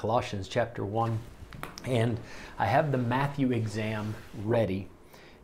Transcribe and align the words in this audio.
Colossians 0.00 0.48
chapter 0.48 0.82
1. 0.82 1.18
And 1.84 2.18
I 2.58 2.64
have 2.64 2.90
the 2.90 2.96
Matthew 2.96 3.52
exam 3.52 4.14
ready, 4.44 4.88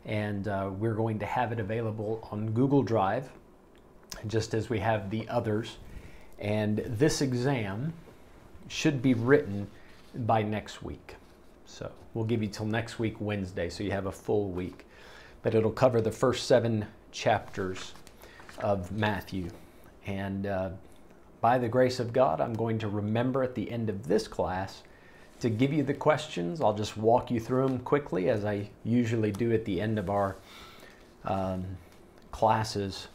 and 0.03 0.47
uh, 0.47 0.71
we're 0.73 0.95
going 0.95 1.19
to 1.19 1.27
have 1.27 1.51
it 1.51 1.59
available 1.59 2.27
on 2.31 2.49
Google 2.53 2.81
Drive, 2.81 3.29
just 4.25 4.55
as 4.55 4.67
we 4.67 4.79
have 4.79 5.11
the 5.11 5.29
others. 5.29 5.77
And 6.39 6.79
this 6.87 7.21
exam 7.21 7.93
should 8.67 8.99
be 8.99 9.13
written 9.13 9.67
by 10.15 10.41
next 10.41 10.81
week. 10.81 11.17
So 11.67 11.91
we'll 12.15 12.25
give 12.25 12.41
you 12.41 12.49
till 12.49 12.65
next 12.65 12.97
week, 12.97 13.17
Wednesday, 13.19 13.69
so 13.69 13.83
you 13.83 13.91
have 13.91 14.07
a 14.07 14.11
full 14.11 14.49
week. 14.49 14.87
But 15.43 15.53
it'll 15.53 15.69
cover 15.69 16.01
the 16.01 16.11
first 16.11 16.47
seven 16.47 16.87
chapters 17.11 17.93
of 18.57 18.91
Matthew. 18.91 19.51
And 20.07 20.47
uh, 20.47 20.69
by 21.41 21.57
the 21.57 21.67
grace 21.67 21.99
of 21.99 22.13
God, 22.13 22.41
I'm 22.41 22.53
going 22.53 22.79
to 22.79 22.87
remember 22.87 23.43
at 23.43 23.55
the 23.55 23.69
end 23.69 23.89
of 23.89 24.07
this 24.07 24.27
class 24.27 24.83
to 25.39 25.49
give 25.49 25.71
you 25.71 25.83
the 25.83 25.93
questions. 25.93 26.61
I'll 26.61 26.73
just 26.73 26.97
walk 26.97 27.29
you 27.29 27.39
through 27.39 27.67
them 27.67 27.79
quickly 27.79 28.29
as 28.29 28.43
I 28.43 28.69
usually 28.83 29.31
do 29.31 29.51
at 29.53 29.65
the 29.65 29.79
end 29.79 29.99
of 29.99 30.09
our 30.09 30.35
um, 31.25 31.65
classes 32.31 33.07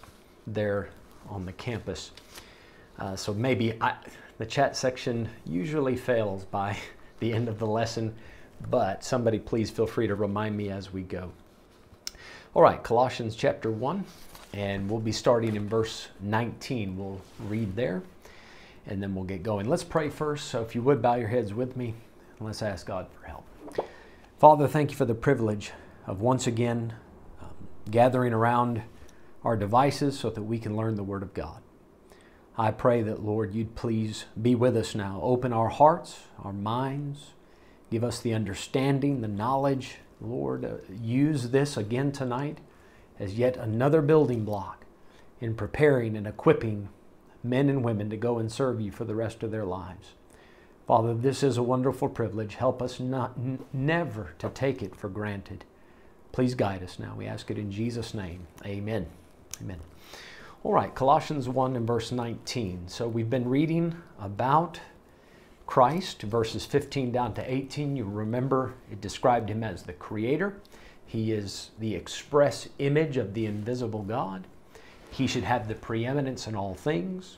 there 0.46 0.90
on 1.28 1.46
the 1.46 1.52
campus. 1.52 2.12
Uh, 2.98 3.16
so 3.16 3.34
maybe 3.34 3.74
I, 3.80 3.94
the 4.38 4.46
chat 4.46 4.76
section 4.76 5.28
usually 5.44 5.96
fails 5.96 6.44
by 6.44 6.76
the 7.20 7.32
end 7.32 7.48
of 7.48 7.58
the 7.58 7.66
lesson, 7.66 8.14
but 8.70 9.02
somebody 9.02 9.38
please 9.38 9.70
feel 9.70 9.86
free 9.86 10.06
to 10.06 10.14
remind 10.14 10.56
me 10.56 10.70
as 10.70 10.92
we 10.92 11.02
go. 11.02 11.32
All 12.54 12.62
right, 12.62 12.82
Colossians 12.82 13.34
chapter 13.34 13.70
1, 13.70 14.04
and 14.52 14.90
we'll 14.90 15.00
be 15.00 15.12
starting 15.12 15.56
in 15.56 15.68
verse 15.68 16.08
19. 16.20 16.96
We'll 16.96 17.20
read 17.46 17.74
there, 17.74 18.02
and 18.86 19.02
then 19.02 19.14
we'll 19.14 19.24
get 19.24 19.42
going. 19.42 19.68
Let's 19.68 19.84
pray 19.84 20.10
first. 20.10 20.48
So 20.48 20.62
if 20.62 20.74
you 20.74 20.82
would 20.82 21.00
bow 21.00 21.14
your 21.14 21.28
heads 21.28 21.54
with 21.54 21.76
me, 21.76 21.94
and 22.38 22.46
let's 22.46 22.62
ask 22.62 22.86
God 22.86 23.06
for 23.18 23.26
help. 23.26 23.44
Father, 24.38 24.68
thank 24.68 24.90
you 24.90 24.96
for 24.96 25.04
the 25.04 25.14
privilege 25.14 25.72
of 26.06 26.20
once 26.20 26.46
again 26.46 26.94
um, 27.40 27.68
gathering 27.90 28.32
around 28.32 28.82
our 29.44 29.56
devices 29.56 30.18
so 30.18 30.30
that 30.30 30.42
we 30.42 30.58
can 30.58 30.76
learn 30.76 30.96
the 30.96 31.02
Word 31.02 31.22
of 31.22 31.32
God. 31.32 31.60
I 32.58 32.70
pray 32.70 33.02
that, 33.02 33.24
Lord, 33.24 33.54
you'd 33.54 33.74
please 33.74 34.26
be 34.40 34.54
with 34.54 34.76
us 34.76 34.94
now. 34.94 35.20
Open 35.22 35.52
our 35.52 35.70
hearts, 35.70 36.24
our 36.44 36.52
minds, 36.52 37.30
give 37.90 38.04
us 38.04 38.20
the 38.20 38.34
understanding, 38.34 39.20
the 39.20 39.28
knowledge. 39.28 39.96
Lord, 40.20 40.64
uh, 40.64 40.74
use 41.00 41.48
this 41.48 41.76
again 41.76 42.12
tonight 42.12 42.58
as 43.22 43.38
yet 43.38 43.56
another 43.56 44.02
building 44.02 44.44
block 44.44 44.84
in 45.40 45.54
preparing 45.54 46.16
and 46.16 46.26
equipping 46.26 46.88
men 47.44 47.68
and 47.68 47.84
women 47.84 48.10
to 48.10 48.16
go 48.16 48.38
and 48.38 48.50
serve 48.50 48.80
you 48.80 48.90
for 48.90 49.04
the 49.04 49.14
rest 49.14 49.44
of 49.44 49.52
their 49.52 49.64
lives. 49.64 50.08
Father, 50.88 51.14
this 51.14 51.44
is 51.44 51.56
a 51.56 51.62
wonderful 51.62 52.08
privilege. 52.08 52.56
Help 52.56 52.82
us 52.82 52.98
not 52.98 53.38
never 53.72 54.34
to 54.40 54.48
take 54.50 54.82
it 54.82 54.96
for 54.96 55.08
granted. 55.08 55.64
Please 56.32 56.56
guide 56.56 56.82
us 56.82 56.98
now. 56.98 57.14
We 57.16 57.26
ask 57.26 57.48
it 57.50 57.58
in 57.58 57.70
Jesus' 57.70 58.12
name. 58.12 58.48
Amen. 58.66 59.06
Amen. 59.60 59.78
All 60.64 60.72
right, 60.72 60.92
Colossians 60.92 61.48
1 61.48 61.76
and 61.76 61.86
verse 61.86 62.10
19. 62.10 62.88
So 62.88 63.06
we've 63.06 63.30
been 63.30 63.48
reading 63.48 63.96
about 64.20 64.80
Christ, 65.66 66.22
verses 66.22 66.66
15 66.66 67.12
down 67.12 67.34
to 67.34 67.52
18. 67.52 67.96
You 67.96 68.04
remember 68.04 68.74
it 68.90 69.00
described 69.00 69.48
him 69.48 69.62
as 69.62 69.84
the 69.84 69.92
creator. 69.92 70.56
He 71.12 71.30
is 71.30 71.72
the 71.78 71.94
express 71.94 72.70
image 72.78 73.18
of 73.18 73.34
the 73.34 73.44
invisible 73.44 74.02
God. 74.02 74.46
He 75.10 75.26
should 75.26 75.44
have 75.44 75.68
the 75.68 75.74
preeminence 75.74 76.46
in 76.46 76.56
all 76.56 76.74
things. 76.74 77.36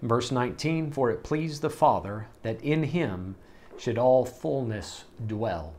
In 0.00 0.06
verse 0.06 0.30
19, 0.30 0.92
for 0.92 1.10
it 1.10 1.24
pleased 1.24 1.60
the 1.60 1.68
Father 1.68 2.28
that 2.42 2.62
in 2.62 2.84
him 2.84 3.34
should 3.78 3.98
all 3.98 4.24
fullness 4.24 5.06
dwell. 5.26 5.74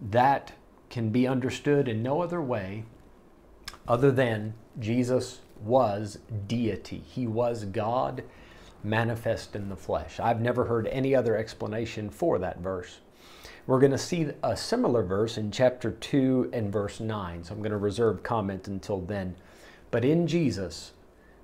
That 0.00 0.52
can 0.88 1.10
be 1.10 1.26
understood 1.26 1.88
in 1.88 2.02
no 2.02 2.22
other 2.22 2.40
way 2.40 2.84
other 3.86 4.10
than 4.10 4.54
Jesus 4.78 5.40
was 5.62 6.20
deity. 6.46 7.02
He 7.06 7.26
was 7.26 7.66
God 7.66 8.24
manifest 8.82 9.54
in 9.54 9.68
the 9.68 9.76
flesh. 9.76 10.18
I've 10.18 10.40
never 10.40 10.64
heard 10.64 10.86
any 10.86 11.14
other 11.14 11.36
explanation 11.36 12.08
for 12.08 12.38
that 12.38 12.60
verse. 12.60 13.00
We're 13.66 13.80
going 13.80 13.92
to 13.92 13.98
see 13.98 14.28
a 14.42 14.56
similar 14.56 15.02
verse 15.02 15.38
in 15.38 15.50
chapter 15.50 15.90
2 15.90 16.50
and 16.52 16.72
verse 16.72 17.00
9, 17.00 17.44
so 17.44 17.54
I'm 17.54 17.60
going 17.60 17.70
to 17.70 17.76
reserve 17.76 18.22
comment 18.22 18.68
until 18.68 19.00
then. 19.00 19.36
But 19.90 20.04
in 20.04 20.26
Jesus, 20.26 20.92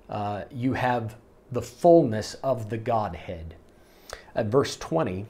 uh, 0.09 0.43
you 0.51 0.73
have 0.73 1.15
the 1.51 1.61
fullness 1.61 2.35
of 2.35 2.69
the 2.69 2.77
Godhead. 2.77 3.55
At 4.35 4.47
verse 4.47 4.77
20, 4.77 5.25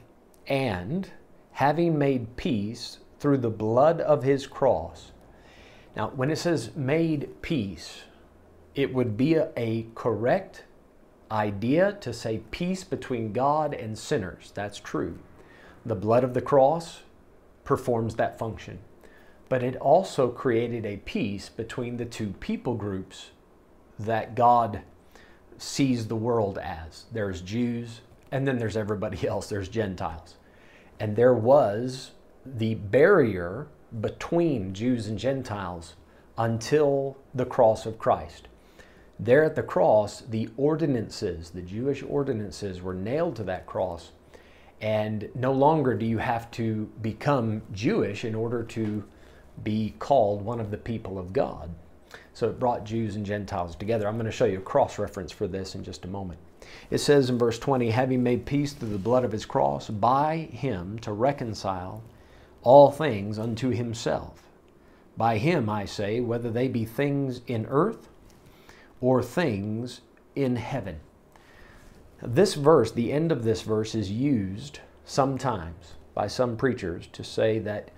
and 0.47 1.09
having 1.51 1.97
made 1.97 2.35
peace 2.35 2.99
through 3.19 3.37
the 3.37 3.49
blood 3.49 4.01
of 4.01 4.23
his 4.23 4.47
cross. 4.47 5.11
Now, 5.95 6.09
when 6.09 6.31
it 6.31 6.37
says 6.37 6.75
made 6.75 7.41
peace, 7.41 8.01
it 8.75 8.93
would 8.93 9.15
be 9.15 9.35
a, 9.35 9.49
a 9.55 9.87
correct 9.95 10.63
idea 11.31 11.93
to 12.01 12.13
say 12.13 12.41
peace 12.51 12.83
between 12.83 13.33
God 13.33 13.73
and 13.73 13.97
sinners. 13.97 14.51
That's 14.53 14.79
true. 14.79 15.19
The 15.85 15.95
blood 15.95 16.23
of 16.23 16.33
the 16.33 16.41
cross 16.41 17.01
performs 17.63 18.15
that 18.15 18.39
function. 18.39 18.79
But 19.49 19.63
it 19.63 19.75
also 19.75 20.29
created 20.29 20.85
a 20.85 20.97
peace 20.97 21.49
between 21.49 21.97
the 21.97 22.05
two 22.05 22.31
people 22.39 22.75
groups 22.75 23.31
that 23.99 24.35
God 24.35 24.81
sees 25.57 26.07
the 26.07 26.15
world 26.15 26.57
as. 26.57 27.05
There's 27.11 27.41
Jews, 27.41 28.01
and 28.31 28.47
then 28.47 28.57
there's 28.57 28.77
everybody 28.77 29.27
else, 29.27 29.47
there's 29.47 29.69
Gentiles. 29.69 30.35
And 30.99 31.15
there 31.15 31.33
was 31.33 32.11
the 32.45 32.75
barrier 32.75 33.67
between 34.01 34.73
Jews 34.73 35.07
and 35.07 35.19
Gentiles 35.19 35.95
until 36.37 37.17
the 37.33 37.45
cross 37.45 37.85
of 37.85 37.99
Christ. 37.99 38.47
There 39.19 39.43
at 39.43 39.55
the 39.55 39.63
cross, 39.63 40.21
the 40.21 40.49
ordinances, 40.57 41.51
the 41.51 41.61
Jewish 41.61 42.03
ordinances, 42.03 42.81
were 42.81 42.95
nailed 42.95 43.35
to 43.37 43.43
that 43.43 43.65
cross. 43.65 44.11
And 44.83 45.29
no 45.33 45.53
longer 45.53 45.93
do 45.93 46.05
you 46.05 46.17
have 46.17 46.51
to 46.51 46.91
become 47.01 47.61
Jewish 47.71 48.25
in 48.25 48.35
order 48.35 48.63
to 48.63 49.01
be 49.63 49.93
called 49.97 50.41
one 50.41 50.59
of 50.59 50.71
the 50.71 50.77
people 50.77 51.17
of 51.17 51.31
God. 51.31 51.69
So 52.33 52.49
it 52.49 52.59
brought 52.59 52.83
Jews 52.83 53.15
and 53.15 53.25
Gentiles 53.25 53.77
together. 53.77 54.09
I'm 54.09 54.15
going 54.15 54.25
to 54.25 54.31
show 54.31 54.43
you 54.43 54.57
a 54.57 54.61
cross 54.61 54.99
reference 54.99 55.31
for 55.31 55.47
this 55.47 55.73
in 55.73 55.85
just 55.85 56.03
a 56.03 56.09
moment. 56.09 56.37
It 56.91 56.97
says 56.97 57.29
in 57.29 57.37
verse 57.37 57.57
20, 57.59 57.91
having 57.91 58.23
made 58.23 58.45
peace 58.45 58.73
through 58.73 58.89
the 58.89 58.97
blood 58.97 59.23
of 59.23 59.31
his 59.31 59.45
cross, 59.45 59.87
by 59.89 60.49
him 60.51 60.99
to 60.99 61.13
reconcile 61.13 62.03
all 62.61 62.91
things 62.91 63.39
unto 63.39 63.69
himself. 63.69 64.43
By 65.15 65.37
him, 65.37 65.69
I 65.69 65.85
say, 65.85 66.19
whether 66.19 66.51
they 66.51 66.67
be 66.67 66.83
things 66.83 67.39
in 67.47 67.67
earth 67.67 68.09
or 68.99 69.23
things 69.23 70.01
in 70.35 70.57
heaven. 70.57 70.99
This 72.25 72.53
verse, 72.53 72.89
the 72.91 73.11
end 73.11 73.33
of 73.33 73.43
this 73.43 73.63
verse, 73.63 73.93
is 73.93 74.09
used 74.09 74.79
sometimes 75.03 75.95
by 76.13 76.27
some 76.27 76.55
preachers 76.55 77.07
to 77.11 77.21
say 77.21 77.59
that 77.59 77.91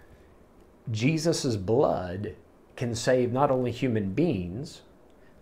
Jesus' 0.89 1.55
blood 1.55 2.35
can 2.75 2.95
save 2.95 3.31
not 3.31 3.51
only 3.51 3.71
human 3.71 4.13
beings, 4.13 4.81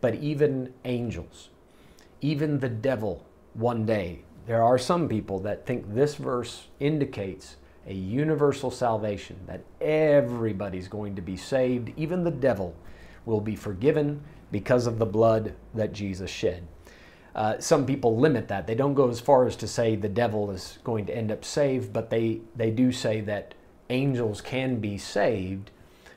but 0.01 0.15
even 0.15 0.73
angels, 0.83 1.49
even 2.19 2.59
the 2.59 2.67
devil 2.67 3.25
one 3.53 3.85
day. 3.85 4.19
There 4.47 4.61
are 4.61 4.77
some 4.77 5.07
people 5.07 5.39
that 5.39 5.65
think 5.65 5.93
this 5.93 6.15
verse 6.15 6.67
indicates 6.81 7.55
a 7.87 7.93
universal 7.93 8.69
salvation, 8.69 9.39
that 9.47 9.63
everybody's 9.79 10.89
going 10.89 11.15
to 11.15 11.21
be 11.21 11.37
saved, 11.37 11.93
even 11.95 12.25
the 12.25 12.31
devil 12.31 12.75
will 13.25 13.41
be 13.41 13.55
forgiven 13.55 14.21
because 14.51 14.87
of 14.87 14.99
the 14.99 15.05
blood 15.05 15.53
that 15.73 15.93
Jesus 15.93 16.29
shed. 16.29 16.67
Uh, 17.35 17.59
some 17.59 17.85
people 17.85 18.17
limit 18.17 18.47
that. 18.47 18.67
They 18.67 18.75
don't 18.75 18.93
go 18.93 19.09
as 19.09 19.19
far 19.19 19.47
as 19.47 19.55
to 19.57 19.67
say 19.67 19.95
the 19.95 20.09
devil 20.09 20.51
is 20.51 20.77
going 20.83 21.07
to 21.07 21.15
end 21.15 21.31
up 21.31 21.43
saved, 21.43 21.91
but 21.91 22.09
they, 22.09 22.41
they 22.55 22.69
do 22.69 22.91
say 22.91 23.21
that 23.21 23.55
angels 23.89 24.41
can 24.41 24.79
be 24.79 24.97
saved 24.97 25.71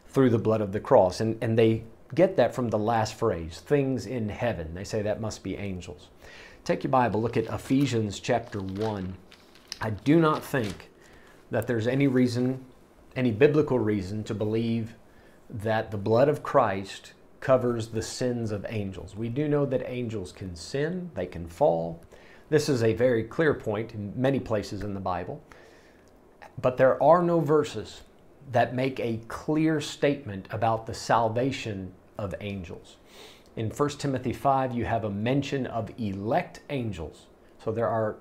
through 0.08 0.30
the 0.30 0.38
blood 0.38 0.60
of 0.60 0.72
the 0.72 0.80
cross. 0.80 1.20
And, 1.20 1.38
and 1.42 1.58
they 1.58 1.84
get 2.14 2.36
that 2.36 2.54
from 2.54 2.68
the 2.68 2.78
last 2.78 3.14
phrase, 3.14 3.60
things 3.60 4.06
in 4.06 4.28
heaven. 4.28 4.74
They 4.74 4.84
say 4.84 5.02
that 5.02 5.20
must 5.20 5.42
be 5.42 5.56
angels. 5.56 6.08
Take 6.64 6.84
your 6.84 6.90
Bible, 6.90 7.22
look 7.22 7.36
at 7.36 7.46
Ephesians 7.46 8.20
chapter 8.20 8.60
1. 8.60 9.14
I 9.80 9.90
do 9.90 10.18
not 10.18 10.44
think 10.44 10.90
that 11.50 11.66
there's 11.66 11.86
any 11.86 12.08
reason, 12.08 12.64
any 13.14 13.30
biblical 13.30 13.78
reason 13.78 14.24
to 14.24 14.34
believe 14.34 14.94
that 15.48 15.90
the 15.90 15.96
blood 15.96 16.28
of 16.28 16.42
Christ 16.42 17.12
covers 17.46 17.86
the 17.86 18.02
sins 18.02 18.50
of 18.50 18.66
angels. 18.70 19.14
We 19.14 19.28
do 19.28 19.46
know 19.46 19.64
that 19.66 19.88
angels 19.88 20.32
can 20.32 20.56
sin, 20.56 21.12
they 21.14 21.26
can 21.26 21.46
fall. 21.46 22.02
This 22.50 22.68
is 22.68 22.82
a 22.82 22.92
very 22.92 23.22
clear 23.22 23.54
point 23.54 23.94
in 23.94 24.12
many 24.16 24.40
places 24.40 24.82
in 24.82 24.94
the 24.94 25.00
Bible. 25.00 25.40
But 26.60 26.76
there 26.76 27.00
are 27.00 27.22
no 27.22 27.38
verses 27.38 28.02
that 28.50 28.74
make 28.74 28.98
a 28.98 29.20
clear 29.28 29.80
statement 29.80 30.48
about 30.50 30.86
the 30.86 30.94
salvation 30.94 31.92
of 32.18 32.34
angels. 32.40 32.96
In 33.54 33.70
1 33.70 33.88
Timothy 33.90 34.32
5, 34.32 34.74
you 34.74 34.84
have 34.84 35.04
a 35.04 35.10
mention 35.10 35.68
of 35.68 35.92
elect 36.00 36.62
angels. 36.68 37.26
So 37.64 37.70
there 37.70 37.86
are 37.86 38.16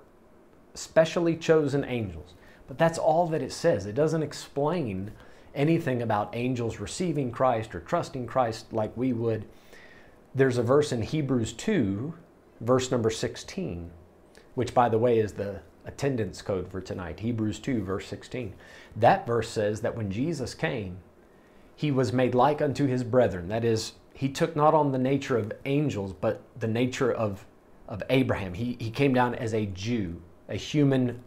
specially 0.76 1.36
chosen 1.36 1.84
angels. 1.84 2.36
But 2.68 2.78
that's 2.78 3.00
all 3.00 3.26
that 3.30 3.42
it 3.42 3.52
says. 3.52 3.88
It 3.88 3.96
doesn't 3.96 4.22
explain 4.22 5.14
anything 5.56 6.02
about 6.02 6.36
angels 6.36 6.80
receiving 6.80 7.32
Christ 7.32 7.74
or 7.74 7.80
trusting 7.80 8.28
Christ 8.28 8.72
like 8.72 8.96
we 8.96 9.14
would. 9.14 9.46
There's 10.34 10.58
a 10.58 10.64
verse 10.64 10.92
in 10.92 11.02
Hebrews 11.02 11.54
2, 11.54 12.14
verse 12.62 12.92
number 12.92 13.10
16, 13.10 13.90
which, 14.56 14.74
by 14.74 14.90
the 14.90 14.98
way, 14.98 15.20
is 15.20 15.34
the 15.34 15.62
attendance 15.86 16.42
code 16.42 16.70
for 16.70 16.82
tonight. 16.82 17.20
Hebrews 17.20 17.60
2, 17.60 17.84
verse 17.84 18.08
16. 18.08 18.54
That 18.96 19.26
verse 19.26 19.50
says 19.50 19.82
that 19.82 19.96
when 19.96 20.12
Jesus 20.12 20.54
came, 20.54 20.98
he 21.76 21.92
was 21.92 22.14
made 22.14 22.36
like 22.36 22.62
unto 22.62 22.86
his 22.86 23.04
brethren. 23.04 23.48
That 23.50 23.66
is, 23.66 23.94
he 24.14 24.30
took 24.30 24.56
not 24.56 24.74
on 24.74 24.92
the 24.92 24.98
nature 24.98 25.38
of 25.38 25.52
angels, 25.66 26.14
but 26.14 26.42
the 26.60 26.68
nature 26.68 27.12
of, 27.12 27.46
of 27.88 28.02
Abraham. 28.10 28.54
He, 28.54 28.78
he 28.80 28.90
came 28.90 29.14
down 29.14 29.36
as 29.36 29.54
a 29.54 29.66
Jew, 29.68 30.22
a 30.50 30.56
human 30.56 31.22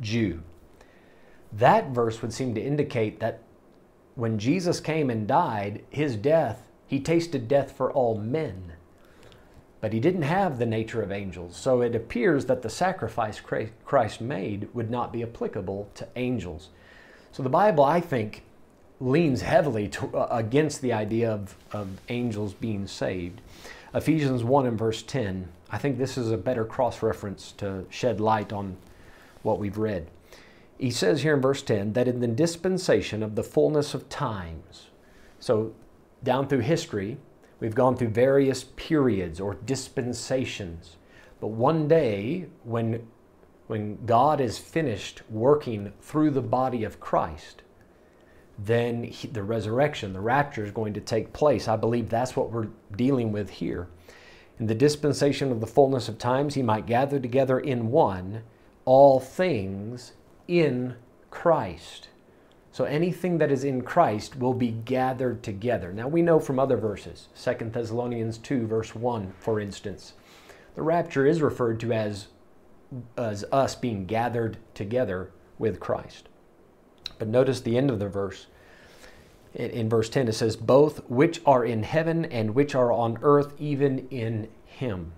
Jew. 0.00 0.42
That 1.52 1.90
verse 1.90 2.22
would 2.22 2.32
seem 2.32 2.54
to 2.54 2.60
indicate 2.60 3.20
that 3.20 3.40
when 4.14 4.38
Jesus 4.38 4.80
came 4.80 5.10
and 5.10 5.26
died, 5.26 5.82
his 5.90 6.16
death, 6.16 6.68
he 6.86 7.00
tasted 7.00 7.48
death 7.48 7.72
for 7.72 7.92
all 7.92 8.18
men. 8.18 8.72
But 9.80 9.92
he 9.92 10.00
didn't 10.00 10.22
have 10.22 10.58
the 10.58 10.66
nature 10.66 11.02
of 11.02 11.10
angels. 11.10 11.56
So 11.56 11.80
it 11.80 11.94
appears 11.94 12.44
that 12.46 12.62
the 12.62 12.68
sacrifice 12.68 13.40
Christ 13.40 14.20
made 14.20 14.68
would 14.74 14.90
not 14.90 15.12
be 15.12 15.22
applicable 15.22 15.90
to 15.94 16.08
angels. 16.16 16.68
So 17.32 17.42
the 17.42 17.48
Bible, 17.48 17.84
I 17.84 18.00
think, 18.00 18.44
leans 19.00 19.40
heavily 19.40 19.88
to, 19.88 20.16
uh, 20.16 20.28
against 20.30 20.82
the 20.82 20.92
idea 20.92 21.30
of, 21.30 21.54
of 21.72 21.88
angels 22.08 22.52
being 22.52 22.86
saved. 22.86 23.40
Ephesians 23.94 24.44
1 24.44 24.66
and 24.66 24.78
verse 24.78 25.02
10, 25.02 25.48
I 25.70 25.78
think 25.78 25.96
this 25.96 26.18
is 26.18 26.30
a 26.30 26.36
better 26.36 26.64
cross 26.64 27.02
reference 27.02 27.52
to 27.52 27.86
shed 27.88 28.20
light 28.20 28.52
on 28.52 28.76
what 29.42 29.58
we've 29.58 29.78
read. 29.78 30.06
He 30.80 30.90
says 30.90 31.20
here 31.20 31.34
in 31.34 31.42
verse 31.42 31.60
10 31.60 31.92
that 31.92 32.08
in 32.08 32.20
the 32.20 32.26
dispensation 32.26 33.22
of 33.22 33.34
the 33.34 33.42
fullness 33.42 33.92
of 33.92 34.08
times, 34.08 34.88
so 35.38 35.74
down 36.24 36.48
through 36.48 36.60
history, 36.60 37.18
we've 37.60 37.74
gone 37.74 37.96
through 37.96 38.08
various 38.08 38.64
periods 38.76 39.40
or 39.40 39.54
dispensations. 39.54 40.96
But 41.38 41.48
one 41.48 41.86
day, 41.86 42.46
when, 42.64 43.06
when 43.66 44.06
God 44.06 44.40
is 44.40 44.56
finished 44.56 45.20
working 45.28 45.92
through 46.00 46.30
the 46.30 46.40
body 46.40 46.84
of 46.84 46.98
Christ, 46.98 47.60
then 48.58 49.04
he, 49.04 49.28
the 49.28 49.42
resurrection, 49.42 50.14
the 50.14 50.20
rapture 50.20 50.64
is 50.64 50.70
going 50.70 50.94
to 50.94 51.00
take 51.00 51.34
place. 51.34 51.68
I 51.68 51.76
believe 51.76 52.08
that's 52.08 52.36
what 52.36 52.50
we're 52.50 52.68
dealing 52.96 53.32
with 53.32 53.50
here. 53.50 53.88
In 54.58 54.66
the 54.66 54.74
dispensation 54.74 55.52
of 55.52 55.60
the 55.60 55.66
fullness 55.66 56.08
of 56.08 56.16
times, 56.16 56.54
he 56.54 56.62
might 56.62 56.86
gather 56.86 57.20
together 57.20 57.60
in 57.60 57.90
one 57.90 58.44
all 58.86 59.20
things 59.20 60.12
in 60.50 60.96
Christ. 61.30 62.08
So 62.72 62.84
anything 62.84 63.38
that 63.38 63.52
is 63.52 63.62
in 63.62 63.82
Christ 63.82 64.38
will 64.38 64.52
be 64.52 64.70
gathered 64.70 65.42
together. 65.42 65.92
Now 65.92 66.08
we 66.08 66.22
know 66.22 66.40
from 66.40 66.58
other 66.58 66.76
verses, 66.76 67.28
2 67.40 67.70
Thessalonians 67.70 68.36
2, 68.38 68.66
verse 68.66 68.94
1, 68.94 69.32
for 69.38 69.60
instance, 69.60 70.14
the 70.74 70.82
rapture 70.82 71.26
is 71.26 71.40
referred 71.40 71.78
to 71.80 71.92
as, 71.92 72.28
as 73.16 73.44
us 73.52 73.74
being 73.74 74.06
gathered 74.06 74.58
together 74.74 75.30
with 75.58 75.80
Christ. 75.80 76.28
But 77.18 77.28
notice 77.28 77.60
the 77.60 77.76
end 77.76 77.90
of 77.90 77.98
the 77.98 78.08
verse. 78.08 78.46
In, 79.54 79.70
in 79.70 79.88
verse 79.88 80.08
10, 80.08 80.28
it 80.28 80.32
says, 80.32 80.56
Both 80.56 81.08
which 81.08 81.40
are 81.46 81.64
in 81.64 81.82
heaven 81.82 82.24
and 82.24 82.54
which 82.54 82.74
are 82.74 82.92
on 82.92 83.18
earth, 83.22 83.52
even 83.58 84.08
in 84.08 84.48
him. 84.64 85.12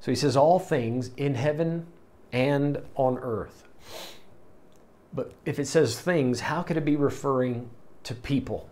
So 0.00 0.10
he 0.10 0.16
says, 0.16 0.36
All 0.36 0.58
things 0.58 1.10
in 1.16 1.34
heaven 1.34 1.86
and 2.32 2.82
on 2.96 3.18
earth. 3.18 3.68
But 5.14 5.32
if 5.44 5.58
it 5.58 5.66
says 5.66 6.00
things, 6.00 6.40
how 6.40 6.62
could 6.62 6.76
it 6.76 6.84
be 6.84 6.96
referring 6.96 7.68
to 8.04 8.14
people? 8.14 8.68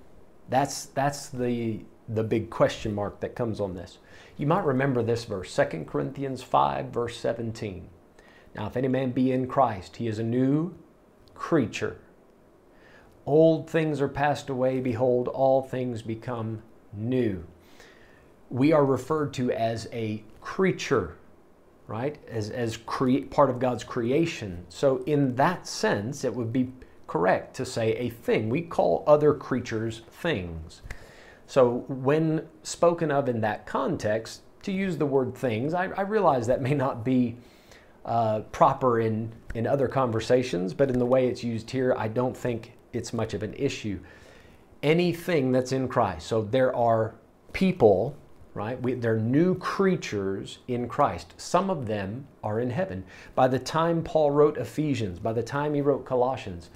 That's, 0.49 0.87
that's 0.87 1.29
the, 1.29 1.81
the 2.09 2.25
big 2.25 2.51
question 2.51 2.95
mark 2.95 3.21
that 3.21 3.35
comes 3.35 3.61
on 3.61 3.75
this. 3.75 3.99
You 4.37 4.47
might 4.47 4.65
remember 4.65 5.03
this 5.03 5.25
verse, 5.25 5.55
2 5.55 5.85
Corinthians 5.87 6.43
5, 6.43 6.87
verse 6.87 7.19
17. 7.19 7.89
Now, 8.55 8.67
if 8.67 8.77
any 8.77 8.89
man 8.89 9.11
be 9.11 9.33
in 9.33 9.47
Christ, 9.47 9.97
he 9.97 10.09
is 10.09 10.19
a 10.19 10.25
new 10.25 10.75
creature. 11.35 11.99
Old 13.27 13.69
things 13.69 14.01
are 14.01 14.09
passed 14.09 14.49
away, 14.49 14.81
behold, 14.81 15.29
all 15.29 15.63
things 15.63 16.03
become 16.03 16.63
new. 16.93 17.45
We 18.49 18.73
are 18.73 18.85
referred 18.85 19.33
to 19.35 19.53
as 19.53 19.89
a 19.93 20.25
creature, 20.41 21.17
right? 21.91 22.17
As, 22.29 22.51
as 22.51 22.77
part 22.77 23.51
of 23.51 23.59
God's 23.59 23.83
creation. 23.83 24.65
So, 24.69 25.03
in 25.07 25.35
that 25.35 25.67
sense, 25.67 26.25
it 26.25 26.33
would 26.33 26.53
be 26.53 26.73
correct 27.09 27.57
to 27.57 27.67
say 27.67 27.97
a 27.97 28.09
thing. 28.09 28.49
We 28.49 28.63
call 28.63 29.03
other 29.07 29.35
creatures 29.35 30.03
things. 30.13 30.83
So, 31.47 31.85
when 31.89 32.47
spoken 32.63 33.11
of 33.11 33.29
in 33.29 33.41
that 33.41 33.67
context, 33.67 34.43
to 34.63 34.73
use 34.73 34.99
the 34.99 35.07
word 35.07 35.35
things, 35.35 35.75
I, 35.75 35.87
I 35.87 36.03
realize 36.03 36.47
that 36.47 36.63
may 36.63 36.75
not 36.75 37.05
be 37.05 37.37
uh, 38.05 38.41
proper 38.53 39.01
in, 39.01 39.33
in 39.55 39.67
other 39.67 39.89
conversations, 39.89 40.73
but 40.75 40.91
in 40.91 40.99
the 40.99 41.07
way 41.07 41.27
it's 41.27 41.43
used 41.43 41.71
here, 41.71 41.95
I 41.99 42.09
don't 42.09 42.37
think 42.37 42.73
it's 42.93 43.13
much 43.13 43.35
of 43.35 43.43
an 43.43 43.55
issue. 43.55 43.99
Anything 44.83 45.53
that's 45.53 45.73
in 45.73 45.89
Christ. 45.89 46.27
So 46.27 46.43
there 46.43 46.75
are 46.75 47.15
people, 47.53 48.17
right? 48.61 48.83
We, 48.83 48.93
they're 48.93 49.17
new 49.17 49.55
creatures 49.55 50.59
in 50.69 50.87
Christ. 50.87 51.33
Some 51.39 51.71
of 51.71 51.87
them 51.87 52.27
are 52.45 52.61
in 52.61 52.69
heaven. 52.69 53.05
By 53.35 53.49
the 53.49 53.59
time 53.59 54.03
Paul 54.03 54.33
wrote 54.33 54.59
Ephesians, 54.59 55.19
by 55.19 55.33
the 55.33 55.43
time 55.43 55.73
he 55.73 55.81
wrote 55.81 56.05
Colossians, 56.05 56.69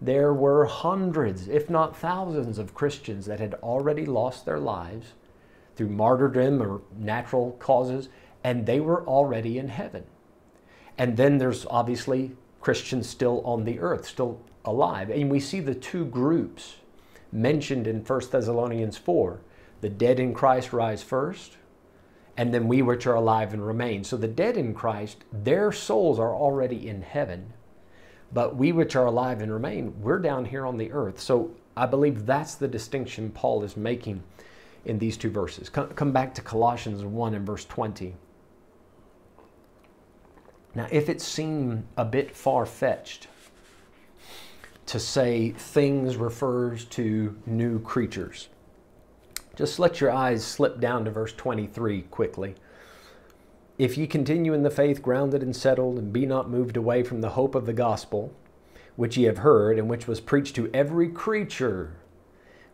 there 0.00 0.34
were 0.34 0.64
hundreds, 0.64 1.46
if 1.46 1.70
not 1.70 1.96
thousands, 1.96 2.58
of 2.58 2.74
Christians 2.74 3.26
that 3.26 3.38
had 3.38 3.54
already 3.62 4.04
lost 4.04 4.46
their 4.46 4.58
lives 4.58 5.12
through 5.76 5.90
martyrdom 5.90 6.60
or 6.60 6.80
natural 6.96 7.52
causes, 7.60 8.08
and 8.42 8.66
they 8.66 8.80
were 8.80 9.06
already 9.06 9.58
in 9.58 9.68
heaven. 9.68 10.02
And 10.98 11.16
then 11.16 11.38
there's 11.38 11.64
obviously 11.70 12.32
Christians 12.60 13.08
still 13.08 13.42
on 13.44 13.62
the 13.62 13.78
earth, 13.78 14.08
still 14.08 14.40
alive. 14.64 15.08
And 15.08 15.30
we 15.30 15.38
see 15.38 15.60
the 15.60 15.76
two 15.76 16.04
groups 16.04 16.78
mentioned 17.30 17.86
in 17.86 18.04
1 18.04 18.20
Thessalonians 18.32 18.98
4 18.98 19.38
the 19.80 19.88
dead 19.88 20.18
in 20.18 20.34
Christ 20.34 20.72
rise 20.72 21.02
first, 21.02 21.56
and 22.36 22.54
then 22.54 22.68
we 22.68 22.82
which 22.82 23.06
are 23.06 23.14
alive 23.14 23.52
and 23.52 23.66
remain. 23.66 24.04
So 24.04 24.16
the 24.16 24.28
dead 24.28 24.56
in 24.56 24.74
Christ, 24.74 25.24
their 25.32 25.72
souls 25.72 26.18
are 26.18 26.34
already 26.34 26.88
in 26.88 27.02
heaven, 27.02 27.52
but 28.32 28.56
we 28.56 28.72
which 28.72 28.94
are 28.94 29.06
alive 29.06 29.40
and 29.40 29.52
remain, 29.52 30.00
we're 30.00 30.18
down 30.18 30.44
here 30.44 30.66
on 30.66 30.76
the 30.76 30.92
earth. 30.92 31.20
So 31.20 31.50
I 31.76 31.86
believe 31.86 32.26
that's 32.26 32.54
the 32.54 32.68
distinction 32.68 33.30
Paul 33.30 33.64
is 33.64 33.76
making 33.76 34.22
in 34.84 34.98
these 34.98 35.16
two 35.16 35.30
verses. 35.30 35.68
Come 35.68 36.12
back 36.12 36.34
to 36.34 36.42
Colossians 36.42 37.04
1 37.04 37.34
and 37.34 37.46
verse 37.46 37.64
20. 37.64 38.14
Now, 40.74 40.86
if 40.90 41.08
it 41.08 41.20
seemed 41.20 41.86
a 41.96 42.04
bit 42.04 42.36
far 42.36 42.66
fetched 42.66 43.26
to 44.86 45.00
say 45.00 45.50
things 45.50 46.16
refers 46.16 46.84
to 46.86 47.36
new 47.46 47.80
creatures, 47.80 48.48
just 49.58 49.80
let 49.80 50.00
your 50.00 50.12
eyes 50.12 50.44
slip 50.44 50.78
down 50.78 51.04
to 51.04 51.10
verse 51.10 51.32
23 51.32 52.02
quickly. 52.02 52.54
If 53.76 53.98
ye 53.98 54.06
continue 54.06 54.54
in 54.54 54.62
the 54.62 54.70
faith, 54.70 55.02
grounded 55.02 55.42
and 55.42 55.54
settled, 55.54 55.98
and 55.98 56.12
be 56.12 56.26
not 56.26 56.48
moved 56.48 56.76
away 56.76 57.02
from 57.02 57.22
the 57.22 57.30
hope 57.30 57.56
of 57.56 57.66
the 57.66 57.72
gospel, 57.72 58.32
which 58.94 59.16
ye 59.16 59.24
have 59.24 59.38
heard, 59.38 59.76
and 59.76 59.90
which 59.90 60.06
was 60.06 60.20
preached 60.20 60.54
to 60.54 60.70
every 60.72 61.08
creature 61.08 61.96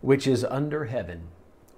which 0.02 0.26
is 0.26 0.44
under 0.44 0.84
heaven, 0.84 1.28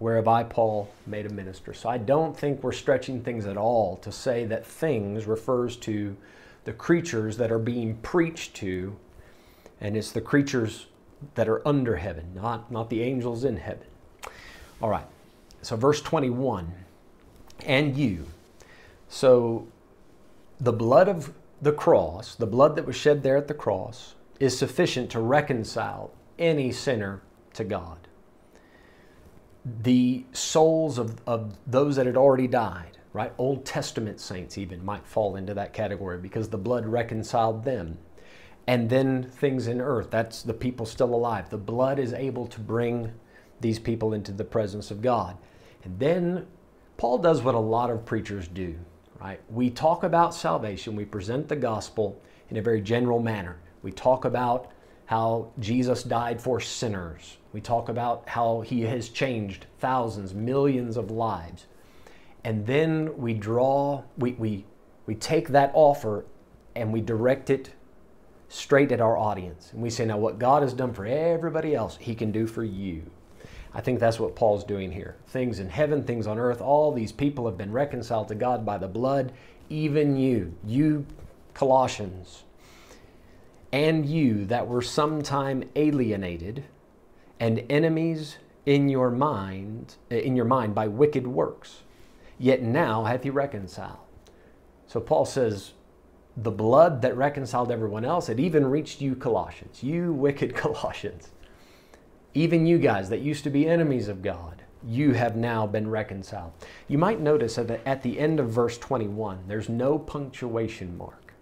whereof 0.01 0.27
I, 0.27 0.43
Paul, 0.43 0.91
made 1.07 1.27
a 1.27 1.33
minister. 1.33 1.73
So 1.73 1.89
I 1.89 1.99
don't 1.99 2.37
think 2.37 2.65
we're 2.65 2.73
stretching 2.73 3.23
things 3.23 3.47
at 3.47 3.57
all 3.57 3.99
to 3.99 4.11
say 4.11 4.45
that 4.47 4.67
things 4.67 5.25
refers 5.27 5.77
to 5.77 6.17
the 6.65 6.73
creatures 6.73 7.37
that 7.37 7.53
are 7.53 7.61
being 7.61 7.99
preached 7.99 8.55
to, 8.57 8.97
and 9.81 9.97
it's 9.97 10.11
the 10.11 10.21
creatures 10.21 10.87
that 11.37 11.49
are 11.49 11.67
under 11.67 11.95
heaven, 11.95 12.33
not, 12.35 12.73
not 12.73 12.91
the 12.91 13.05
angels 13.05 13.45
in 13.45 13.59
heaven. 13.59 13.87
All 14.83 14.91
right, 14.91 15.07
so 15.63 15.77
verse 15.77 16.01
21 16.03 16.73
and 17.65 17.97
you. 17.97 18.27
So 19.09 19.67
the 20.61 20.73
blood 20.73 21.09
of 21.09 21.33
the 21.63 21.73
cross, 21.73 22.35
the 22.35 22.47
blood 22.47 22.77
that 22.77 22.85
was 22.85 22.97
shed 22.97 23.23
there 23.23 23.37
at 23.37 23.49
the 23.49 23.55
cross, 23.55 24.15
is 24.39 24.59
sufficient 24.59 25.11
to 25.11 25.21
reconcile 25.21 26.11
any 26.39 26.71
sinner 26.71 27.23
to 27.55 27.65
God 27.65 28.07
the 29.83 30.25
souls 30.33 30.99
of, 30.99 31.21
of 31.27 31.57
those 31.67 31.97
that 31.97 32.07
had 32.07 32.17
already 32.17 32.47
died, 32.47 32.99
right? 33.13 33.33
Old 33.37 33.65
Testament 33.65 34.21
saints 34.21 34.59
even 34.59 34.85
might 34.85 35.07
fall 35.07 35.37
into 35.37 35.55
that 35.55 35.73
category 35.73 36.19
because 36.19 36.49
the 36.49 36.59
blood 36.59 36.87
reconciled 36.87 37.65
them. 37.65 37.99
And 38.69 38.89
then 38.91 39.25
things 39.25 39.67
in 39.67 39.81
earth, 39.81 40.11
that's 40.11 40.43
the 40.43 40.55
people 40.55 40.87
still 40.87 41.15
alive. 41.15 41.51
The 41.51 41.59
blood 41.59 41.99
is 41.99 42.13
able 42.13 42.47
to 42.49 42.61
bring 42.61 43.13
these 43.61 43.79
people 43.79 44.13
into 44.13 44.33
the 44.33 44.45
presence 44.45 44.91
of 44.91 45.03
God. 45.03 45.37
And 45.85 45.99
then 45.99 46.47
Paul 46.97 47.19
does 47.19 47.43
what 47.43 47.55
a 47.55 47.61
lot 47.61 47.91
of 47.91 48.05
preachers 48.05 48.49
do, 48.49 48.77
right? 49.21 49.41
We 49.51 49.71
talk 49.71 50.03
about 50.03 50.35
salvation, 50.35 50.97
we 50.97 51.05
present 51.05 51.49
the 51.49 51.57
gospel 51.57 52.21
in 52.51 52.57
a 52.57 52.63
very 52.63 52.81
general 52.81 53.21
manner. 53.21 53.59
We 53.83 53.93
talk 53.93 54.25
about 54.25 54.73
how 55.07 55.53
Jesus 55.61 56.03
died 56.03 56.41
for 56.41 56.61
sinners. 56.61 57.39
We 57.53 57.61
talk 57.61 57.89
about 57.89 58.29
how 58.29 58.61
he 58.63 58.83
has 58.83 59.09
changed 59.09 59.67
thousands, 59.79 60.35
millions 60.35 60.97
of 60.97 61.11
lives. 61.11 61.67
And 62.45 62.67
then 62.67 63.17
we 63.17 63.35
draw, 63.35 64.03
we, 64.19 64.33
we, 64.33 64.65
we 65.07 65.15
take 65.15 65.49
that 65.49 65.71
offer 65.75 66.25
and 66.75 66.93
we 66.93 67.01
direct 67.01 67.51
it 67.51 67.71
straight 68.49 68.93
at 68.93 69.01
our 69.01 69.17
audience. 69.17 69.73
And 69.73 69.83
we 69.83 69.91
say, 69.91 70.05
now 70.05 70.19
what 70.19 70.39
God 70.39 70.63
has 70.63 70.73
done 70.73 70.93
for 70.93 71.07
everybody 71.07 71.75
else, 71.75 71.97
he 72.01 72.15
can 72.15 72.33
do 72.33 72.47
for 72.47 72.65
you. 72.65 73.11
I 73.77 73.83
think 73.83 74.01
that's 74.01 74.19
what 74.19 74.35
Paul's 74.35 74.65
doing 74.65 74.91
here. 74.91 75.17
Things 75.27 75.61
in 75.61 75.69
heaven, 75.69 76.03
things 76.03 76.27
on 76.27 76.39
earth, 76.39 76.63
all 76.63 76.93
these 76.93 77.13
people 77.13 77.45
have 77.45 77.59
been 77.59 77.73
reconciled 77.73 78.29
to 78.29 78.35
God 78.35 78.65
by 78.65 78.79
the 78.79 78.89
blood, 78.89 79.33
even 79.69 80.17
you, 80.17 80.55
you 80.65 81.05
Colossians, 81.53 82.45
and 83.71 84.07
you 84.07 84.47
that 84.47 84.67
were 84.67 84.81
sometime 84.81 85.63
alienated 85.77 86.65
and 87.39 87.67
enemies 87.69 88.39
in 88.65 88.89
your 88.89 89.11
mind, 89.11 89.97
eh, 90.11 90.21
in 90.21 90.37
your 90.37 90.47
mind 90.47 90.75
by 90.75 90.89
wicked 90.89 91.27
works, 91.27 91.83
yet 92.39 92.63
now 92.63 93.05
hath 93.05 93.25
he 93.25 93.31
reconciled. 93.31 93.99
So 94.87 95.01
Paul 95.01 95.27
says, 95.27 95.73
the 96.35 96.51
blood 96.51 97.03
that 97.03 97.15
reconciled 97.15 97.71
everyone 97.71 98.07
else, 98.07 98.31
it 98.31 98.41
even 98.41 98.67
reached 98.71 99.03
you, 99.03 99.15
Colossians, 99.15 99.83
you 99.83 100.15
wicked 100.15 100.55
Colossians. 100.55 101.29
Even 102.37 102.67
you 102.67 102.77
guys 102.77 103.09
that 103.09 103.23
used 103.23 103.45
to 103.45 103.51
be 103.51 103.67
enemies 103.67 104.09
of 104.09 104.21
God, 104.21 104.63
you 104.87 105.13
have 105.13 105.37
now 105.37 105.67
been 105.67 105.89
reconciled. 105.89 106.53
You 106.87 106.99
might 106.99 107.19
notice 107.19 107.55
that 107.55 107.81
at 107.87 108.03
the 108.03 108.19
end 108.19 108.41
of 108.41 108.51
verse 108.51 108.77
21, 108.77 109.45
there's 109.49 109.71
no 109.71 109.99
punctuation 109.99 110.99
mark. 110.99 111.33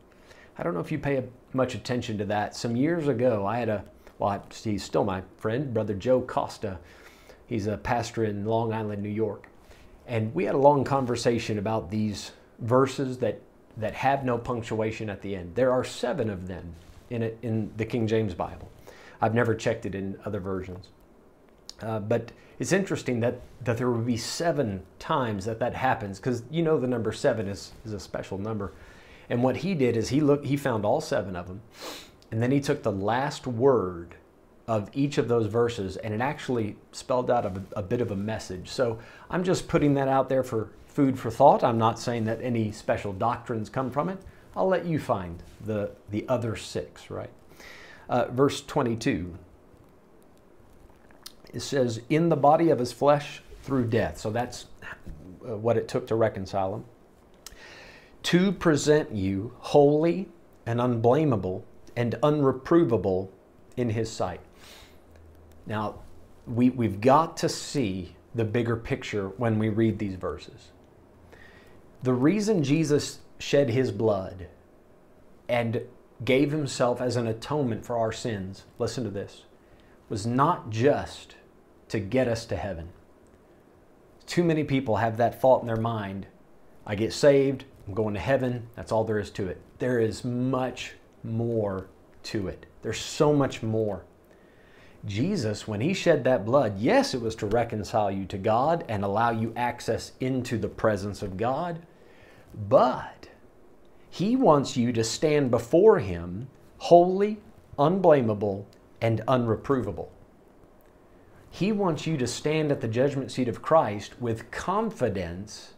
I 0.56 0.62
don't 0.62 0.72
know 0.72 0.78
if 0.78 0.92
you 0.92 1.00
pay 1.00 1.24
much 1.52 1.74
attention 1.74 2.16
to 2.18 2.24
that. 2.26 2.54
Some 2.54 2.76
years 2.76 3.08
ago, 3.08 3.44
I 3.44 3.58
had 3.58 3.68
a, 3.68 3.84
well, 4.20 4.40
he's 4.62 4.84
still 4.84 5.02
my 5.02 5.24
friend, 5.36 5.74
Brother 5.74 5.94
Joe 5.94 6.20
Costa. 6.20 6.78
He's 7.48 7.66
a 7.66 7.76
pastor 7.76 8.22
in 8.22 8.44
Long 8.44 8.72
Island, 8.72 9.02
New 9.02 9.08
York. 9.08 9.48
And 10.06 10.32
we 10.32 10.44
had 10.44 10.54
a 10.54 10.58
long 10.58 10.84
conversation 10.84 11.58
about 11.58 11.90
these 11.90 12.30
verses 12.60 13.18
that, 13.18 13.40
that 13.78 13.94
have 13.94 14.24
no 14.24 14.38
punctuation 14.38 15.10
at 15.10 15.22
the 15.22 15.34
end. 15.34 15.56
There 15.56 15.72
are 15.72 15.82
seven 15.82 16.30
of 16.30 16.46
them 16.46 16.76
in, 17.10 17.24
it, 17.24 17.38
in 17.42 17.72
the 17.78 17.84
King 17.84 18.06
James 18.06 18.32
Bible. 18.32 18.70
I've 19.24 19.34
never 19.34 19.54
checked 19.54 19.86
it 19.86 19.94
in 19.94 20.18
other 20.26 20.38
versions. 20.38 20.88
Uh, 21.80 21.98
but 21.98 22.30
it's 22.58 22.72
interesting 22.72 23.20
that, 23.20 23.40
that 23.62 23.78
there 23.78 23.90
would 23.90 24.04
be 24.04 24.18
seven 24.18 24.82
times 24.98 25.46
that 25.46 25.58
that 25.60 25.74
happens 25.74 26.18
because 26.18 26.42
you 26.50 26.62
know 26.62 26.78
the 26.78 26.86
number 26.86 27.10
seven 27.10 27.48
is, 27.48 27.72
is 27.86 27.94
a 27.94 28.00
special 28.00 28.36
number. 28.36 28.72
And 29.30 29.42
what 29.42 29.56
he 29.56 29.74
did 29.74 29.96
is 29.96 30.10
he 30.10 30.20
looked, 30.20 30.44
he 30.44 30.58
found 30.58 30.84
all 30.84 31.00
seven 31.00 31.36
of 31.36 31.48
them, 31.48 31.62
and 32.30 32.42
then 32.42 32.50
he 32.50 32.60
took 32.60 32.82
the 32.82 32.92
last 32.92 33.46
word 33.46 34.16
of 34.68 34.90
each 34.92 35.16
of 35.16 35.26
those 35.26 35.46
verses 35.46 35.96
and 35.96 36.12
it 36.12 36.20
actually 36.20 36.76
spelled 36.92 37.30
out 37.30 37.46
a, 37.46 37.62
a 37.76 37.82
bit 37.82 38.02
of 38.02 38.10
a 38.10 38.16
message. 38.16 38.68
So 38.68 38.98
I'm 39.30 39.42
just 39.42 39.68
putting 39.68 39.94
that 39.94 40.08
out 40.08 40.28
there 40.28 40.42
for 40.42 40.68
food 40.86 41.18
for 41.18 41.30
thought. 41.30 41.64
I'm 41.64 41.78
not 41.78 41.98
saying 41.98 42.24
that 42.24 42.42
any 42.42 42.72
special 42.72 43.14
doctrines 43.14 43.70
come 43.70 43.90
from 43.90 44.10
it. 44.10 44.18
I'll 44.54 44.68
let 44.68 44.84
you 44.84 44.98
find 44.98 45.42
the, 45.64 45.92
the 46.10 46.28
other 46.28 46.56
six, 46.56 47.10
right? 47.10 47.30
Uh, 48.08 48.26
verse 48.30 48.62
22. 48.62 49.38
It 51.52 51.60
says, 51.60 52.00
In 52.08 52.28
the 52.28 52.36
body 52.36 52.70
of 52.70 52.78
his 52.78 52.92
flesh 52.92 53.42
through 53.62 53.86
death. 53.86 54.18
So 54.18 54.30
that's 54.30 54.66
uh, 55.46 55.56
what 55.56 55.76
it 55.76 55.88
took 55.88 56.06
to 56.08 56.14
reconcile 56.14 56.74
him. 56.74 56.84
To 58.24 58.52
present 58.52 59.12
you 59.12 59.52
holy 59.58 60.28
and 60.66 60.80
unblameable 60.80 61.64
and 61.96 62.14
unreprovable 62.22 63.28
in 63.76 63.90
his 63.90 64.10
sight. 64.10 64.40
Now, 65.66 66.00
we, 66.46 66.70
we've 66.70 67.00
got 67.00 67.36
to 67.38 67.48
see 67.48 68.16
the 68.34 68.44
bigger 68.44 68.76
picture 68.76 69.28
when 69.36 69.58
we 69.58 69.68
read 69.68 69.98
these 69.98 70.14
verses. 70.14 70.70
The 72.02 72.12
reason 72.12 72.62
Jesus 72.62 73.20
shed 73.38 73.70
his 73.70 73.90
blood 73.90 74.48
and 75.48 75.82
gave 76.24 76.52
himself 76.52 77.00
as 77.00 77.16
an 77.16 77.26
atonement 77.26 77.84
for 77.84 77.96
our 77.96 78.12
sins, 78.12 78.64
listen 78.78 79.04
to 79.04 79.10
this, 79.10 79.44
was 80.08 80.26
not 80.26 80.70
just 80.70 81.36
to 81.88 82.00
get 82.00 82.28
us 82.28 82.46
to 82.46 82.56
heaven. 82.56 82.90
Too 84.26 84.44
many 84.44 84.64
people 84.64 84.96
have 84.96 85.16
that 85.18 85.40
thought 85.40 85.60
in 85.60 85.66
their 85.66 85.76
mind 85.76 86.26
I 86.86 86.94
get 86.94 87.12
saved, 87.12 87.64
I'm 87.86 87.94
going 87.94 88.14
to 88.14 88.20
heaven, 88.20 88.68
that's 88.74 88.92
all 88.92 89.04
there 89.04 89.18
is 89.18 89.30
to 89.30 89.48
it. 89.48 89.60
There 89.78 89.98
is 89.98 90.24
much 90.24 90.92
more 91.22 91.86
to 92.24 92.48
it. 92.48 92.66
There's 92.82 93.00
so 93.00 93.32
much 93.32 93.62
more. 93.62 94.04
Jesus, 95.06 95.68
when 95.68 95.80
he 95.80 95.92
shed 95.92 96.24
that 96.24 96.44
blood, 96.44 96.78
yes, 96.78 97.14
it 97.14 97.20
was 97.20 97.34
to 97.36 97.46
reconcile 97.46 98.10
you 98.10 98.24
to 98.26 98.38
God 98.38 98.84
and 98.88 99.04
allow 99.04 99.30
you 99.30 99.52
access 99.56 100.12
into 100.20 100.58
the 100.58 100.68
presence 100.68 101.22
of 101.22 101.36
God, 101.36 101.80
but 102.68 103.28
he 104.14 104.36
wants 104.36 104.76
you 104.76 104.92
to 104.92 105.02
stand 105.02 105.50
before 105.50 105.98
Him 105.98 106.46
holy, 106.78 107.38
unblameable, 107.76 108.64
and 109.00 109.20
unreprovable. 109.26 110.06
He 111.50 111.72
wants 111.72 112.06
you 112.06 112.16
to 112.18 112.26
stand 112.28 112.70
at 112.70 112.80
the 112.80 112.86
judgment 112.86 113.32
seat 113.32 113.48
of 113.48 113.60
Christ 113.60 114.12
with 114.20 114.52
confidence 114.52 115.74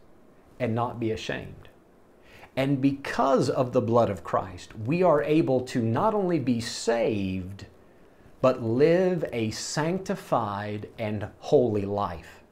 and 0.60 0.74
not 0.74 1.00
be 1.00 1.12
ashamed. 1.12 1.70
And 2.54 2.82
because 2.82 3.48
of 3.48 3.72
the 3.72 3.80
blood 3.80 4.10
of 4.10 4.22
Christ, 4.22 4.76
we 4.80 5.02
are 5.02 5.22
able 5.22 5.62
to 5.62 5.80
not 5.80 6.12
only 6.12 6.38
be 6.38 6.60
saved, 6.60 7.64
but 8.42 8.62
live 8.62 9.24
a 9.32 9.50
sanctified 9.50 10.90
and 10.98 11.28
holy 11.38 11.86
life. 11.86 12.42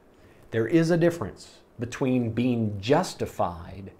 There 0.49 0.65
is 0.65 0.89
a 0.89 0.97
difference 0.97 1.59
between 1.77 2.31
being 2.31 2.81
justified 2.81 3.91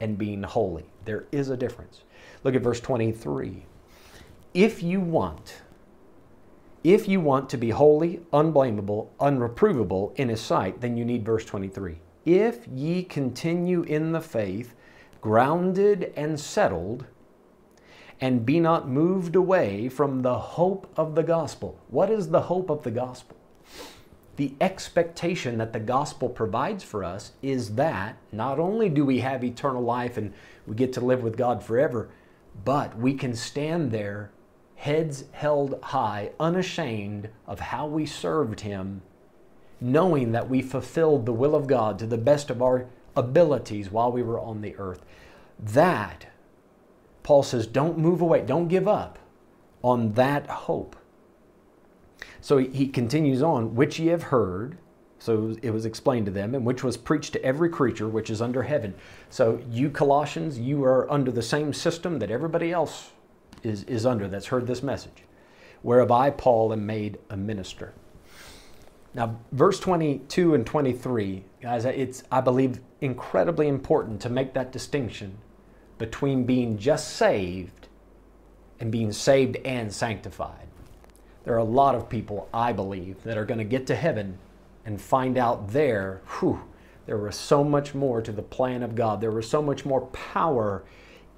and 0.00 0.18
being 0.18 0.42
holy. 0.42 0.84
There 1.04 1.26
is 1.30 1.50
a 1.50 1.56
difference. 1.56 2.02
Look 2.42 2.54
at 2.54 2.62
verse 2.62 2.80
23. 2.80 3.64
If 4.54 4.82
you 4.82 5.00
want, 5.00 5.62
if 6.82 7.06
you 7.06 7.20
want 7.20 7.50
to 7.50 7.58
be 7.58 7.70
holy, 7.70 8.20
unblameable, 8.32 9.10
unreprovable 9.20 10.16
in 10.16 10.28
his 10.28 10.40
sight, 10.40 10.80
then 10.80 10.96
you 10.96 11.04
need 11.04 11.24
verse 11.24 11.44
23. 11.44 11.98
If 12.24 12.66
ye 12.66 13.02
continue 13.02 13.82
in 13.82 14.12
the 14.12 14.20
faith, 14.20 14.74
grounded 15.20 16.12
and 16.16 16.40
settled, 16.40 17.06
and 18.20 18.44
be 18.44 18.60
not 18.60 18.88
moved 18.88 19.34
away 19.34 19.88
from 19.88 20.22
the 20.22 20.38
hope 20.38 20.90
of 20.96 21.14
the 21.14 21.22
gospel. 21.22 21.78
What 21.88 22.10
is 22.10 22.28
the 22.28 22.42
hope 22.42 22.70
of 22.70 22.82
the 22.82 22.90
gospel? 22.90 23.36
The 24.36 24.54
expectation 24.60 25.58
that 25.58 25.72
the 25.72 25.80
gospel 25.80 26.28
provides 26.28 26.82
for 26.82 27.04
us 27.04 27.32
is 27.42 27.74
that 27.74 28.16
not 28.32 28.58
only 28.58 28.88
do 28.88 29.04
we 29.04 29.20
have 29.20 29.44
eternal 29.44 29.82
life 29.82 30.16
and 30.16 30.32
we 30.66 30.74
get 30.74 30.92
to 30.94 31.00
live 31.00 31.22
with 31.22 31.36
God 31.36 31.62
forever, 31.62 32.08
but 32.64 32.96
we 32.98 33.14
can 33.14 33.34
stand 33.34 33.90
there, 33.90 34.30
heads 34.76 35.24
held 35.32 35.78
high, 35.82 36.30
unashamed 36.38 37.28
of 37.46 37.60
how 37.60 37.86
we 37.86 38.06
served 38.06 38.60
Him, 38.60 39.02
knowing 39.80 40.32
that 40.32 40.48
we 40.48 40.62
fulfilled 40.62 41.26
the 41.26 41.32
will 41.32 41.54
of 41.54 41.66
God 41.66 41.98
to 41.98 42.06
the 42.06 42.18
best 42.18 42.50
of 42.50 42.62
our 42.62 42.86
abilities 43.16 43.90
while 43.90 44.12
we 44.12 44.22
were 44.22 44.40
on 44.40 44.60
the 44.60 44.76
earth. 44.76 45.04
That, 45.58 46.26
Paul 47.22 47.42
says, 47.42 47.66
don't 47.66 47.98
move 47.98 48.20
away, 48.20 48.42
don't 48.42 48.68
give 48.68 48.88
up 48.88 49.18
on 49.82 50.12
that 50.12 50.46
hope. 50.46 50.96
So 52.40 52.58
he 52.58 52.88
continues 52.88 53.42
on, 53.42 53.74
which 53.74 53.98
ye 53.98 54.08
have 54.08 54.24
heard, 54.24 54.78
so 55.18 55.54
it 55.62 55.70
was 55.70 55.84
explained 55.84 56.26
to 56.26 56.32
them, 56.32 56.54
and 56.54 56.64
which 56.64 56.82
was 56.82 56.96
preached 56.96 57.34
to 57.34 57.44
every 57.44 57.68
creature 57.68 58.08
which 58.08 58.30
is 58.30 58.40
under 58.40 58.62
heaven. 58.62 58.94
So 59.28 59.60
you 59.70 59.90
Colossians, 59.90 60.58
you 60.58 60.82
are 60.84 61.10
under 61.10 61.30
the 61.30 61.42
same 61.42 61.72
system 61.72 62.18
that 62.20 62.30
everybody 62.30 62.72
else 62.72 63.10
is, 63.62 63.82
is 63.84 64.06
under 64.06 64.28
that's 64.28 64.46
heard 64.46 64.66
this 64.66 64.82
message, 64.82 65.24
whereof 65.82 66.10
I, 66.10 66.30
Paul, 66.30 66.72
am 66.72 66.86
made 66.86 67.18
a 67.28 67.36
minister. 67.36 67.92
Now, 69.12 69.40
verse 69.52 69.80
22 69.80 70.54
and 70.54 70.64
23, 70.64 71.44
guys, 71.60 71.84
it's, 71.84 72.22
I 72.30 72.40
believe, 72.40 72.80
incredibly 73.00 73.66
important 73.66 74.20
to 74.22 74.30
make 74.30 74.54
that 74.54 74.72
distinction 74.72 75.36
between 75.98 76.44
being 76.44 76.78
just 76.78 77.16
saved 77.16 77.88
and 78.78 78.90
being 78.90 79.12
saved 79.12 79.56
and 79.64 79.92
sanctified. 79.92 80.69
There 81.44 81.54
are 81.54 81.58
a 81.58 81.64
lot 81.64 81.94
of 81.94 82.08
people, 82.08 82.48
I 82.52 82.72
believe, 82.72 83.22
that 83.24 83.38
are 83.38 83.44
going 83.44 83.58
to 83.58 83.64
get 83.64 83.86
to 83.88 83.94
heaven 83.94 84.38
and 84.84 85.00
find 85.00 85.38
out 85.38 85.72
there, 85.72 86.20
whew, 86.38 86.62
there 87.06 87.18
was 87.18 87.36
so 87.36 87.64
much 87.64 87.94
more 87.94 88.20
to 88.20 88.32
the 88.32 88.42
plan 88.42 88.82
of 88.82 88.94
God. 88.94 89.20
There 89.20 89.30
was 89.30 89.48
so 89.48 89.62
much 89.62 89.84
more 89.84 90.02
power 90.08 90.84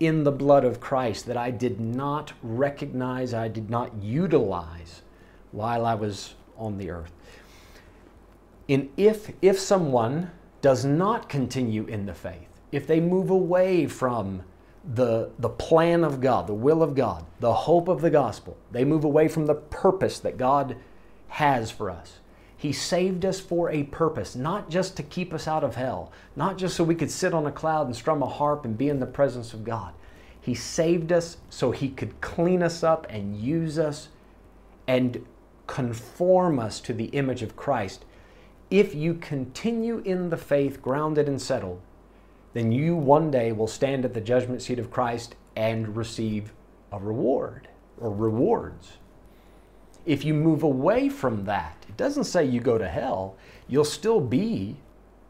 in 0.01 0.25
the 0.25 0.33
blood 0.33 0.65
of 0.65 0.81
Christ 0.81 1.27
that 1.27 1.37
I 1.37 1.51
did 1.51 1.79
not 1.79 2.33
recognize, 2.43 3.33
I 3.33 3.49
did 3.49 3.71
not 3.71 3.95
utilize 4.03 5.03
while 5.53 5.87
I 5.87 5.95
was 5.95 6.35
on 6.57 6.79
the 6.79 6.91
earth. 6.91 7.13
And 8.69 8.91
if, 8.97 9.31
if 9.41 9.59
someone 9.59 10.31
does 10.61 10.85
not 10.85 11.29
continue 11.29 11.85
in 11.87 12.07
the 12.07 12.15
faith, 12.15 12.49
if 12.73 12.87
they 12.87 13.01
move 13.01 13.31
away 13.31 13.87
from 13.87 14.43
the, 14.85 15.31
the 15.39 15.49
plan 15.49 16.05
of 16.05 16.21
God, 16.21 16.47
the 16.47 16.55
will 16.55 16.83
of 16.83 16.95
God, 16.95 17.25
the 17.41 17.53
hope 17.53 17.89
of 17.89 18.01
the 18.01 18.11
gospel, 18.11 18.57
they 18.71 18.85
move 18.85 19.05
away 19.05 19.29
from 19.29 19.47
the 19.47 19.55
purpose 19.55 20.19
that 20.21 20.37
God 20.37 20.77
has 21.29 21.71
for 21.71 21.91
us. 21.91 22.19
He 22.57 22.73
saved 22.73 23.25
us 23.25 23.41
for 23.41 23.71
a 23.71 23.85
purpose, 23.85 24.37
not 24.37 24.71
just 24.71 24.97
to 24.97 25.03
keep 25.03 25.35
us 25.35 25.49
out 25.49 25.65
of 25.65 25.75
hell, 25.75 26.12
not 26.37 26.59
just 26.59 26.77
so 26.77 26.85
we 26.85 26.95
could 26.95 27.11
sit 27.11 27.35
on 27.35 27.47
a 27.47 27.53
cloud 27.53 27.87
and 27.87 27.97
strum 27.97 28.23
a 28.23 28.27
harp 28.27 28.65
and 28.65 28.79
be 28.79 28.89
in 28.89 29.01
the 29.01 29.07
presence 29.07 29.53
of 29.53 29.65
God. 29.65 29.95
He 30.41 30.55
saved 30.55 31.12
us 31.12 31.39
so 31.51 31.71
He 31.71 31.89
could 31.89 32.21
clean 32.21 32.62
us 32.62 32.83
up 32.83 33.07
and 33.09 33.37
use 33.37 33.79
us 33.79 34.09
and 34.87 35.25
conform 35.67 36.59
us 36.59 36.81
to 36.81 36.93
the 36.93 37.07
image 37.07 37.43
of 37.43 37.57
Christ. 37.57 38.05
If 38.71 38.95
you 38.95 39.15
continue 39.15 39.99
in 39.99 40.31
the 40.31 40.37
faith, 40.37 40.83
grounded 40.83 41.29
and 41.29 41.41
settled, 41.41 41.81
then 42.53 42.73
you 42.73 42.97
one 42.97 43.31
day 43.31 43.53
will 43.53 43.67
stand 43.67 44.05
at 44.05 44.15
the 44.15 44.21
judgment 44.21 44.63
seat 44.63 44.79
of 44.79 44.91
Christ 44.91 45.35
and 45.57 45.97
receive 45.97 46.53
a 46.91 46.99
reward 46.99 47.69
or 47.99 48.11
rewards. 48.11 48.99
If 50.05 50.25
you 50.25 50.35
move 50.35 50.63
away 50.63 51.09
from 51.09 51.45
that, 51.45 51.85
it 51.89 51.97
doesn't 51.97 52.25
say 52.25 52.45
you 52.45 52.61
go 52.61 52.77
to 52.77 52.89
hell, 52.89 53.37
you'll 53.69 53.85
still 53.85 54.21
be 54.21 54.77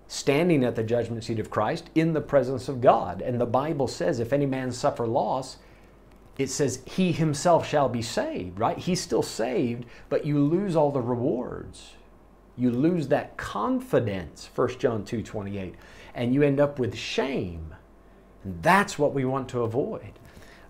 standing 0.09 0.65
at 0.65 0.75
the 0.75 0.83
judgment 0.83 1.25
seat 1.25 1.39
of 1.39 1.51
Christ 1.51 1.91
in 1.95 2.13
the 2.13 2.21
presence 2.21 2.69
of 2.69 2.81
God. 2.81 3.23
And 3.23 3.41
the 3.41 3.47
Bible 3.47 3.89
says, 3.89 4.21
if 4.21 4.33
any 4.33 4.47
man 4.47 4.73
suffer 4.73 5.07
loss, 5.07 5.59
it 6.39 6.49
says 6.49 6.83
he 6.87 7.13
himself 7.13 7.67
shall 7.67 7.89
be 7.89 8.03
saved, 8.03 8.59
right? 8.59 8.77
He's 8.79 9.01
still 9.01 9.23
saved, 9.23 9.85
but 10.09 10.25
you 10.25 10.39
lose 10.39 10.77
all 10.77 10.91
the 10.91 11.01
rewards. 11.01 11.93
You 12.57 12.71
lose 12.71 13.09
that 13.09 13.37
confidence, 13.37 14.51
1 14.55 14.79
John 14.79 15.05
2 15.05 15.23
28, 15.23 15.75
and 16.15 16.35
you 16.35 16.43
end 16.43 16.61
up 16.61 16.79
with 16.79 16.97
shame. 16.97 17.75
And 18.45 18.63
that's 18.63 18.99
what 18.99 19.15
we 19.15 19.25
want 19.25 19.49
to 19.51 19.63
avoid. 19.63 20.13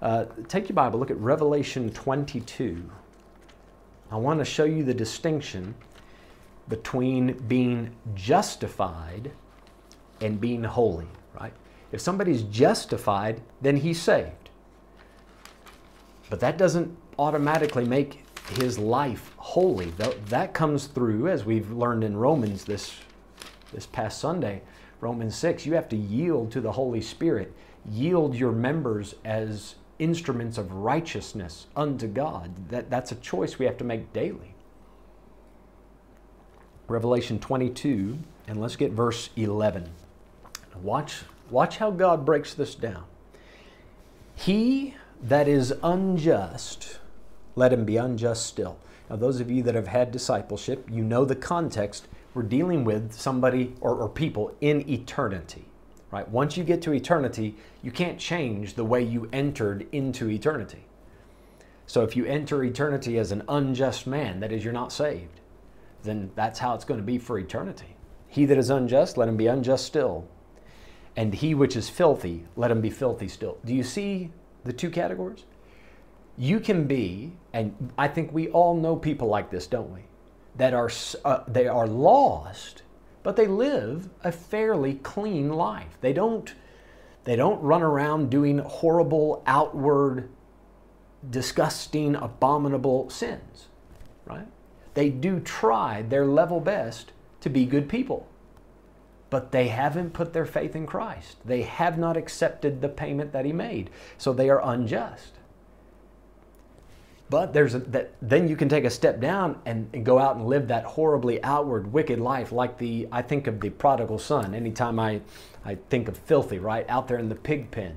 Uh, 0.00 0.26
take 0.48 0.68
your 0.68 0.74
Bible, 0.74 0.98
look 0.98 1.10
at 1.10 1.18
Revelation 1.18 1.90
22. 1.90 2.90
I 4.10 4.16
want 4.16 4.40
to 4.40 4.44
show 4.44 4.64
you 4.64 4.82
the 4.82 4.94
distinction 4.94 5.74
between 6.68 7.32
being 7.48 7.94
justified 8.14 9.30
and 10.20 10.40
being 10.40 10.64
holy, 10.64 11.06
right? 11.38 11.52
If 11.92 12.00
somebody's 12.00 12.42
justified, 12.42 13.40
then 13.60 13.76
he's 13.76 14.00
saved. 14.00 14.50
But 16.30 16.40
that 16.40 16.56
doesn't 16.56 16.96
automatically 17.18 17.84
make 17.84 18.24
his 18.56 18.78
life 18.78 19.32
holy. 19.36 19.90
That 20.28 20.54
comes 20.54 20.86
through, 20.86 21.28
as 21.28 21.44
we've 21.44 21.70
learned 21.70 22.04
in 22.04 22.16
Romans 22.16 22.64
this, 22.64 22.94
this 23.72 23.86
past 23.86 24.18
Sunday, 24.18 24.62
Romans 25.02 25.34
6, 25.34 25.66
you 25.66 25.74
have 25.74 25.88
to 25.88 25.96
yield 25.96 26.52
to 26.52 26.60
the 26.60 26.70
Holy 26.70 27.00
Spirit. 27.00 27.52
Yield 27.90 28.36
your 28.36 28.52
members 28.52 29.16
as 29.24 29.74
instruments 29.98 30.58
of 30.58 30.72
righteousness 30.72 31.66
unto 31.74 32.06
God. 32.06 32.68
That, 32.68 32.88
that's 32.88 33.10
a 33.10 33.16
choice 33.16 33.58
we 33.58 33.66
have 33.66 33.76
to 33.78 33.84
make 33.84 34.12
daily. 34.12 34.54
Revelation 36.86 37.40
22, 37.40 38.16
and 38.46 38.60
let's 38.60 38.76
get 38.76 38.92
verse 38.92 39.30
11. 39.34 39.90
Watch, 40.80 41.22
watch 41.50 41.78
how 41.78 41.90
God 41.90 42.24
breaks 42.24 42.54
this 42.54 42.76
down. 42.76 43.02
He 44.36 44.94
that 45.20 45.48
is 45.48 45.74
unjust, 45.82 47.00
let 47.56 47.72
him 47.72 47.84
be 47.84 47.96
unjust 47.96 48.46
still. 48.46 48.78
Now, 49.10 49.16
those 49.16 49.40
of 49.40 49.50
you 49.50 49.64
that 49.64 49.74
have 49.74 49.88
had 49.88 50.12
discipleship, 50.12 50.88
you 50.88 51.02
know 51.02 51.24
the 51.24 51.36
context. 51.36 52.06
We're 52.34 52.42
dealing 52.42 52.84
with 52.84 53.12
somebody 53.12 53.74
or, 53.80 53.94
or 53.94 54.08
people 54.08 54.54
in 54.60 54.88
eternity, 54.88 55.64
right? 56.10 56.28
Once 56.28 56.56
you 56.56 56.64
get 56.64 56.82
to 56.82 56.92
eternity, 56.92 57.56
you 57.82 57.90
can't 57.90 58.18
change 58.18 58.74
the 58.74 58.84
way 58.84 59.02
you 59.02 59.28
entered 59.32 59.86
into 59.92 60.30
eternity. 60.30 60.84
So 61.86 62.02
if 62.02 62.16
you 62.16 62.24
enter 62.24 62.64
eternity 62.64 63.18
as 63.18 63.32
an 63.32 63.42
unjust 63.48 64.06
man, 64.06 64.40
that 64.40 64.52
is, 64.52 64.64
you're 64.64 64.72
not 64.72 64.92
saved 64.92 65.40
then 66.02 66.30
that's 66.34 66.58
how 66.58 66.74
it's 66.74 66.84
going 66.84 67.00
to 67.00 67.06
be 67.06 67.18
for 67.18 67.38
eternity. 67.38 67.96
He 68.28 68.44
that 68.46 68.58
is 68.58 68.70
unjust, 68.70 69.16
let 69.16 69.28
him 69.28 69.36
be 69.36 69.46
unjust 69.46 69.86
still. 69.86 70.26
And 71.16 71.34
he 71.34 71.54
which 71.54 71.76
is 71.76 71.88
filthy, 71.88 72.44
let 72.56 72.70
him 72.70 72.80
be 72.80 72.90
filthy 72.90 73.28
still. 73.28 73.58
Do 73.64 73.74
you 73.74 73.82
see 73.82 74.30
the 74.64 74.72
two 74.72 74.90
categories? 74.90 75.44
You 76.38 76.60
can 76.60 76.86
be, 76.86 77.32
and 77.52 77.92
I 77.98 78.08
think 78.08 78.32
we 78.32 78.48
all 78.48 78.74
know 78.74 78.96
people 78.96 79.28
like 79.28 79.50
this, 79.50 79.66
don't 79.66 79.92
we? 79.92 80.00
That 80.56 80.74
are 80.74 80.90
uh, 81.24 81.44
they 81.48 81.66
are 81.66 81.86
lost, 81.86 82.82
but 83.22 83.36
they 83.36 83.46
live 83.46 84.10
a 84.22 84.30
fairly 84.30 84.94
clean 84.94 85.50
life. 85.50 85.96
They 86.00 86.12
don't 86.12 86.54
they 87.24 87.36
don't 87.36 87.62
run 87.62 87.82
around 87.82 88.30
doing 88.30 88.58
horrible, 88.58 89.42
outward, 89.46 90.28
disgusting, 91.28 92.16
abominable 92.16 93.10
sins, 93.10 93.68
right? 94.26 94.46
They 94.94 95.08
do 95.08 95.40
try 95.40 96.02
their 96.02 96.26
level 96.26 96.60
best 96.60 97.12
to 97.40 97.48
be 97.48 97.64
good 97.64 97.88
people. 97.88 98.28
But 99.30 99.52
they 99.52 99.68
haven't 99.68 100.12
put 100.12 100.32
their 100.32 100.44
faith 100.44 100.76
in 100.76 100.86
Christ. 100.86 101.38
They 101.44 101.62
have 101.62 101.96
not 101.96 102.16
accepted 102.16 102.80
the 102.80 102.88
payment 102.88 103.32
that 103.32 103.46
He 103.46 103.52
made. 103.52 103.88
So 104.18 104.32
they 104.32 104.50
are 104.50 104.60
unjust. 104.62 105.38
But 107.32 107.54
there's 107.54 107.74
a, 107.74 107.78
that, 107.78 108.12
then 108.20 108.46
you 108.46 108.56
can 108.56 108.68
take 108.68 108.84
a 108.84 108.90
step 108.90 109.18
down 109.18 109.58
and, 109.64 109.88
and 109.94 110.04
go 110.04 110.18
out 110.18 110.36
and 110.36 110.46
live 110.46 110.68
that 110.68 110.84
horribly 110.84 111.42
outward, 111.42 111.90
wicked 111.90 112.20
life, 112.20 112.52
like 112.52 112.76
the 112.76 113.08
I 113.10 113.22
think 113.22 113.46
of 113.46 113.58
the 113.58 113.70
prodigal 113.70 114.18
son. 114.18 114.54
Anytime 114.54 115.00
I, 115.00 115.22
I 115.64 115.76
think 115.88 116.08
of 116.08 116.18
filthy, 116.18 116.58
right 116.58 116.84
out 116.90 117.08
there 117.08 117.16
in 117.16 117.30
the 117.30 117.34
pig 117.34 117.70
pen, 117.70 117.96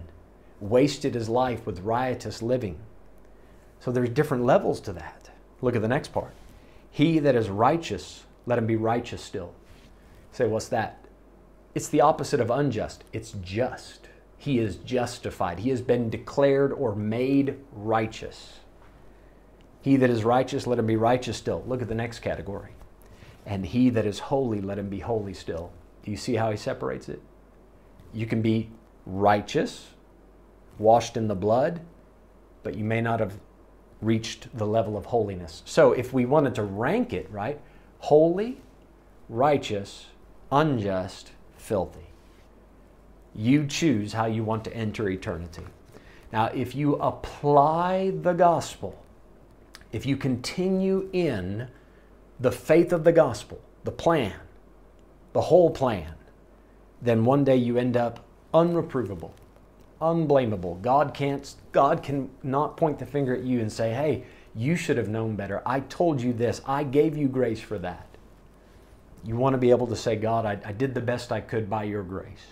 wasted 0.62 1.16
his 1.16 1.28
life 1.28 1.66
with 1.66 1.82
riotous 1.82 2.42
living. 2.42 2.78
So 3.82 3.92
there's 3.92 4.08
different 4.08 4.46
levels 4.46 4.80
to 4.80 4.94
that. 4.94 5.30
Look 5.60 5.76
at 5.76 5.82
the 5.82 5.90
next 5.90 6.14
part. 6.14 6.32
He 6.90 7.20
that 7.20 7.36
is 7.36 7.50
righteous, 7.50 8.24
let 8.46 8.58
him 8.58 8.66
be 8.66 8.78
righteous 8.78 9.22
still. 9.22 9.54
Say, 10.32 10.48
what's 10.48 10.70
that? 10.70 11.04
It's 11.74 11.90
the 11.90 12.00
opposite 12.00 12.40
of 12.40 12.50
unjust. 12.50 13.04
It's 13.12 13.34
just. 13.42 14.08
He 14.38 14.60
is 14.60 14.78
justified. 14.78 15.60
He 15.60 15.72
has 15.72 15.82
been 15.82 16.10
declared 16.10 16.72
or 16.72 16.96
made 16.96 17.58
righteous. 17.74 18.62
He 19.86 19.98
that 19.98 20.10
is 20.10 20.24
righteous, 20.24 20.66
let 20.66 20.80
him 20.80 20.88
be 20.88 20.96
righteous 20.96 21.38
still. 21.38 21.64
Look 21.68 21.80
at 21.80 21.88
the 21.88 21.94
next 21.94 22.22
category. 22.22 22.72
And 23.46 23.64
he 23.64 23.92
that 23.92 24.08
is 24.08 24.18
holy, 24.18 24.60
let 24.60 24.80
him 24.80 24.90
be 24.90 24.98
holy 24.98 25.36
still. 25.36 25.72
Do 26.04 26.10
you 26.10 26.18
see 26.18 26.34
how 26.34 26.50
he 26.50 26.58
separates 26.58 27.08
it? 27.08 27.22
You 28.12 28.26
can 28.26 28.42
be 28.42 28.72
righteous, 29.06 29.90
washed 30.80 31.18
in 31.18 31.28
the 31.28 31.36
blood, 31.36 31.82
but 32.64 32.74
you 32.74 32.84
may 32.84 33.00
not 33.00 33.20
have 33.20 33.38
reached 34.02 34.58
the 34.58 34.66
level 34.66 34.98
of 34.98 35.06
holiness. 35.06 35.62
So 35.66 35.92
if 35.92 36.12
we 36.12 36.26
wanted 36.26 36.56
to 36.56 36.64
rank 36.64 37.14
it, 37.14 37.30
right? 37.30 37.62
Holy, 38.00 38.58
righteous, 39.30 40.08
unjust, 40.52 41.30
filthy. 41.58 42.08
You 43.36 43.68
choose 43.68 44.14
how 44.14 44.26
you 44.26 44.44
want 44.44 44.64
to 44.64 44.76
enter 44.76 45.08
eternity. 45.10 45.68
Now, 46.34 46.48
if 46.48 46.74
you 46.74 46.96
apply 46.96 48.14
the 48.24 48.34
gospel, 48.34 49.00
if 49.96 50.06
you 50.06 50.18
continue 50.18 51.10
in 51.14 51.70
the 52.42 52.52
faith 52.52 52.92
of 52.92 53.06
the 53.06 53.14
gospel, 53.14 53.62
the 53.86 53.92
plan, 53.92 54.34
the 55.32 55.40
whole 55.40 55.70
plan, 55.70 56.14
then 57.02 57.24
one 57.24 57.46
day 57.46 57.56
you 57.56 57.78
end 57.78 57.96
up 57.96 58.26
unreprovable, 58.54 59.32
unblameable. 60.02 60.76
God 60.82 61.14
can't 61.14 61.56
God 61.72 62.04
can 62.04 62.30
not 62.44 62.76
point 62.76 63.00
the 63.00 63.06
finger 63.06 63.34
at 63.34 63.44
you 63.44 63.62
and 63.62 63.72
say, 63.72 63.94
"Hey, 63.94 64.26
you 64.54 64.76
should 64.76 64.98
have 64.98 65.08
known 65.08 65.38
better. 65.38 65.62
I 65.66 65.80
told 65.80 66.20
you 66.20 66.34
this. 66.34 66.62
I 66.66 66.84
gave 66.84 67.16
you 67.16 67.30
grace 67.30 67.62
for 67.62 67.80
that." 67.80 68.06
You 69.24 69.38
want 69.38 69.54
to 69.54 69.58
be 69.58 69.70
able 69.70 69.88
to 69.88 69.96
say, 69.96 70.18
"God, 70.18 70.46
I, 70.46 70.60
I 70.66 70.74
did 70.74 70.94
the 70.94 71.00
best 71.00 71.32
I 71.32 71.40
could 71.40 71.70
by 71.70 71.86
your 71.86 72.04
grace." 72.04 72.48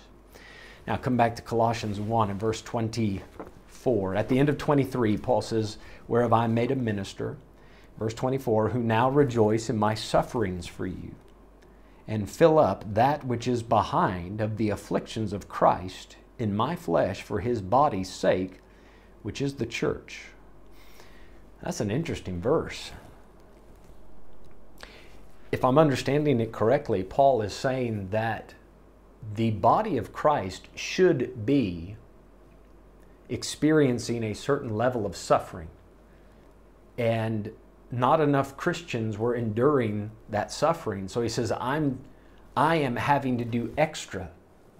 Now 0.87 0.95
come 0.95 1.17
back 1.17 1.35
to 1.35 1.41
Colossians 1.41 1.99
1 1.99 2.29
and 2.29 2.39
verse 2.39 2.61
24. 3.83 4.15
At 4.15 4.29
the 4.29 4.39
end 4.39 4.47
of 4.47 4.57
23, 4.57 5.17
Paul 5.17 5.41
says, 5.41 5.77
Whereof 6.07 6.31
I 6.31 6.45
am 6.45 6.53
made 6.53 6.71
a 6.71 6.75
minister, 6.75 7.35
verse 7.99 8.13
24, 8.13 8.69
who 8.69 8.79
now 8.79 9.09
rejoice 9.09 9.69
in 9.69 9.77
my 9.77 9.93
sufferings 9.93 10.65
for 10.67 10.87
you, 10.87 11.15
and 12.07 12.29
fill 12.29 12.57
up 12.57 12.85
that 12.93 13.25
which 13.25 13.45
is 13.45 13.61
behind 13.61 14.39
of 14.39 14.55
the 14.55 14.69
afflictions 14.69 15.33
of 15.33 15.49
Christ 15.49 16.15
in 16.39 16.55
my 16.55 16.77
flesh 16.77 17.21
for 17.23 17.41
his 17.41 17.61
body's 17.61 18.09
sake, 18.09 18.61
which 19.21 19.41
is 19.41 19.55
the 19.55 19.65
church. 19.65 20.27
That's 21.61 21.81
an 21.81 21.91
interesting 21.91 22.41
verse. 22.41 22.91
If 25.51 25.65
I'm 25.65 25.77
understanding 25.77 26.39
it 26.39 26.53
correctly, 26.53 27.03
Paul 27.03 27.41
is 27.41 27.53
saying 27.53 28.11
that 28.11 28.53
the 29.35 29.51
body 29.51 29.97
of 29.97 30.13
Christ 30.13 30.69
should 30.73 31.45
be 31.45 31.97
experiencing 33.29 34.23
a 34.23 34.33
certain 34.33 34.75
level 34.75 35.05
of 35.05 35.15
suffering. 35.15 35.69
And 36.97 37.51
not 37.91 38.19
enough 38.19 38.57
Christians 38.57 39.17
were 39.17 39.35
enduring 39.35 40.11
that 40.29 40.51
suffering. 40.51 41.07
So 41.07 41.21
he 41.21 41.29
says, 41.29 41.51
I'm 41.51 41.99
I 42.55 42.75
am 42.75 42.97
having 42.97 43.39
to 43.39 43.45
do 43.45 43.73
extra 43.77 44.29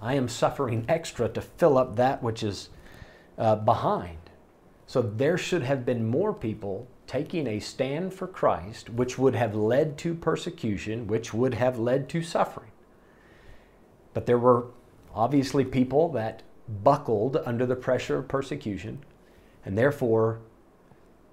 I 0.04 0.16
am 0.16 0.28
suffering 0.28 0.86
extra 0.90 1.30
to 1.30 1.42
fill 1.42 1.78
up 1.78 1.96
that 1.96 2.22
which 2.22 2.44
is 2.44 2.68
uh, 3.38 3.56
behind. 3.56 4.18
So 4.86 5.02
there 5.02 5.38
should 5.38 5.64
have 5.64 5.86
been 5.86 6.06
more 6.06 6.34
people 6.34 6.88
taking 7.08 7.48
a 7.48 7.60
stand 7.60 8.14
for 8.14 8.28
Christ, 8.28 8.90
which 8.90 9.18
would 9.18 9.34
have 9.36 9.56
led 9.56 9.98
to 10.00 10.14
persecution, 10.14 11.08
which 11.08 11.34
would 11.34 11.54
have 11.54 11.80
led 11.80 12.10
to 12.10 12.22
suffering. 12.22 12.72
But 14.14 14.26
there 14.26 14.38
were 14.38 14.68
obviously 15.16 15.64
people 15.64 16.10
that 16.12 16.44
buckled 16.67 17.38
under 17.45 17.65
the 17.65 17.76
pressure 17.76 18.17
of 18.17 18.28
persecution, 18.28 19.04
and 19.65 19.78
therefore, 19.78 20.39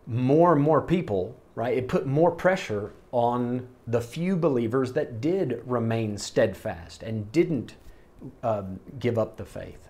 more 0.06 0.52
and 0.52 0.62
more 0.62 0.80
people, 0.80 1.36
right? 1.54 1.76
It 1.76 1.88
put 1.88 2.06
more 2.06 2.30
pressure 2.30 2.92
on 3.12 3.68
the 3.86 4.00
few 4.00 4.36
believers 4.36 4.92
that 4.92 5.20
did 5.20 5.62
remain 5.66 6.16
steadfast 6.16 7.02
and 7.02 7.30
didn't 7.32 7.74
um, 8.42 8.80
give 8.98 9.18
up 9.18 9.36
the 9.36 9.44
faith. 9.44 9.88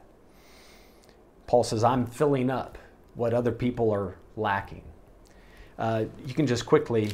Paul 1.46 1.64
says, 1.64 1.83
I'm 1.83 2.07
filling 2.07 2.50
up 2.50 2.79
what 3.14 3.35
other 3.35 3.53
people 3.53 3.90
are 3.90 4.16
lacking. 4.37 4.83
Uh, 5.79 6.05
you 6.24 6.35
can 6.35 6.46
just 6.46 6.66
quickly, 6.66 7.12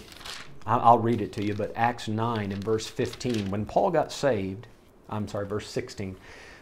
I'll 0.66 0.98
read 0.98 1.20
it 1.20 1.32
to 1.34 1.44
you, 1.44 1.54
but 1.54 1.72
Acts 1.74 2.08
9 2.08 2.52
and 2.52 2.62
verse 2.62 2.86
15, 2.86 3.50
when 3.50 3.64
Paul 3.64 3.90
got 3.90 4.12
saved, 4.12 4.66
I'm 5.08 5.28
sorry, 5.28 5.46
verse 5.46 5.68
16, 5.68 6.16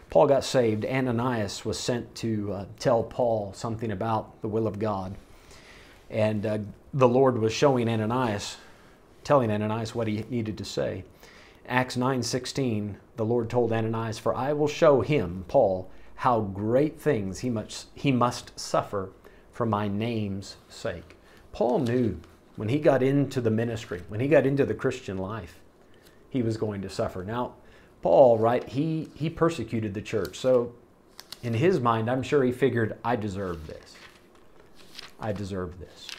Paul 0.09 0.27
got 0.27 0.43
saved, 0.43 0.85
Ananias 0.85 1.65
was 1.65 1.79
sent 1.79 2.15
to 2.15 2.53
uh, 2.53 2.65
tell 2.79 3.03
Paul 3.03 3.51
something 3.53 3.91
about 3.91 4.41
the 4.41 4.47
will 4.47 4.67
of 4.67 4.79
God. 4.79 5.15
And 6.09 6.45
uh, 6.45 6.59
the 6.93 7.07
Lord 7.07 7.37
was 7.39 7.51
showing 7.51 7.89
Ananias, 7.89 8.57
telling 9.23 9.51
Ananias 9.51 9.93
what 9.93 10.07
he 10.07 10.23
needed 10.29 10.57
to 10.57 10.65
say. 10.65 11.03
Acts 11.67 11.97
9:16, 11.97 12.95
the 13.15 13.25
Lord 13.25 13.49
told 13.49 13.73
Ananias, 13.73 14.19
"For 14.19 14.35
I 14.35 14.53
will 14.53 14.67
show 14.67 15.01
him, 15.01 15.45
Paul, 15.47 15.89
how 16.15 16.41
great 16.41 16.99
things 16.99 17.39
he 17.39 17.49
must 17.49 17.87
he 17.95 18.11
must 18.11 18.57
suffer 18.59 19.09
for 19.51 19.65
my 19.65 19.87
name's 19.87 20.57
sake." 20.69 21.17
Paul 21.51 21.79
knew 21.79 22.19
when 22.55 22.69
he 22.69 22.77
got 22.77 23.01
into 23.01 23.41
the 23.41 23.49
ministry, 23.49 24.03
when 24.07 24.19
he 24.19 24.27
got 24.27 24.45
into 24.45 24.65
the 24.65 24.73
Christian 24.73 25.17
life, 25.17 25.59
he 26.29 26.41
was 26.41 26.57
going 26.57 26.81
to 26.81 26.89
suffer. 26.89 27.23
Now, 27.23 27.53
Paul, 28.05 28.37
right, 28.37 28.63
he 28.63 29.09
he 29.15 29.31
persecuted 29.31 29.95
the 29.95 30.01
church. 30.01 30.37
So 30.37 30.73
in 31.41 31.55
his 31.55 31.79
mind, 31.79 32.07
I'm 32.07 32.21
sure 32.21 32.43
he 32.43 32.51
figured 32.51 32.99
I 33.03 33.15
deserve 33.15 33.65
this. 33.65 33.95
I 35.19 35.31
deserve 35.31 35.79
this. 35.79 36.09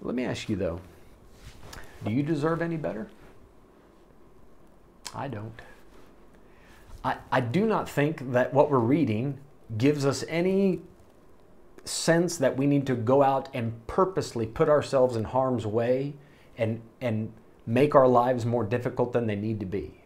Let 0.00 0.14
me 0.14 0.24
ask 0.24 0.48
you 0.48 0.54
though, 0.54 0.80
do 2.04 2.12
you 2.12 2.22
deserve 2.22 2.62
any 2.62 2.76
better? 2.76 3.08
I 5.12 5.26
don't. 5.26 5.60
I, 7.02 7.16
I 7.32 7.40
do 7.40 7.66
not 7.66 7.88
think 7.88 8.30
that 8.30 8.54
what 8.54 8.70
we're 8.70 8.78
reading 8.78 9.40
gives 9.76 10.06
us 10.06 10.24
any 10.28 10.82
sense 11.84 12.36
that 12.36 12.56
we 12.56 12.68
need 12.68 12.86
to 12.86 12.94
go 12.94 13.24
out 13.24 13.48
and 13.52 13.84
purposely 13.88 14.46
put 14.46 14.68
ourselves 14.68 15.16
in 15.16 15.24
harm's 15.24 15.66
way 15.66 16.14
and, 16.56 16.80
and 17.00 17.32
make 17.66 17.96
our 17.96 18.06
lives 18.06 18.46
more 18.46 18.62
difficult 18.62 19.12
than 19.12 19.26
they 19.26 19.34
need 19.34 19.58
to 19.58 19.66
be. 19.66 19.99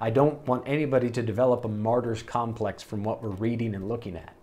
I 0.00 0.10
don't 0.10 0.46
want 0.46 0.64
anybody 0.66 1.10
to 1.10 1.22
develop 1.22 1.64
a 1.64 1.68
martyr's 1.68 2.22
complex 2.22 2.82
from 2.82 3.04
what 3.04 3.22
we're 3.22 3.30
reading 3.30 3.74
and 3.74 3.88
looking 3.88 4.16
at. 4.16 4.34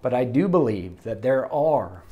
But 0.00 0.14
I 0.14 0.24
do 0.24 0.48
believe 0.48 1.02
that 1.02 1.22
there 1.22 1.52
are 1.52 2.04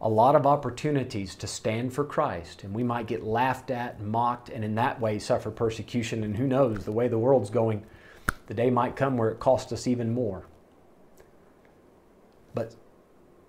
a 0.00 0.08
lot 0.08 0.36
of 0.36 0.46
opportunities 0.46 1.34
to 1.36 1.46
stand 1.46 1.94
for 1.94 2.04
Christ, 2.04 2.62
and 2.62 2.74
we 2.74 2.82
might 2.82 3.06
get 3.06 3.24
laughed 3.24 3.70
at, 3.70 4.00
mocked, 4.00 4.50
and 4.50 4.62
in 4.62 4.74
that 4.74 5.00
way 5.00 5.18
suffer 5.18 5.50
persecution. 5.50 6.22
And 6.22 6.36
who 6.36 6.46
knows, 6.46 6.84
the 6.84 6.92
way 6.92 7.08
the 7.08 7.18
world's 7.18 7.50
going, 7.50 7.84
the 8.46 8.54
day 8.54 8.68
might 8.70 8.96
come 8.96 9.16
where 9.16 9.30
it 9.30 9.40
costs 9.40 9.72
us 9.72 9.86
even 9.86 10.12
more. 10.12 10.44
But 12.54 12.74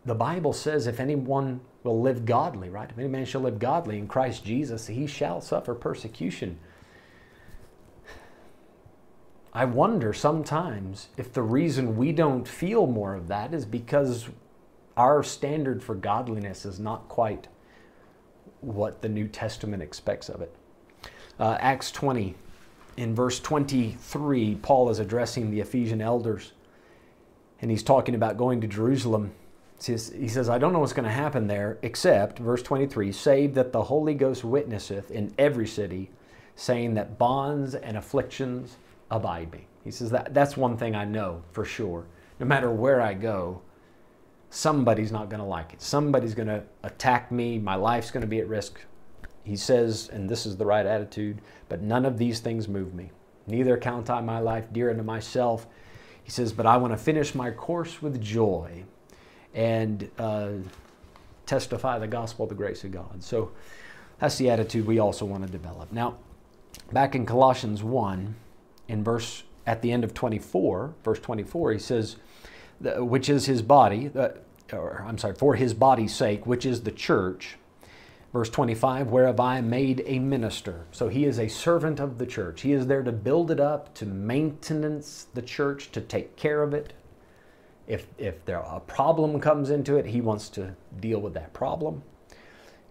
the 0.06 0.16
Bible 0.16 0.54
says 0.54 0.88
if 0.88 1.00
anyone 1.00 1.60
will 1.84 2.02
live 2.02 2.26
godly, 2.26 2.70
right? 2.70 2.90
If 2.90 2.98
any 2.98 3.08
man 3.08 3.26
shall 3.26 3.42
live 3.42 3.60
godly 3.60 3.98
in 3.98 4.08
Christ 4.08 4.46
Jesus, 4.46 4.88
he 4.88 5.08
shall 5.08 5.42
suffer 5.42 5.76
persecution. 5.76 6.58
I 9.56 9.64
wonder 9.64 10.12
sometimes 10.12 11.08
if 11.16 11.32
the 11.32 11.42
reason 11.42 11.96
we 11.96 12.12
don't 12.12 12.46
feel 12.46 12.88
more 12.88 13.16
of 13.16 13.30
that 13.30 13.54
is 13.54 13.66
because 13.66 14.28
our 14.98 15.24
standard 15.24 15.82
for 15.82 15.96
godliness 15.96 16.66
is 16.66 16.78
not 16.78 17.08
quite 17.08 17.48
what 18.60 19.02
the 19.02 19.08
New 19.08 19.30
Testament 19.30 19.82
expects 19.82 20.28
of 20.28 20.42
it. 20.42 20.54
Uh, 21.40 21.56
Acts 21.62 21.90
20, 21.94 22.36
in 22.98 23.16
verse 23.16 23.40
23, 23.40 24.56
Paul 24.56 24.90
is 24.90 25.00
addressing 25.00 25.50
the 25.50 25.62
Ephesian 25.62 26.02
elders, 26.02 26.52
and 27.62 27.72
he's 27.72 27.84
talking 27.84 28.14
about 28.14 28.36
going 28.36 28.60
to 28.60 28.68
Jerusalem. 28.68 29.32
He 29.82 30.28
says, 30.28 30.50
I 30.50 30.58
don't 30.58 30.74
know 30.74 30.80
what's 30.80 30.92
going 30.92 31.08
to 31.08 31.12
happen 31.12 31.48
there, 31.48 31.78
except, 31.82 32.40
verse 32.40 32.62
23, 32.62 33.10
save 33.14 33.54
that 33.54 33.72
the 33.72 33.84
Holy 33.84 34.16
Ghost 34.16 34.44
witnesseth 34.44 35.12
in 35.12 35.34
every 35.38 35.68
city, 35.68 36.12
saying 36.58 36.96
that 36.96 37.18
bonds 37.18 37.74
and 37.74 37.96
afflictions 37.96 38.76
abide 39.12 39.52
me. 39.52 39.68
He 39.84 39.92
says, 39.92 40.10
that, 40.12 40.34
That's 40.34 40.58
one 40.58 40.78
thing 40.78 40.96
I 40.96 41.06
know 41.06 41.44
for 41.52 41.66
sure. 41.66 42.06
No 42.40 42.46
matter 42.46 42.72
where 42.72 43.02
I 43.02 43.14
go, 43.14 43.62
somebody's 44.50 45.12
not 45.12 45.30
going 45.30 45.40
to 45.40 45.46
like 45.46 45.74
it. 45.74 45.82
Somebody's 45.82 46.34
going 46.34 46.48
to 46.48 46.64
attack 46.84 47.32
me. 47.32 47.58
My 47.58 47.76
life's 47.76 48.12
going 48.12 48.22
to 48.22 48.28
be 48.28 48.40
at 48.40 48.48
risk. 48.48 48.80
He 49.44 49.56
says, 49.56 50.10
and 50.12 50.28
this 50.28 50.46
is 50.46 50.58
the 50.58 50.66
right 50.66 50.86
attitude, 50.86 51.42
but 51.70 51.82
none 51.82 52.06
of 52.06 52.18
these 52.18 52.40
things 52.40 52.68
move 52.68 52.94
me. 52.94 53.12
Neither 53.48 53.78
count 53.78 54.10
I 54.10 54.22
my 54.22 54.40
life 54.40 54.66
dear 54.74 54.90
unto 54.90 55.04
myself. 55.04 55.68
He 56.24 56.32
says, 56.32 56.52
but 56.52 56.66
I 56.66 56.78
want 56.78 56.94
to 56.94 56.98
finish 56.98 57.36
my 57.36 57.52
course 57.52 58.02
with 58.02 58.20
joy 58.20 58.84
and 59.54 60.10
uh, 60.18 60.50
testify 61.46 62.00
the 62.00 62.08
gospel 62.08 62.44
of 62.44 62.50
the 62.50 62.56
grace 62.56 62.84
of 62.84 62.92
God. 62.92 63.24
So 63.24 63.52
that's 64.20 64.38
the 64.38 64.50
attitude 64.50 64.88
we 64.88 64.98
also 64.98 65.26
want 65.26 65.46
to 65.46 65.52
develop. 65.52 65.92
Now, 65.92 66.18
back 66.92 67.14
in 67.14 67.26
Colossians 67.28 67.84
1, 67.84 68.36
in 68.88 69.04
verse 69.04 69.44
at 69.66 69.82
the 69.82 69.92
end 69.92 70.04
of 70.04 70.14
24, 70.14 70.94
verse 71.04 71.20
24, 71.20 71.72
he 71.74 71.80
says, 71.80 72.18
which 72.82 73.30
is 73.30 73.46
his 73.46 73.62
body, 73.62 74.12
or 74.74 75.06
I'm 75.08 75.18
sorry, 75.18 75.36
for 75.36 75.56
his 75.56 75.74
body's 75.74 76.14
sake, 76.14 76.46
which 76.46 76.66
is 76.66 76.82
the 76.82 76.92
church. 76.92 77.58
Verse 78.34 78.50
25, 78.50 79.12
whereof 79.12 79.40
I 79.40 79.62
made 79.62 80.04
a 80.06 80.20
minister. 80.20 80.86
So 80.92 81.08
he 81.08 81.24
is 81.24 81.40
a 81.40 81.48
servant 81.48 82.02
of 82.02 82.18
the 82.18 82.26
church. 82.26 82.62
He 82.62 82.74
is 82.74 82.88
there 82.88 83.02
to 83.02 83.14
build 83.14 83.50
it 83.50 83.62
up, 83.62 83.94
to 83.96 84.06
maintenance 84.06 85.28
the 85.34 85.42
church, 85.42 85.90
to 85.94 86.02
take 86.02 86.36
care 86.36 86.62
of 86.62 86.74
it. 86.74 86.92
If, 87.88 88.08
if 88.18 88.44
there 88.44 88.60
a 88.60 88.82
problem 88.82 89.40
comes 89.40 89.70
into 89.70 89.96
it, 89.96 90.08
he 90.08 90.20
wants 90.20 90.50
to 90.50 90.76
deal 91.00 91.20
with 91.20 91.34
that 91.36 91.54
problem. 91.54 92.04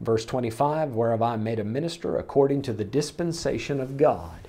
Verse 0.00 0.24
25, 0.24 0.94
whereof 0.94 1.20
I 1.20 1.36
made 1.36 1.58
a 1.58 1.64
minister 1.64 2.16
according 2.16 2.62
to 2.62 2.72
the 2.72 2.84
dispensation 2.84 3.80
of 3.80 3.96
God. 3.96 4.43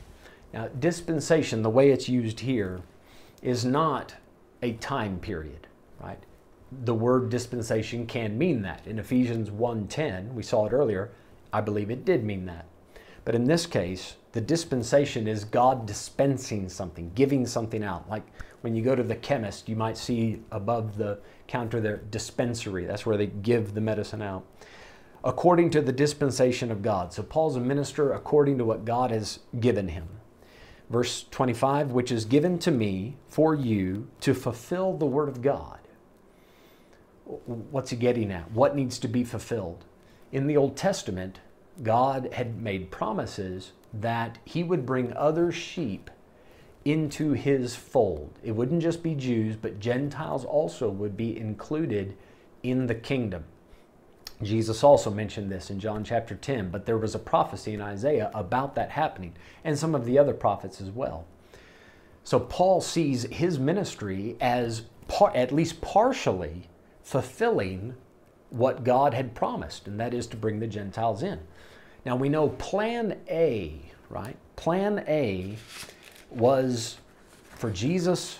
Now, 0.56 0.70
dispensation, 0.70 1.64
the 1.64 1.70
way 1.70 1.92
it's 1.92 2.08
used 2.08 2.40
here, 2.40 2.80
is 3.42 3.66
not 3.66 4.16
a 4.62 4.72
time 4.74 5.20
period, 5.20 5.68
right? 6.00 6.24
The 6.72 6.94
word 6.94 7.30
dispensation 7.30 8.08
can 8.08 8.38
mean 8.38 8.62
that. 8.62 8.88
In 8.88 8.98
Ephesians 8.98 9.52
1:10, 9.52 10.34
we 10.34 10.44
saw 10.44 10.66
it 10.66 10.72
earlier, 10.72 11.12
I 11.52 11.60
believe 11.60 11.92
it 11.92 12.06
did 12.06 12.24
mean 12.24 12.46
that. 12.46 12.66
But 13.26 13.36
in 13.36 13.44
this 13.44 13.66
case, 13.66 14.16
the 14.32 14.40
dispensation 14.40 15.28
is 15.28 15.44
God 15.44 15.86
dispensing 15.86 16.70
something, 16.70 17.12
giving 17.16 17.46
something 17.46 17.84
out. 17.84 18.10
Like 18.10 18.24
when 18.62 18.76
you 18.76 18.82
go 18.82 18.96
to 18.96 19.04
the 19.04 19.16
chemist, 19.16 19.68
you 19.68 19.76
might 19.76 19.98
see 19.98 20.42
above 20.52 20.96
the 20.96 21.20
counter 21.48 21.82
there 21.82 21.98
dispensary. 21.98 22.86
That's 22.86 23.06
where 23.06 23.18
they 23.18 23.28
give 23.28 23.74
the 23.74 23.82
medicine 23.82 24.22
out. 24.22 24.46
According 25.22 25.72
to 25.72 25.82
the 25.82 25.92
dispensation 25.92 26.72
of 26.72 26.82
God. 26.82 27.12
So 27.12 27.24
Paul's 27.24 27.58
a 27.58 27.60
minister 27.60 28.14
according 28.14 28.58
to 28.60 28.66
what 28.66 28.86
God 28.86 29.12
has 29.12 29.40
given 29.60 29.90
him. 29.90 30.08
Verse 30.90 31.26
25, 31.32 31.92
which 31.92 32.12
is 32.12 32.26
given 32.26 32.60
to 32.60 32.72
me 32.72 33.18
for 33.28 33.56
you 33.56 34.08
to 34.22 34.34
fulfill 34.34 34.96
the 34.96 35.06
word 35.06 35.30
of 35.30 35.42
God. 35.42 35.80
What's 37.26 37.90
he 37.90 37.98
getting 37.98 38.32
at? 38.32 38.52
What 38.52 38.76
needs 38.76 39.00
to 39.00 39.08
be 39.08 39.24
fulfilled? 39.24 39.86
In 40.32 40.46
the 40.46 40.58
Old 40.58 40.78
Testament, 40.78 41.40
God 41.82 42.30
had 42.34 42.62
made 42.62 42.92
promises 42.92 43.72
that 43.94 44.38
he 44.46 44.64
would 44.64 44.86
bring 44.86 45.12
other 45.14 45.52
sheep 45.52 46.10
into 46.84 47.32
his 47.34 47.76
fold. 47.76 48.38
It 48.44 48.52
wouldn't 48.52 48.84
just 48.84 49.02
be 49.02 49.16
Jews, 49.16 49.56
but 49.56 49.80
Gentiles 49.80 50.46
also 50.46 50.90
would 50.90 51.18
be 51.18 51.36
included 51.36 52.16
in 52.62 52.86
the 52.86 52.96
kingdom. 52.96 53.46
Jesus 54.42 54.84
also 54.84 55.10
mentioned 55.10 55.50
this 55.50 55.70
in 55.70 55.80
John 55.80 56.04
chapter 56.04 56.36
10, 56.36 56.70
but 56.70 56.86
there 56.86 56.98
was 56.98 57.16
a 57.16 57.20
prophecy 57.20 57.74
in 57.74 57.82
Isaiah 57.82 58.32
about 58.34 58.76
that 58.76 58.92
happening, 58.92 59.34
and 59.64 59.78
some 59.78 59.96
of 59.96 60.06
the 60.06 60.20
other 60.20 60.34
prophets 60.34 60.82
as 60.82 60.90
well. 60.90 61.26
So 62.24 62.40
Paul 62.40 62.82
sees 62.82 63.24
his 63.24 63.60
ministry 63.60 64.36
as 64.42 64.84
par- 65.08 65.32
at 65.36 65.52
least 65.52 65.80
partially 65.80 66.68
fulfilling 67.04 67.96
what 68.50 68.84
God 68.84 69.14
had 69.14 69.36
promised, 69.36 69.88
and 69.88 70.00
that 70.00 70.14
is 70.14 70.28
to 70.28 70.38
bring 70.38 70.60
the 70.60 70.68
Gentiles 70.68 71.24
in. 71.24 71.40
Now 72.06 72.16
we 72.16 72.30
know 72.30 72.50
plan 72.50 73.20
A, 73.30 73.80
right? 74.10 74.38
Plan 74.56 75.04
A 75.08 75.58
was 76.30 76.98
for 77.56 77.70
Jesus 77.70 78.40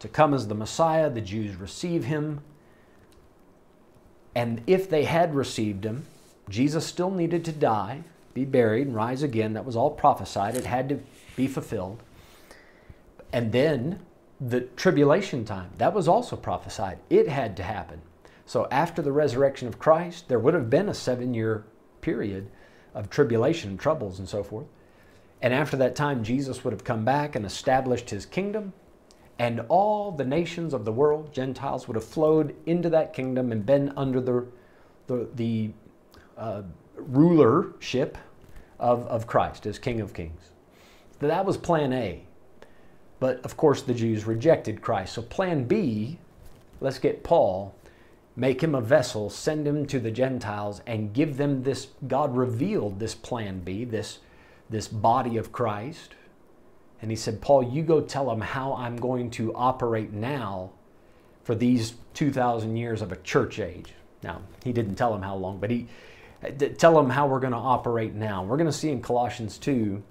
to 0.00 0.08
come 0.08 0.34
as 0.34 0.48
the 0.48 0.54
Messiah. 0.54 1.10
The 1.10 1.20
Jews 1.20 1.56
receive 1.56 2.04
him. 2.04 2.40
And 4.38 4.62
if 4.68 4.88
they 4.88 5.02
had 5.02 5.34
received 5.34 5.84
him, 5.84 6.06
Jesus 6.48 6.86
still 6.86 7.10
needed 7.10 7.44
to 7.44 7.50
die, 7.50 8.04
be 8.34 8.44
buried, 8.44 8.86
and 8.86 8.94
rise 8.94 9.24
again. 9.24 9.54
That 9.54 9.64
was 9.64 9.74
all 9.74 9.90
prophesied. 9.90 10.54
It 10.54 10.64
had 10.64 10.88
to 10.90 11.00
be 11.34 11.48
fulfilled. 11.48 12.00
And 13.32 13.50
then 13.50 13.98
the 14.40 14.60
tribulation 14.60 15.44
time, 15.44 15.70
that 15.78 15.92
was 15.92 16.06
also 16.06 16.36
prophesied. 16.36 17.00
It 17.10 17.26
had 17.26 17.56
to 17.56 17.64
happen. 17.64 18.00
So 18.46 18.68
after 18.70 19.02
the 19.02 19.10
resurrection 19.10 19.66
of 19.66 19.80
Christ, 19.80 20.28
there 20.28 20.38
would 20.38 20.54
have 20.54 20.70
been 20.70 20.88
a 20.88 20.94
seven 20.94 21.34
year 21.34 21.64
period 22.00 22.48
of 22.94 23.10
tribulation, 23.10 23.70
and 23.70 23.80
troubles, 23.80 24.20
and 24.20 24.28
so 24.28 24.44
forth. 24.44 24.68
And 25.42 25.52
after 25.52 25.76
that 25.78 25.96
time, 25.96 26.22
Jesus 26.22 26.62
would 26.62 26.72
have 26.72 26.84
come 26.84 27.04
back 27.04 27.34
and 27.34 27.44
established 27.44 28.10
his 28.10 28.24
kingdom, 28.24 28.72
and 29.38 29.60
all 29.68 30.10
the 30.10 30.24
nations 30.24 30.74
of 30.74 30.84
the 30.84 30.92
world, 30.92 31.32
Gentiles, 31.32 31.86
would 31.86 31.94
have 31.94 32.04
flowed 32.04 32.56
into 32.66 32.90
that 32.90 33.12
kingdom 33.12 33.52
and 33.52 33.64
been 33.64 33.92
under 33.96 34.20
the, 34.20 34.46
the, 35.06 35.28
the 35.36 35.70
uh, 36.36 36.62
rulership 36.96 38.18
of, 38.78 39.06
of 39.06 39.26
Christ 39.26 39.66
as 39.66 39.78
King 39.78 40.00
of 40.00 40.12
Kings. 40.12 40.50
That 41.20 41.44
was 41.44 41.56
plan 41.56 41.92
A. 41.92 42.24
But 43.20 43.44
of 43.44 43.56
course, 43.56 43.82
the 43.82 43.94
Jews 43.94 44.24
rejected 44.26 44.80
Christ. 44.80 45.14
So, 45.14 45.22
plan 45.22 45.64
B 45.64 46.18
let's 46.80 46.98
get 46.98 47.24
Paul, 47.24 47.74
make 48.36 48.62
him 48.62 48.74
a 48.74 48.80
vessel, 48.80 49.30
send 49.30 49.66
him 49.66 49.86
to 49.86 49.98
the 49.98 50.10
Gentiles, 50.10 50.80
and 50.86 51.12
give 51.12 51.36
them 51.36 51.62
this. 51.62 51.88
God 52.06 52.36
revealed 52.36 52.98
this 52.98 53.14
plan 53.14 53.60
B, 53.60 53.84
this, 53.84 54.18
this 54.70 54.88
body 54.88 55.36
of 55.36 55.52
Christ. 55.52 56.14
And 57.00 57.10
he 57.10 57.16
said, 57.16 57.40
Paul, 57.40 57.62
you 57.62 57.82
go 57.82 58.00
tell 58.00 58.26
them 58.26 58.40
how 58.40 58.74
I'm 58.74 58.96
going 58.96 59.30
to 59.32 59.54
operate 59.54 60.12
now 60.12 60.70
for 61.44 61.54
these 61.54 61.94
2,000 62.14 62.76
years 62.76 63.02
of 63.02 63.12
a 63.12 63.16
church 63.16 63.58
age. 63.60 63.94
Now, 64.22 64.42
he 64.64 64.72
didn't 64.72 64.96
tell 64.96 65.12
them 65.12 65.22
how 65.22 65.36
long, 65.36 65.58
but 65.58 65.70
he 65.70 65.86
uh, 66.44 66.50
tell 66.76 66.94
them 66.94 67.10
how 67.10 67.26
we're 67.26 67.40
going 67.40 67.52
to 67.52 67.58
operate 67.58 68.14
now. 68.14 68.44
We're 68.44 68.56
going 68.56 68.70
to 68.70 68.72
see 68.72 68.90
in 68.90 69.00
Colossians 69.00 69.58
2 69.58 70.02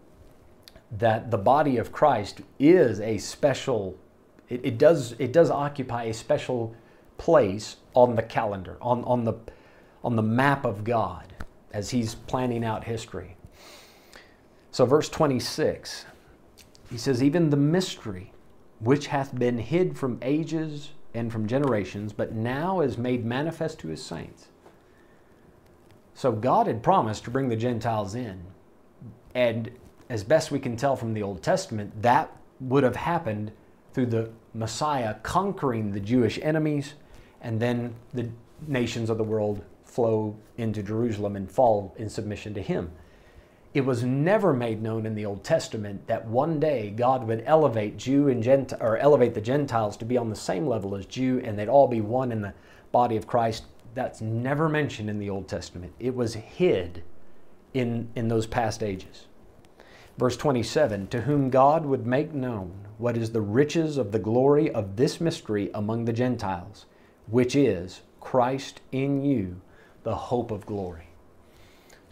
that 0.91 1.31
the 1.31 1.37
body 1.37 1.77
of 1.77 1.91
Christ 1.91 2.41
is 2.59 2.99
a 2.99 3.17
special, 3.17 3.97
it, 4.49 4.61
it, 4.63 4.77
does, 4.77 5.13
it 5.19 5.31
does 5.31 5.49
occupy 5.49 6.03
a 6.03 6.13
special 6.13 6.75
place 7.17 7.77
on 7.93 8.15
the 8.15 8.23
calendar, 8.23 8.77
on, 8.81 9.03
on, 9.03 9.23
the, 9.23 9.33
on 10.03 10.15
the 10.15 10.23
map 10.23 10.65
of 10.65 10.83
God 10.83 11.33
as 11.71 11.89
He's 11.89 12.15
planning 12.15 12.63
out 12.63 12.83
history. 12.83 13.35
So, 14.71 14.85
verse 14.85 15.09
26, 15.09 16.05
he 16.89 16.97
says, 16.97 17.21
Even 17.21 17.49
the 17.49 17.57
mystery 17.57 18.31
which 18.79 19.07
hath 19.07 19.37
been 19.37 19.57
hid 19.57 19.97
from 19.97 20.19
ages 20.21 20.91
and 21.13 21.31
from 21.31 21.47
generations, 21.47 22.13
but 22.13 22.33
now 22.33 22.81
is 22.81 22.97
made 22.97 23.25
manifest 23.25 23.79
to 23.79 23.87
His 23.87 24.03
saints. 24.03 24.47
So, 26.13 26.31
God 26.31 26.67
had 26.67 26.81
promised 26.81 27.23
to 27.25 27.31
bring 27.31 27.49
the 27.49 27.55
Gentiles 27.55 28.15
in. 28.15 28.43
And 29.35 29.71
as 30.09 30.23
best 30.23 30.51
we 30.51 30.59
can 30.59 30.75
tell 30.75 30.95
from 30.95 31.13
the 31.13 31.23
Old 31.23 31.43
Testament, 31.43 32.01
that 32.01 32.35
would 32.59 32.83
have 32.83 32.95
happened 32.95 33.51
through 33.93 34.07
the 34.07 34.29
Messiah 34.53 35.15
conquering 35.23 35.91
the 35.91 35.99
Jewish 35.99 36.39
enemies, 36.41 36.93
and 37.41 37.59
then 37.59 37.93
the 38.13 38.29
nations 38.67 39.09
of 39.09 39.17
the 39.17 39.23
world 39.23 39.63
flow 39.83 40.35
into 40.57 40.81
Jerusalem 40.81 41.35
and 41.35 41.49
fall 41.49 41.93
in 41.97 42.09
submission 42.09 42.53
to 42.55 42.61
him. 42.61 42.91
It 43.77 43.85
was 43.85 44.03
never 44.03 44.53
made 44.53 44.81
known 44.81 45.05
in 45.05 45.13
the 45.13 45.27
Old 45.27 45.43
Testament 45.43 46.07
that 46.07 46.25
one 46.25 46.59
day 46.59 46.89
God 46.89 47.27
would 47.27 47.43
elevate 47.45 47.95
Jew 47.95 48.27
and 48.27 48.41
Gentile, 48.41 48.79
or 48.81 48.97
elevate 48.97 49.35
the 49.35 49.39
Gentiles 49.39 49.95
to 49.97 50.05
be 50.05 50.17
on 50.17 50.31
the 50.31 50.35
same 50.35 50.65
level 50.65 50.95
as 50.95 51.05
Jew, 51.05 51.39
and 51.43 51.59
they'd 51.59 51.69
all 51.69 51.87
be 51.87 52.01
one 52.01 52.31
in 52.31 52.41
the 52.41 52.55
body 52.91 53.17
of 53.17 53.27
Christ. 53.27 53.65
That's 53.93 54.19
never 54.19 54.67
mentioned 54.67 55.11
in 55.11 55.19
the 55.19 55.29
Old 55.29 55.47
Testament. 55.47 55.93
It 55.99 56.15
was 56.15 56.33
hid 56.33 57.03
in, 57.75 58.09
in 58.15 58.29
those 58.29 58.47
past 58.47 58.81
ages. 58.81 59.27
Verse 60.17 60.37
27 60.37 61.05
To 61.09 61.21
whom 61.21 61.51
God 61.51 61.85
would 61.85 62.07
make 62.07 62.33
known 62.33 62.87
what 62.97 63.15
is 63.15 63.31
the 63.31 63.41
riches 63.41 63.97
of 63.97 64.11
the 64.11 64.17
glory 64.17 64.71
of 64.71 64.95
this 64.95 65.21
mystery 65.21 65.69
among 65.75 66.05
the 66.05 66.13
Gentiles, 66.13 66.87
which 67.27 67.55
is 67.55 68.01
Christ 68.21 68.81
in 68.91 69.23
you, 69.23 69.61
the 70.01 70.15
hope 70.15 70.49
of 70.49 70.65
glory. 70.65 71.06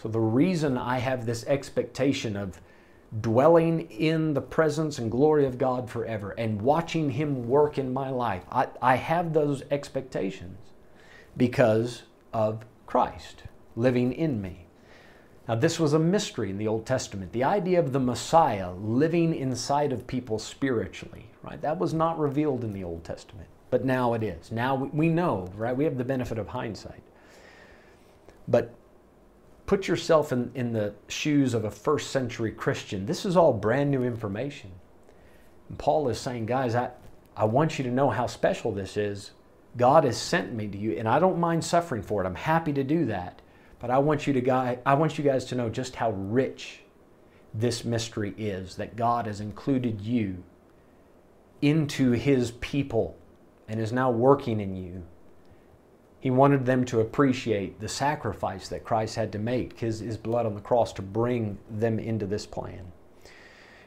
So, 0.05 0.09
the 0.09 0.19
reason 0.19 0.77
I 0.77 0.99
have 0.99 1.25
this 1.25 1.43
expectation 1.47 2.35
of 2.35 2.61
dwelling 3.21 3.89
in 3.89 4.35
the 4.35 4.41
presence 4.41 4.99
and 4.99 5.09
glory 5.09 5.47
of 5.47 5.57
God 5.57 5.89
forever 5.89 6.29
and 6.37 6.61
watching 6.61 7.09
Him 7.09 7.49
work 7.49 7.79
in 7.79 7.91
my 7.91 8.11
life, 8.11 8.43
I, 8.51 8.67
I 8.83 8.97
have 8.97 9.33
those 9.33 9.63
expectations 9.71 10.59
because 11.37 12.03
of 12.33 12.65
Christ 12.85 13.45
living 13.75 14.13
in 14.13 14.39
me. 14.43 14.67
Now, 15.47 15.55
this 15.55 15.79
was 15.79 15.93
a 15.93 15.99
mystery 15.99 16.51
in 16.51 16.59
the 16.59 16.67
Old 16.67 16.85
Testament. 16.85 17.31
The 17.31 17.43
idea 17.43 17.79
of 17.79 17.91
the 17.91 17.99
Messiah 17.99 18.73
living 18.73 19.33
inside 19.33 19.91
of 19.91 20.05
people 20.05 20.37
spiritually, 20.37 21.31
right? 21.41 21.59
That 21.63 21.79
was 21.79 21.95
not 21.95 22.19
revealed 22.19 22.63
in 22.63 22.73
the 22.73 22.83
Old 22.83 23.03
Testament, 23.03 23.47
but 23.71 23.85
now 23.85 24.13
it 24.13 24.21
is. 24.21 24.51
Now 24.51 24.75
we 24.75 25.09
know, 25.09 25.51
right? 25.55 25.75
We 25.75 25.83
have 25.83 25.97
the 25.97 26.05
benefit 26.05 26.37
of 26.37 26.49
hindsight. 26.49 27.01
But 28.47 28.71
put 29.65 29.87
yourself 29.87 30.31
in, 30.31 30.51
in 30.53 30.73
the 30.73 30.93
shoes 31.07 31.53
of 31.53 31.65
a 31.65 31.71
first 31.71 32.11
century 32.11 32.51
Christian. 32.51 33.05
This 33.05 33.25
is 33.25 33.35
all 33.35 33.53
brand 33.53 33.91
new 33.91 34.03
information. 34.03 34.71
And 35.69 35.77
Paul 35.79 36.09
is 36.09 36.19
saying, 36.19 36.45
guys, 36.45 36.75
I, 36.75 36.91
I 37.35 37.45
want 37.45 37.77
you 37.77 37.83
to 37.85 37.91
know 37.91 38.09
how 38.09 38.27
special 38.27 38.71
this 38.71 38.97
is. 38.97 39.31
God 39.77 40.03
has 40.03 40.17
sent 40.17 40.53
me 40.53 40.67
to 40.67 40.77
you, 40.77 40.97
and 40.97 41.07
I 41.07 41.19
don't 41.19 41.39
mind 41.39 41.63
suffering 41.65 42.01
for 42.01 42.23
it. 42.23 42.27
I'm 42.27 42.35
happy 42.35 42.71
to 42.73 42.83
do 42.83 43.05
that. 43.07 43.41
But 43.79 43.89
I 43.91 43.97
want 43.97 44.25
you 44.25 44.33
to 44.33 44.41
guy, 44.41 44.79
I 44.85 44.93
want 44.93 45.17
you 45.17 45.23
guys 45.23 45.45
to 45.45 45.55
know 45.55 45.69
just 45.69 45.95
how 45.95 46.11
rich 46.11 46.79
this 47.53 47.83
mystery 47.83 48.33
is 48.37 48.75
that 48.75 48.95
God 48.95 49.25
has 49.27 49.41
included 49.41 50.01
you 50.01 50.43
into 51.61 52.11
his 52.11 52.51
people 52.51 53.17
and 53.67 53.79
is 53.79 53.91
now 53.91 54.11
working 54.11 54.59
in 54.59 54.75
you. 54.75 55.03
He 56.25 56.31
wanted 56.31 56.65
them 56.65 56.85
to 56.85 57.01
appreciate 57.01 57.79
the 57.79 57.87
sacrifice 57.87 58.67
that 58.69 58.83
Christ 58.83 59.15
had 59.15 59.31
to 59.33 59.37
make, 59.37 59.79
his, 59.79 59.99
his 59.99 60.17
blood 60.17 60.47
on 60.47 60.55
the 60.55 60.59
cross, 60.59 60.91
to 60.93 61.03
bring 61.03 61.59
them 61.69 61.99
into 61.99 62.25
this 62.25 62.47
plan. 62.47 62.91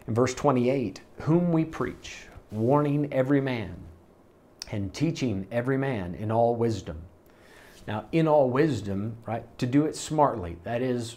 In 0.07 0.14
verse 0.14 0.35
28, 0.35 1.01
whom 1.22 1.51
we 1.51 1.64
preach, 1.64 2.29
warning 2.53 3.12
every 3.12 3.40
man 3.40 3.74
and 4.70 4.94
teaching 4.94 5.48
every 5.51 5.77
man 5.77 6.14
in 6.14 6.31
all 6.31 6.55
wisdom 6.55 7.03
now, 7.88 8.05
in 8.12 8.29
all 8.29 8.48
wisdom, 8.48 9.16
right, 9.27 9.59
to 9.59 9.66
do 9.66 9.87
it 9.87 9.96
smartly. 9.96 10.59
That 10.62 10.81
is, 10.81 11.16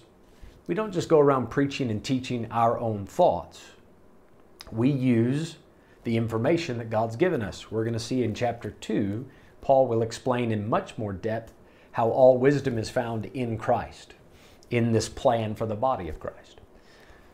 we 0.66 0.74
don't 0.74 0.92
just 0.92 1.08
go 1.08 1.20
around 1.20 1.52
preaching 1.52 1.92
and 1.92 2.04
teaching 2.04 2.48
our 2.50 2.80
own 2.80 3.06
thoughts. 3.06 3.62
We 4.72 4.90
use 4.90 5.58
the 6.04 6.18
information 6.18 6.80
that 6.80 6.90
God's 6.90 7.16
given 7.16 7.44
us. 7.44 7.70
We're 7.70 7.84
going 7.84 7.94
to 7.94 8.00
see 8.00 8.24
in 8.24 8.34
chapter 8.34 8.72
2, 8.72 9.24
Paul 9.62 9.88
will 9.88 10.02
explain 10.02 10.52
in 10.52 10.70
much 10.70 10.98
more 10.98 11.14
depth 11.14 11.54
how 11.94 12.10
all 12.10 12.38
wisdom 12.38 12.78
is 12.78 12.90
found 12.90 13.26
in 13.28 13.58
Christ, 13.58 14.14
in 14.70 14.92
this 14.92 15.10
plan 15.10 15.56
for 15.56 15.66
the 15.66 15.76
body 15.76 16.10
of 16.10 16.20
Christ. 16.20 16.62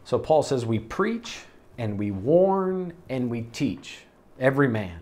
So 0.04 0.18
Paul 0.20 0.44
says, 0.44 0.66
We 0.66 0.80
preach 0.80 1.40
and 1.78 1.98
we 1.98 2.12
warn 2.12 2.94
and 3.10 3.30
we 3.30 3.42
teach 3.42 4.00
every 4.40 4.68
man. 4.68 5.00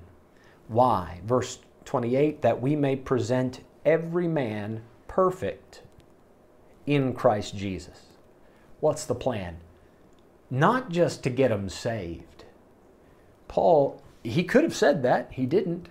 Why? 0.67 1.21
Verse 1.25 1.59
28 1.85 2.41
that 2.41 2.61
we 2.61 2.75
may 2.75 2.95
present 2.95 3.61
every 3.85 4.27
man 4.27 4.81
perfect 5.07 5.83
in 6.85 7.13
Christ 7.13 7.55
Jesus. 7.55 8.01
What's 8.79 9.05
the 9.05 9.15
plan? 9.15 9.57
Not 10.49 10.89
just 10.89 11.23
to 11.23 11.29
get 11.29 11.49
them 11.49 11.69
saved. 11.69 12.45
Paul, 13.47 14.01
he 14.23 14.43
could 14.43 14.63
have 14.63 14.75
said 14.75 15.03
that, 15.03 15.31
he 15.31 15.45
didn't. 15.45 15.87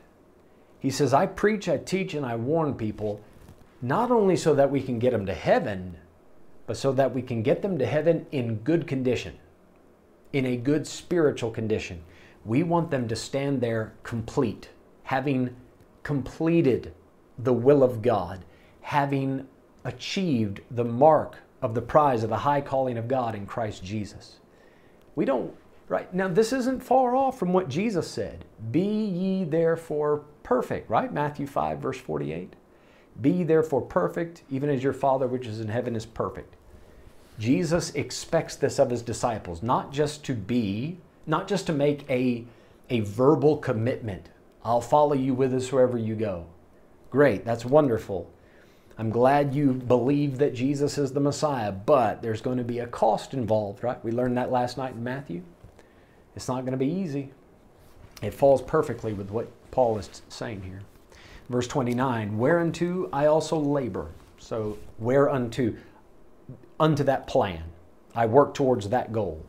He 0.84 0.90
says, 0.90 1.14
I 1.14 1.24
preach, 1.24 1.66
I 1.66 1.78
teach, 1.78 2.12
and 2.12 2.26
I 2.26 2.36
warn 2.36 2.74
people, 2.74 3.18
not 3.80 4.10
only 4.10 4.36
so 4.36 4.54
that 4.54 4.70
we 4.70 4.82
can 4.82 4.98
get 4.98 5.12
them 5.12 5.24
to 5.24 5.32
heaven, 5.32 5.96
but 6.66 6.76
so 6.76 6.92
that 6.92 7.14
we 7.14 7.22
can 7.22 7.42
get 7.42 7.62
them 7.62 7.78
to 7.78 7.86
heaven 7.86 8.26
in 8.32 8.56
good 8.56 8.86
condition, 8.86 9.34
in 10.34 10.44
a 10.44 10.58
good 10.58 10.86
spiritual 10.86 11.50
condition. 11.50 12.02
We 12.44 12.64
want 12.64 12.90
them 12.90 13.08
to 13.08 13.16
stand 13.16 13.62
there 13.62 13.94
complete, 14.02 14.68
having 15.04 15.56
completed 16.02 16.92
the 17.38 17.54
will 17.54 17.82
of 17.82 18.02
God, 18.02 18.44
having 18.82 19.48
achieved 19.86 20.60
the 20.70 20.84
mark 20.84 21.38
of 21.62 21.74
the 21.74 21.80
prize 21.80 22.22
of 22.22 22.28
the 22.28 22.36
high 22.36 22.60
calling 22.60 22.98
of 22.98 23.08
God 23.08 23.34
in 23.34 23.46
Christ 23.46 23.82
Jesus. 23.82 24.38
We 25.16 25.24
don't, 25.24 25.54
right? 25.88 26.12
Now, 26.12 26.28
this 26.28 26.52
isn't 26.52 26.82
far 26.82 27.16
off 27.16 27.38
from 27.38 27.54
what 27.54 27.70
Jesus 27.70 28.06
said. 28.06 28.44
Be 28.70 28.82
ye 28.82 29.44
therefore 29.44 30.24
perfect, 30.44 30.88
right? 30.88 31.12
Matthew 31.12 31.48
5, 31.48 31.78
verse 31.78 31.98
48. 31.98 32.54
Be 33.20 33.42
therefore 33.42 33.82
perfect, 33.82 34.42
even 34.48 34.70
as 34.70 34.82
your 34.82 34.92
Father 34.92 35.26
which 35.26 35.46
is 35.46 35.58
in 35.58 35.68
heaven 35.68 35.96
is 35.96 36.06
perfect. 36.06 36.54
Jesus 37.38 37.90
expects 37.94 38.54
this 38.54 38.78
of 38.78 38.90
his 38.90 39.02
disciples, 39.02 39.62
not 39.62 39.92
just 39.92 40.24
to 40.26 40.34
be 40.34 40.98
not 41.26 41.48
just 41.48 41.66
to 41.66 41.72
make 41.72 42.08
a, 42.10 42.44
a 42.90 43.00
verbal 43.00 43.56
commitment. 43.56 44.28
I'll 44.64 44.80
follow 44.80 45.14
you 45.14 45.34
with 45.34 45.54
us 45.54 45.72
wherever 45.72 45.98
you 45.98 46.14
go. 46.14 46.46
Great, 47.10 47.44
that's 47.44 47.64
wonderful. 47.64 48.30
I'm 48.96 49.10
glad 49.10 49.54
you 49.54 49.72
believe 49.72 50.38
that 50.38 50.54
Jesus 50.54 50.98
is 50.98 51.12
the 51.12 51.20
Messiah, 51.20 51.72
but 51.72 52.22
there's 52.22 52.40
going 52.40 52.58
to 52.58 52.64
be 52.64 52.78
a 52.78 52.86
cost 52.86 53.34
involved, 53.34 53.82
right? 53.82 54.02
We 54.04 54.12
learned 54.12 54.36
that 54.38 54.52
last 54.52 54.78
night 54.78 54.94
in 54.94 55.02
Matthew. 55.02 55.42
It's 56.36 56.48
not 56.48 56.60
going 56.60 56.72
to 56.72 56.84
be 56.84 56.86
easy. 56.86 57.32
It 58.22 58.34
falls 58.34 58.62
perfectly 58.62 59.12
with 59.12 59.30
what 59.30 59.50
Paul 59.74 59.98
is 59.98 60.22
saying 60.28 60.62
here. 60.62 60.82
Verse 61.48 61.66
29 61.66 62.38
Whereunto 62.38 63.08
I 63.12 63.26
also 63.26 63.58
labor. 63.58 64.12
So, 64.38 64.78
whereunto? 65.00 65.74
Unto 66.78 67.02
that 67.02 67.26
plan. 67.26 67.64
I 68.14 68.26
work 68.26 68.54
towards 68.54 68.88
that 68.90 69.12
goal. 69.12 69.44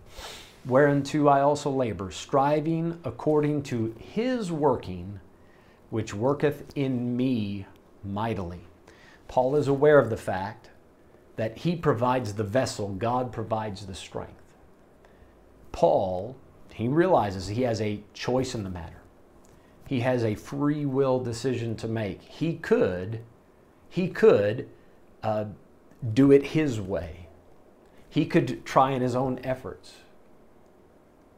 Whereunto 0.66 1.28
I 1.28 1.42
also 1.42 1.70
labor, 1.70 2.10
striving 2.10 3.00
according 3.04 3.62
to 3.64 3.94
his 4.00 4.52
working, 4.52 5.20
which 5.92 6.16
worketh 6.16 6.76
in 6.76 7.16
me 7.16 7.68
mightily. 8.04 8.62
Paul 9.28 9.56
is 9.56 9.68
aware 9.68 10.00
of 10.00 10.10
the 10.10 10.18
fact 10.18 10.72
that 11.36 11.60
he 11.60 11.76
provides 11.76 12.34
the 12.34 12.44
vessel, 12.44 12.90
God 12.90 13.32
provides 13.32 13.86
the 13.86 13.94
strength. 13.94 14.42
Paul, 15.72 16.36
he 16.74 16.88
realizes 16.88 17.48
he 17.48 17.62
has 17.62 17.80
a 17.80 18.02
choice 18.16 18.56
in 18.56 18.64
the 18.64 18.72
matter. 18.72 18.95
He 19.88 20.00
has 20.02 20.24
a 20.24 20.36
free 20.36 20.86
will 20.86 21.20
decision 21.20 21.76
to 21.78 21.88
make. 21.88 22.22
He 22.22 22.56
could, 22.56 23.22
he 23.90 24.08
could 24.08 24.68
uh, 25.22 25.46
do 26.14 26.32
it 26.32 26.44
his 26.48 26.82
way. 26.82 27.28
He 28.10 28.26
could 28.26 28.66
try 28.66 28.92
in 28.92 29.02
his 29.02 29.16
own 29.16 29.40
efforts. 29.44 29.96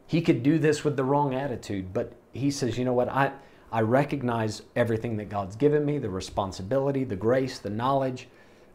He 0.05 0.21
could 0.21 0.43
do 0.43 0.57
this 0.57 0.83
with 0.83 0.95
the 0.95 1.03
wrong 1.03 1.33
attitude, 1.33 1.93
but 1.93 2.13
he 2.31 2.49
says, 2.51 2.77
you 2.77 2.85
know 2.85 2.93
what, 2.93 3.09
I, 3.09 3.31
I 3.71 3.81
recognize 3.81 4.61
everything 4.75 5.17
that 5.17 5.27
God's 5.29 5.57
given 5.57 5.85
me 5.85 5.97
the 5.97 6.09
responsibility, 6.09 7.03
the 7.03 7.17
grace, 7.17 7.59
the 7.59 7.69
knowledge. 7.69 8.29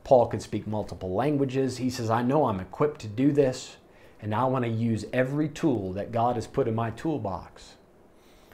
Paul 0.05 0.27
could 0.27 0.43
speak 0.43 0.67
multiple 0.67 1.15
languages. 1.15 1.79
He 1.79 1.89
says, 1.89 2.11
I 2.11 2.23
know 2.23 2.47
I'm 2.47 2.61
equipped 2.61 3.01
to 3.03 3.09
do 3.09 3.33
this, 3.33 3.77
and 4.21 4.35
I 4.35 4.45
want 4.45 4.65
to 4.65 4.71
use 4.71 5.07
every 5.13 5.49
tool 5.49 5.93
that 5.95 6.13
God 6.13 6.35
has 6.35 6.47
put 6.47 6.69
in 6.69 6.75
my 6.75 6.91
toolbox. 6.91 7.77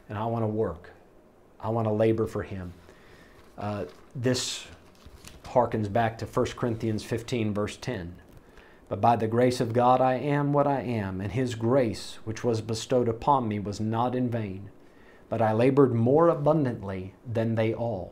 And 0.07 0.17
I 0.17 0.25
want 0.25 0.43
to 0.43 0.47
work, 0.47 0.91
I 1.61 1.69
want 1.69 1.87
to 1.87 1.93
labor 1.93 2.27
for 2.27 2.43
Him. 2.43 2.73
Uh, 3.57 3.85
this 4.15 4.65
harkens 5.43 5.91
back 5.91 6.17
to 6.19 6.25
1 6.25 6.45
Corinthians 6.55 7.03
15, 7.03 7.53
verse 7.53 7.77
10. 7.77 8.15
But 8.87 9.01
by 9.01 9.15
the 9.15 9.27
grace 9.27 9.59
of 9.59 9.73
God 9.73 10.01
I 10.01 10.15
am 10.15 10.53
what 10.53 10.67
I 10.67 10.81
am, 10.81 11.21
and 11.21 11.31
His 11.31 11.55
grace, 11.55 12.19
which 12.23 12.43
was 12.43 12.61
bestowed 12.61 13.07
upon 13.07 13.47
me, 13.47 13.59
was 13.59 13.79
not 13.79 14.15
in 14.15 14.29
vain 14.29 14.69
but 15.29 15.41
I 15.41 15.53
labored 15.53 15.93
more 15.93 16.27
abundantly 16.27 17.13
than 17.31 17.55
they 17.55 17.73
all. 17.73 18.11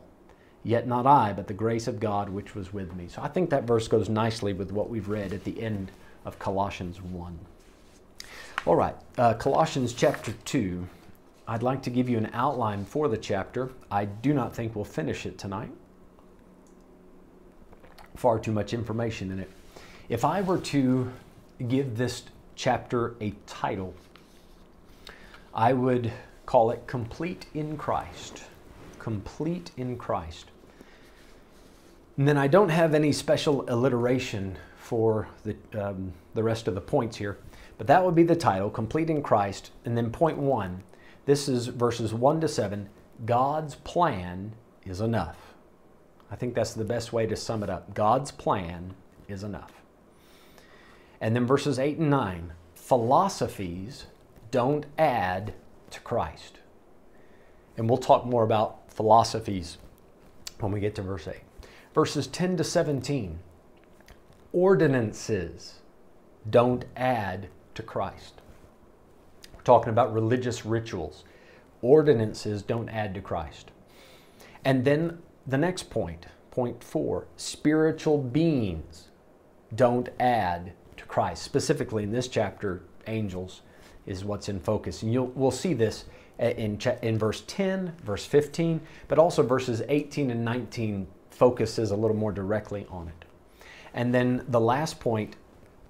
Yet 0.64 0.86
not 0.86 1.06
I, 1.06 1.32
but 1.32 1.48
the 1.48 1.54
grace 1.54 1.88
of 1.88 2.00
God 2.00 2.28
which 2.28 2.54
was 2.54 2.72
with 2.72 2.94
me. 2.94 3.08
So 3.08 3.20
I 3.20 3.28
think 3.28 3.50
that 3.50 3.64
verse 3.64 3.88
goes 3.88 4.08
nicely 4.08 4.52
with 4.52 4.72
what 4.72 4.88
we've 4.88 5.08
read 5.08 5.32
at 5.32 5.44
the 5.44 5.60
end 5.60 5.90
of 6.24 6.38
Colossians 6.38 7.02
1. 7.02 7.38
All 8.66 8.76
right, 8.76 8.94
uh, 9.16 9.34
Colossians 9.34 9.92
chapter 9.92 10.32
2. 10.44 10.86
I'd 11.50 11.62
like 11.62 11.82
to 11.84 11.90
give 11.90 12.10
you 12.10 12.18
an 12.18 12.28
outline 12.34 12.84
for 12.84 13.08
the 13.08 13.16
chapter. 13.16 13.70
I 13.90 14.04
do 14.04 14.34
not 14.34 14.54
think 14.54 14.76
we'll 14.76 14.84
finish 14.84 15.24
it 15.24 15.38
tonight. 15.38 15.70
Far 18.16 18.38
too 18.38 18.52
much 18.52 18.74
information 18.74 19.32
in 19.32 19.38
it. 19.38 19.50
If 20.10 20.26
I 20.26 20.42
were 20.42 20.58
to 20.58 21.10
give 21.66 21.96
this 21.96 22.24
chapter 22.54 23.14
a 23.22 23.32
title, 23.46 23.94
I 25.54 25.72
would 25.72 26.12
call 26.44 26.70
it 26.70 26.86
complete 26.86 27.46
in 27.54 27.78
Christ. 27.78 28.44
Complete 28.98 29.70
in 29.78 29.96
Christ. 29.96 30.50
And 32.18 32.28
then 32.28 32.36
I 32.36 32.46
don't 32.46 32.68
have 32.68 32.94
any 32.94 33.12
special 33.12 33.64
alliteration 33.68 34.58
for 34.76 35.28
the, 35.44 35.56
um, 35.80 36.12
the 36.34 36.42
rest 36.42 36.68
of 36.68 36.74
the 36.74 36.80
points 36.82 37.16
here, 37.16 37.38
but 37.78 37.86
that 37.86 38.04
would 38.04 38.14
be 38.14 38.22
the 38.22 38.36
title, 38.36 38.68
Complete 38.68 39.08
in 39.08 39.22
Christ. 39.22 39.70
And 39.84 39.96
then 39.96 40.10
point 40.10 40.36
one, 40.36 40.82
this 41.28 41.46
is 41.46 41.66
verses 41.66 42.14
one 42.14 42.40
to 42.40 42.48
seven 42.48 42.88
God's 43.26 43.74
plan 43.74 44.54
is 44.86 45.02
enough. 45.02 45.36
I 46.30 46.36
think 46.36 46.54
that's 46.54 46.72
the 46.72 46.86
best 46.86 47.12
way 47.12 47.26
to 47.26 47.36
sum 47.36 47.62
it 47.62 47.68
up. 47.68 47.92
God's 47.92 48.30
plan 48.30 48.94
is 49.28 49.42
enough. 49.42 49.82
And 51.20 51.36
then 51.36 51.46
verses 51.46 51.78
8 51.78 51.98
and 51.98 52.08
9 52.08 52.52
philosophies 52.74 54.06
don't 54.50 54.86
add 54.96 55.52
to 55.90 56.00
Christ. 56.00 56.60
And 57.76 57.90
we'll 57.90 57.98
talk 57.98 58.24
more 58.24 58.44
about 58.44 58.90
philosophies 58.90 59.76
when 60.60 60.72
we 60.72 60.80
get 60.80 60.94
to 60.94 61.02
verse 61.02 61.28
8. 61.28 61.36
Verses 61.92 62.26
10 62.26 62.56
to 62.56 62.64
17 62.64 63.38
ordinances 64.54 65.80
don't 66.48 66.86
add 66.96 67.48
to 67.74 67.82
Christ. 67.82 68.37
Talking 69.68 69.90
about 69.90 70.14
religious 70.14 70.64
rituals. 70.64 71.24
Ordinances 71.82 72.62
don't 72.62 72.88
add 72.88 73.12
to 73.12 73.20
Christ. 73.20 73.70
And 74.64 74.82
then 74.82 75.18
the 75.46 75.58
next 75.58 75.90
point, 75.90 76.24
point 76.50 76.82
four, 76.82 77.26
spiritual 77.36 78.16
beings 78.16 79.08
don't 79.74 80.08
add 80.18 80.72
to 80.96 81.04
Christ. 81.04 81.42
Specifically 81.42 82.02
in 82.02 82.10
this 82.10 82.28
chapter, 82.28 82.80
angels 83.06 83.60
is 84.06 84.24
what's 84.24 84.48
in 84.48 84.58
focus. 84.58 85.02
And 85.02 85.12
you'll, 85.12 85.32
we'll 85.34 85.50
see 85.50 85.74
this 85.74 86.06
in, 86.38 86.80
in 87.02 87.18
verse 87.18 87.42
10, 87.46 87.92
verse 88.02 88.24
15, 88.24 88.80
but 89.06 89.18
also 89.18 89.42
verses 89.42 89.82
18 89.90 90.30
and 90.30 90.46
19 90.46 91.06
focuses 91.28 91.90
a 91.90 91.96
little 91.96 92.16
more 92.16 92.32
directly 92.32 92.86
on 92.88 93.08
it. 93.08 93.26
And 93.92 94.14
then 94.14 94.46
the 94.48 94.60
last 94.60 94.98
point 94.98 95.36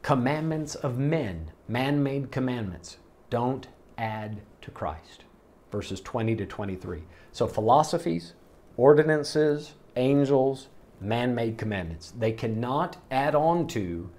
commandments 0.02 0.74
of 0.74 0.98
men, 0.98 1.52
man 1.68 2.02
made 2.02 2.32
commandments, 2.32 2.96
don't 3.30 3.68
add 3.96 4.40
to 4.62 4.70
Christ. 4.70 5.24
Verses 5.70 6.00
20 6.00 6.36
to 6.36 6.46
23. 6.46 7.02
So 7.32 7.46
philosophies, 7.46 8.34
ordinances, 8.76 9.74
angels, 9.96 10.68
man 11.00 11.34
made 11.34 11.58
commandments, 11.58 12.12
they 12.18 12.32
cannot 12.32 12.96
add 13.10 13.34
on 13.34 13.66
to 13.68 14.10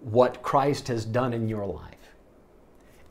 what 0.00 0.42
Christ 0.42 0.88
has 0.88 1.04
done 1.04 1.32
in 1.32 1.48
your 1.48 1.66
life 1.66 1.94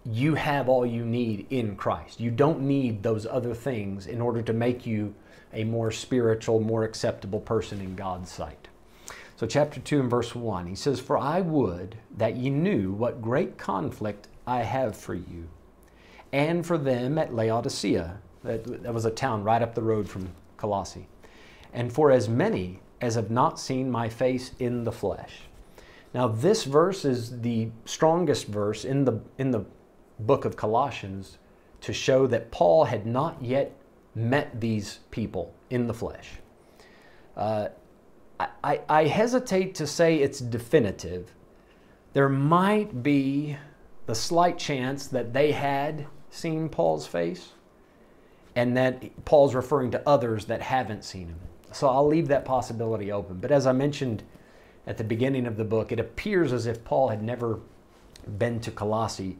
you 0.05 0.35
have 0.35 0.67
all 0.67 0.85
you 0.85 1.05
need 1.05 1.47
in 1.49 1.75
Christ. 1.75 2.19
You 2.19 2.31
don't 2.31 2.61
need 2.61 3.03
those 3.03 3.25
other 3.25 3.53
things 3.53 4.07
in 4.07 4.19
order 4.21 4.41
to 4.41 4.53
make 4.53 4.85
you 4.85 5.15
a 5.53 5.63
more 5.63 5.91
spiritual, 5.91 6.59
more 6.59 6.83
acceptable 6.83 7.39
person 7.39 7.79
in 7.79 7.95
God's 7.95 8.31
sight. 8.31 8.67
So, 9.35 9.47
chapter 9.47 9.79
2 9.79 10.01
and 10.01 10.09
verse 10.09 10.35
1, 10.35 10.67
he 10.67 10.75
says, 10.75 10.99
For 10.99 11.17
I 11.17 11.41
would 11.41 11.97
that 12.17 12.35
ye 12.35 12.49
knew 12.49 12.91
what 12.91 13.21
great 13.21 13.57
conflict 13.57 14.27
I 14.45 14.63
have 14.63 14.95
for 14.95 15.13
you, 15.13 15.49
and 16.31 16.65
for 16.65 16.77
them 16.77 17.17
at 17.17 17.33
Laodicea. 17.33 18.19
That, 18.43 18.83
that 18.83 18.93
was 18.93 19.05
a 19.05 19.11
town 19.11 19.43
right 19.43 19.61
up 19.61 19.73
the 19.73 19.81
road 19.81 20.09
from 20.09 20.29
Colossae. 20.57 21.07
And 21.71 21.91
for 21.91 22.11
as 22.11 22.27
many 22.27 22.81
as 22.99 23.15
have 23.15 23.31
not 23.31 23.59
seen 23.59 23.89
my 23.89 24.09
face 24.09 24.51
in 24.59 24.83
the 24.83 24.91
flesh. 24.91 25.41
Now, 26.13 26.27
this 26.27 26.63
verse 26.63 27.05
is 27.05 27.41
the 27.41 27.69
strongest 27.85 28.47
verse 28.47 28.85
in 28.85 29.05
the, 29.05 29.19
in 29.37 29.51
the 29.51 29.65
book 30.19 30.45
of 30.45 30.55
Colossians 30.55 31.37
to 31.81 31.91
show 31.93 32.27
that 32.27 32.51
Paul 32.51 32.85
had 32.85 33.05
not 33.05 33.41
yet 33.41 33.75
met 34.15 34.61
these 34.61 34.99
people 35.11 35.53
in 35.69 35.87
the 35.87 35.93
flesh. 35.93 36.29
Uh, 37.35 37.69
I, 38.63 38.81
I 38.87 39.05
hesitate 39.05 39.75
to 39.75 39.87
say 39.87 40.17
it's 40.17 40.39
definitive. 40.39 41.33
There 42.13 42.29
might 42.29 43.03
be 43.03 43.57
the 44.05 44.15
slight 44.15 44.57
chance 44.57 45.07
that 45.07 45.33
they 45.33 45.51
had 45.51 46.07
seen 46.29 46.69
Paul's 46.69 47.07
face 47.07 47.49
and 48.55 48.75
that 48.77 49.25
Paul's 49.25 49.55
referring 49.55 49.91
to 49.91 50.01
others 50.07 50.45
that 50.45 50.61
haven't 50.61 51.03
seen 51.03 51.27
him. 51.27 51.39
So 51.71 51.87
I'll 51.87 52.07
leave 52.07 52.27
that 52.27 52.45
possibility 52.45 53.11
open. 53.11 53.37
But 53.39 53.51
as 53.51 53.65
I 53.65 53.71
mentioned 53.71 54.23
at 54.85 54.97
the 54.97 55.03
beginning 55.03 55.47
of 55.47 55.57
the 55.57 55.63
book, 55.63 55.91
it 55.91 55.99
appears 55.99 56.53
as 56.53 56.67
if 56.67 56.83
Paul 56.83 57.09
had 57.09 57.23
never 57.23 57.59
been 58.37 58.59
to 58.61 58.71
Colossae 58.71 59.37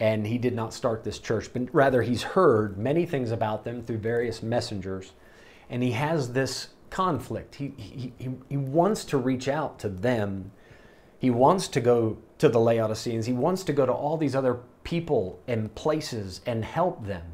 and 0.00 0.26
he 0.26 0.38
did 0.38 0.54
not 0.54 0.74
start 0.74 1.04
this 1.04 1.18
church, 1.18 1.50
but 1.52 1.72
rather 1.72 2.02
he's 2.02 2.22
heard 2.22 2.76
many 2.76 3.06
things 3.06 3.30
about 3.30 3.64
them 3.64 3.82
through 3.82 3.98
various 3.98 4.42
messengers, 4.42 5.12
and 5.70 5.82
he 5.82 5.92
has 5.92 6.32
this 6.32 6.68
conflict. 6.90 7.54
He, 7.54 7.72
he, 7.76 8.12
he 8.48 8.56
wants 8.56 9.04
to 9.06 9.18
reach 9.18 9.48
out 9.48 9.78
to 9.80 9.88
them. 9.88 10.50
He 11.18 11.30
wants 11.30 11.68
to 11.68 11.80
go 11.80 12.18
to 12.44 12.48
the 12.50 12.60
Laodiceans. 12.60 13.26
He 13.26 13.32
wants 13.32 13.62
to 13.64 13.72
go 13.72 13.86
to 13.86 13.92
all 13.92 14.16
these 14.16 14.34
other 14.34 14.60
people 14.82 15.40
and 15.46 15.74
places 15.74 16.40
and 16.46 16.64
help 16.64 17.06
them. 17.06 17.24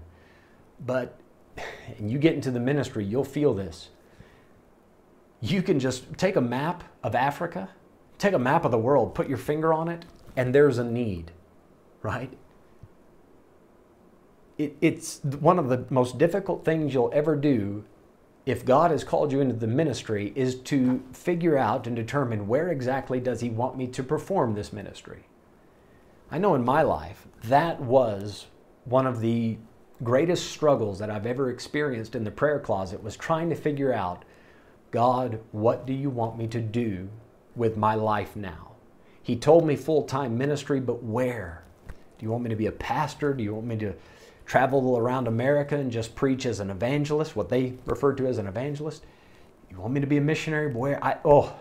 But 0.84 1.18
and 1.98 2.10
you 2.10 2.18
get 2.18 2.34
into 2.34 2.50
the 2.50 2.60
ministry, 2.60 3.04
you'll 3.04 3.24
feel 3.24 3.54
this. 3.54 3.90
You 5.40 5.62
can 5.62 5.80
just 5.80 6.16
take 6.18 6.36
a 6.36 6.40
map 6.40 6.84
of 7.02 7.14
Africa, 7.14 7.70
take 8.18 8.34
a 8.34 8.38
map 8.38 8.64
of 8.64 8.70
the 8.70 8.78
world, 8.78 9.14
put 9.14 9.28
your 9.28 9.38
finger 9.38 9.72
on 9.72 9.88
it, 9.88 10.04
and 10.36 10.54
there's 10.54 10.78
a 10.78 10.84
need, 10.84 11.32
right? 12.02 12.32
it, 14.60 14.76
it's 14.80 15.20
one 15.24 15.58
of 15.58 15.68
the 15.68 15.86
most 15.88 16.18
difficult 16.18 16.64
things 16.64 16.92
you'll 16.92 17.10
ever 17.14 17.34
do 17.34 17.84
if 18.46 18.64
God 18.64 18.90
has 18.90 19.04
called 19.04 19.32
you 19.32 19.40
into 19.40 19.54
the 19.54 19.66
ministry 19.66 20.32
is 20.34 20.56
to 20.62 21.02
figure 21.12 21.58
out 21.58 21.86
and 21.86 21.94
determine 21.94 22.48
where 22.48 22.70
exactly 22.70 23.20
does 23.20 23.40
he 23.40 23.50
want 23.50 23.76
me 23.76 23.86
to 23.88 24.02
perform 24.02 24.54
this 24.54 24.72
ministry. 24.72 25.26
I 26.30 26.38
know 26.38 26.54
in 26.54 26.64
my 26.64 26.82
life 26.82 27.26
that 27.44 27.80
was 27.80 28.46
one 28.84 29.06
of 29.06 29.20
the 29.20 29.58
greatest 30.02 30.50
struggles 30.50 30.98
that 30.98 31.10
I've 31.10 31.26
ever 31.26 31.50
experienced 31.50 32.14
in 32.14 32.24
the 32.24 32.30
prayer 32.30 32.58
closet 32.58 33.02
was 33.02 33.16
trying 33.16 33.50
to 33.50 33.56
figure 33.56 33.92
out 33.92 34.24
God, 34.90 35.40
what 35.52 35.86
do 35.86 35.92
you 35.92 36.10
want 36.10 36.36
me 36.36 36.46
to 36.48 36.60
do 36.60 37.08
with 37.54 37.76
my 37.76 37.94
life 37.94 38.34
now? 38.34 38.72
He 39.22 39.36
told 39.36 39.66
me 39.66 39.76
full 39.76 40.02
time 40.04 40.36
ministry, 40.36 40.80
but 40.80 41.02
where? 41.02 41.62
Do 41.88 42.24
you 42.26 42.30
want 42.30 42.42
me 42.42 42.50
to 42.50 42.56
be 42.56 42.66
a 42.66 42.72
pastor? 42.72 43.32
Do 43.34 43.44
you 43.44 43.54
want 43.54 43.66
me 43.66 43.76
to 43.78 43.94
travel 44.50 44.98
around 44.98 45.28
America 45.28 45.76
and 45.76 45.92
just 45.92 46.16
preach 46.16 46.44
as 46.44 46.58
an 46.58 46.70
evangelist, 46.70 47.36
what 47.36 47.48
they 47.48 47.72
refer 47.86 48.12
to 48.12 48.26
as 48.26 48.36
an 48.36 48.48
evangelist? 48.48 49.06
You 49.70 49.78
want 49.78 49.94
me 49.94 50.00
to 50.00 50.08
be 50.08 50.16
a 50.16 50.20
missionary? 50.20 50.68
Boy, 50.68 50.98
I, 51.00 51.18
oh, 51.24 51.54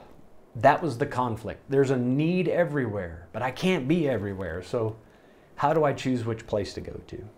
that 0.55 0.81
was 0.81 0.97
the 0.97 1.05
conflict. 1.05 1.61
There's 1.69 1.91
a 1.91 1.95
need 1.95 2.47
everywhere, 2.47 3.27
but 3.31 3.43
I 3.43 3.51
can't 3.51 3.87
be 3.87 4.09
everywhere. 4.09 4.63
So, 4.63 4.95
how 5.57 5.71
do 5.71 5.83
I 5.83 5.93
choose 5.93 6.25
which 6.25 6.47
place 6.47 6.73
to 6.73 6.81
go 6.81 6.99
to? 7.05 7.29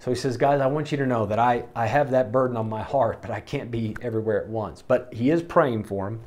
So 0.00 0.10
he 0.10 0.16
says, 0.16 0.36
Guys, 0.36 0.60
I 0.60 0.66
want 0.66 0.90
you 0.90 0.98
to 0.98 1.06
know 1.06 1.24
that 1.24 1.38
I, 1.38 1.66
I 1.76 1.86
have 1.86 2.10
that 2.10 2.32
burden 2.32 2.56
on 2.56 2.68
my 2.68 2.82
heart, 2.82 3.22
but 3.22 3.30
I 3.30 3.38
can't 3.38 3.70
be 3.70 3.94
everywhere 4.02 4.42
at 4.42 4.48
once. 4.48 4.82
But 4.82 5.08
he 5.14 5.30
is 5.30 5.40
praying 5.40 5.84
for 5.84 6.06
them. 6.06 6.20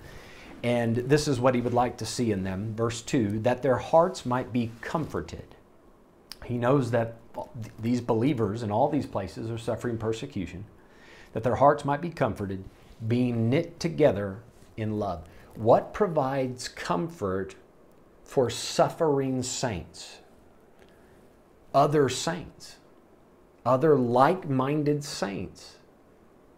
And 0.63 0.95
this 0.95 1.27
is 1.27 1.37
what 1.37 1.53
he 1.53 1.59
would 1.59 1.73
like 1.73 1.97
to 1.97 2.05
see 2.05 2.31
in 2.31 2.45
them. 2.45 2.73
Verse 2.77 3.01
2 3.01 3.39
that 3.39 3.61
their 3.61 3.77
hearts 3.77 4.25
might 4.25 4.53
be 4.53 4.71
comforted. 4.79 5.56
He 6.47 6.57
knows 6.57 6.91
that 6.91 7.15
these 7.79 7.99
believers 7.99 8.63
in 8.63 8.71
all 8.71 8.89
these 8.89 9.05
places 9.05 9.51
are 9.51 9.57
suffering 9.57 9.97
persecution, 9.97 10.65
that 11.33 11.43
their 11.43 11.55
hearts 11.55 11.83
might 11.83 12.01
be 12.01 12.09
comforted, 12.09 12.63
being 13.05 13.49
knit 13.49 13.79
together 13.79 14.39
in 14.77 14.97
love. 14.97 15.23
What 15.55 15.93
provides 15.93 16.67
comfort 16.69 17.55
for 18.23 18.49
suffering 18.49 19.43
saints? 19.43 20.19
Other 21.73 22.07
saints, 22.07 22.77
other 23.65 23.97
like 23.97 24.49
minded 24.49 25.03
saints. 25.03 25.75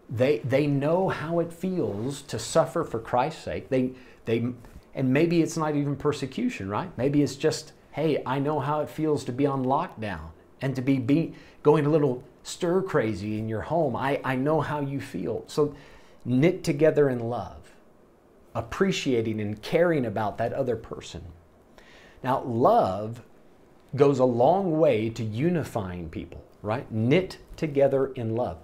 They, 0.09 0.39
they 0.39 0.67
know 0.67 1.09
how 1.09 1.39
it 1.39 1.51
feels 1.51 2.21
to 2.23 2.37
suffer 2.39 2.83
for 2.83 2.99
Christ's 2.99 3.43
sake. 3.43 3.69
They, 3.69 3.93
they, 4.25 4.53
and 4.93 5.11
maybe 5.11 5.41
it's 5.41 5.57
not 5.57 5.75
even 5.75 5.95
persecution, 5.95 6.69
right? 6.69 6.95
Maybe 6.97 7.21
it's 7.21 7.35
just, 7.35 7.73
hey, 7.99 8.23
I 8.25 8.39
know 8.39 8.59
how 8.59 8.81
it 8.81 8.89
feels 8.89 9.25
to 9.25 9.31
be 9.31 9.45
on 9.45 9.65
lockdown 9.65 10.31
and 10.61 10.75
to 10.75 10.81
be, 10.81 11.33
going 11.61 11.85
a 11.85 11.89
little 11.89 12.23
stir 12.43 12.81
crazy 12.81 13.37
in 13.37 13.49
your 13.49 13.61
home. 13.61 13.95
I, 13.95 14.21
I 14.23 14.35
know 14.35 14.61
how 14.61 14.79
you 14.79 15.01
feel. 15.01 15.43
So 15.47 15.75
knit 16.23 16.63
together 16.63 17.09
in 17.09 17.19
love, 17.19 17.73
appreciating 18.55 19.41
and 19.41 19.61
caring 19.61 20.05
about 20.05 20.37
that 20.37 20.53
other 20.53 20.77
person. 20.77 21.23
Now, 22.23 22.41
love 22.43 23.21
goes 23.95 24.19
a 24.19 24.25
long 24.25 24.79
way 24.79 25.09
to 25.09 25.23
unifying 25.23 26.09
people, 26.09 26.43
right? 26.61 26.89
Knit 26.91 27.37
together 27.57 28.07
in 28.13 28.35
love. 28.35 28.57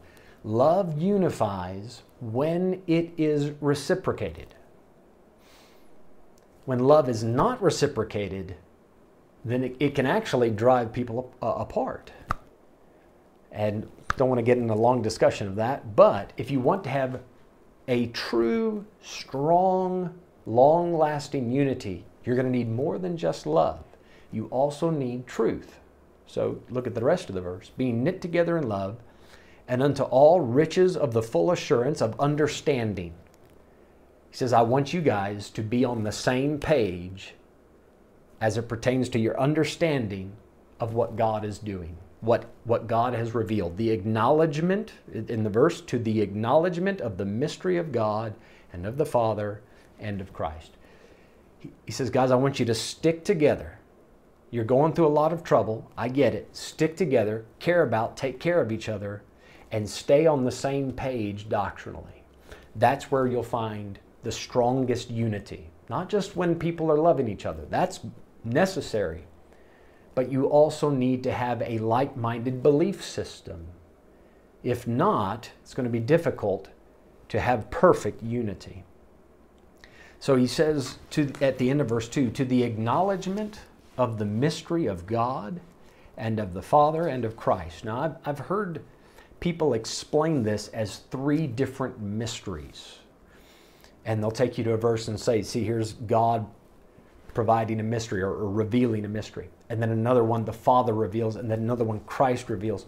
Love 0.44 1.02
unifies 1.02 2.04
when 2.22 2.82
it 2.88 3.12
is 3.18 3.52
reciprocated. 3.60 4.56
When 6.66 6.80
love 6.80 7.10
is 7.10 7.24
not 7.24 7.62
reciprocated, 7.62 8.56
then 9.46 9.64
it, 9.64 9.76
it 9.80 9.96
can 9.96 10.08
actually 10.08 10.50
drive 10.50 10.92
people 10.92 11.34
uh, 11.42 11.54
apart. 11.58 12.12
And 13.52 13.88
don't 14.18 14.28
want 14.28 14.40
to 14.40 14.44
get 14.44 14.58
in 14.58 14.70
a 14.70 14.76
long 14.76 15.02
discussion 15.02 15.48
of 15.48 15.56
that, 15.56 15.96
but 15.96 16.34
if 16.36 16.50
you 16.50 16.60
want 16.60 16.84
to 16.86 16.90
have 16.90 17.22
a 17.88 18.08
true, 18.08 18.86
strong, 19.02 20.14
long 20.46 20.98
lasting 20.98 21.52
unity, 21.52 22.04
you're 22.24 22.36
going 22.36 22.52
to 22.52 22.58
need 22.58 22.70
more 22.70 22.98
than 22.98 23.16
just 23.16 23.46
love. 23.46 23.84
You 24.32 24.48
also 24.48 24.90
need 24.90 25.28
truth. 25.28 25.80
So 26.26 26.60
look 26.70 26.88
at 26.88 26.96
the 26.96 27.04
rest 27.04 27.30
of 27.30 27.36
the 27.36 27.42
verse 27.42 27.70
being 27.78 28.04
knit 28.04 28.22
together 28.22 28.58
in 28.58 28.68
love 28.68 28.98
and 29.68 29.82
unto 29.82 30.04
all 30.04 30.42
riches 30.42 30.98
of 30.98 31.14
the 31.14 31.22
full 31.22 31.52
assurance 31.52 32.02
of 32.02 32.20
understanding. 32.20 33.14
He 34.32 34.38
says, 34.38 34.54
I 34.54 34.62
want 34.62 34.94
you 34.94 35.02
guys 35.02 35.50
to 35.52 35.62
be 35.62 35.86
on 35.86 36.04
the 36.04 36.12
same 36.12 36.60
page 36.60 37.36
as 38.42 38.58
it 38.58 38.70
pertains 38.70 39.10
to 39.10 39.20
your 39.20 39.40
understanding 39.40 40.34
of 40.80 40.94
what 40.94 41.16
God 41.16 41.46
is 41.46 41.60
doing, 41.60 41.98
what, 42.22 42.46
what 42.64 42.88
God 42.88 43.14
has 43.14 43.34
revealed. 43.34 43.78
The 43.78 43.92
acknowledgement, 43.92 44.94
in 45.14 45.44
the 45.44 45.50
verse, 45.50 45.82
to 45.82 45.98
the 46.00 46.22
acknowledgement 46.22 47.02
of 47.02 47.18
the 47.18 47.26
mystery 47.26 47.78
of 47.78 47.92
God 47.92 48.34
and 48.74 48.86
of 48.86 48.98
the 48.98 49.06
Father 49.06 49.62
and 50.00 50.20
of 50.20 50.34
Christ. 50.34 50.72
He, 51.60 51.72
he 51.86 51.92
says, 51.92 52.10
Guys, 52.10 52.32
I 52.32 52.36
want 52.36 52.60
you 52.60 52.66
to 52.66 52.76
stick 52.76 53.24
together. 53.24 53.80
You're 54.52 54.64
going 54.64 54.94
through 54.94 55.08
a 55.08 55.10
lot 55.10 55.34
of 55.34 55.44
trouble. 55.44 55.90
I 55.98 56.10
get 56.10 56.34
it. 56.34 56.56
Stick 56.56 56.96
together, 56.96 57.46
care 57.60 57.84
about, 57.84 58.16
take 58.16 58.40
care 58.40 58.62
of 58.62 58.72
each 58.72 58.90
other, 58.90 59.24
and 59.72 59.90
stay 59.90 60.26
on 60.26 60.46
the 60.46 60.52
same 60.52 60.92
page 60.92 61.50
doctrinally. 61.50 62.24
That's 62.76 63.12
where 63.12 63.28
you'll 63.28 63.44
find 63.44 64.00
the 64.24 64.32
strongest 64.32 65.10
unity. 65.10 65.70
Not 65.90 66.10
just 66.10 66.36
when 66.36 66.58
people 66.58 66.92
are 66.92 66.98
loving 66.98 67.28
each 67.28 67.46
other, 67.46 67.66
that's 67.70 68.00
necessary. 68.46 69.26
But 70.14 70.32
you 70.32 70.46
also 70.46 70.90
need 70.90 71.24
to 71.24 71.32
have 71.32 71.62
a 71.62 71.80
like 71.80 72.16
minded 72.16 72.64
belief 72.64 73.04
system. 73.04 73.68
If 74.64 74.88
not, 74.88 75.52
it's 75.62 75.74
going 75.74 75.84
to 75.86 75.92
be 75.92 76.00
difficult 76.00 76.70
to 77.30 77.40
have 77.40 77.70
perfect 77.70 78.24
unity. 78.24 78.84
So 80.20 80.36
he 80.36 80.48
says 80.48 80.98
to, 81.12 81.32
at 81.42 81.58
the 81.58 81.70
end 81.70 81.82
of 81.82 81.90
verse 81.90 82.08
2 82.08 82.32
to 82.32 82.46
the 82.46 82.64
acknowledgement 82.64 83.60
of 83.98 84.18
the 84.18 84.26
mystery 84.26 84.88
of 84.88 85.06
God 85.06 85.60
and 86.18 86.40
of 86.40 86.54
the 86.54 86.62
Father 86.62 87.08
and 87.08 87.26
of 87.26 87.36
Christ. 87.36 87.86
Now, 87.86 88.00
I've, 88.00 88.16
I've 88.26 88.40
heard 88.40 88.84
people 89.40 89.74
explain 89.74 90.44
this 90.44 90.70
as 90.70 91.00
three 91.12 91.46
different 91.46 92.00
mysteries. 92.02 93.00
And 94.06 94.22
they'll 94.22 94.32
take 94.32 94.58
you 94.58 94.64
to 94.64 94.74
a 94.74 94.78
verse 94.78 95.08
and 95.08 95.20
say, 95.20 95.42
see, 95.42 95.64
here's 95.64 95.94
God 95.94 96.48
providing 97.36 97.80
a 97.80 97.84
mystery 97.84 98.24
or, 98.24 98.32
or 98.32 98.50
revealing 98.50 99.06
a 99.06 99.10
mystery. 99.10 99.50
And 99.70 99.80
then 99.80 99.92
another 99.92 100.24
one, 100.24 100.46
the 100.46 100.54
Father 100.54 100.94
reveals, 100.94 101.36
and 101.36 101.52
then 101.52 101.60
another 101.60 101.84
one, 101.84 102.00
Christ 102.02 102.50
reveals. 102.50 102.88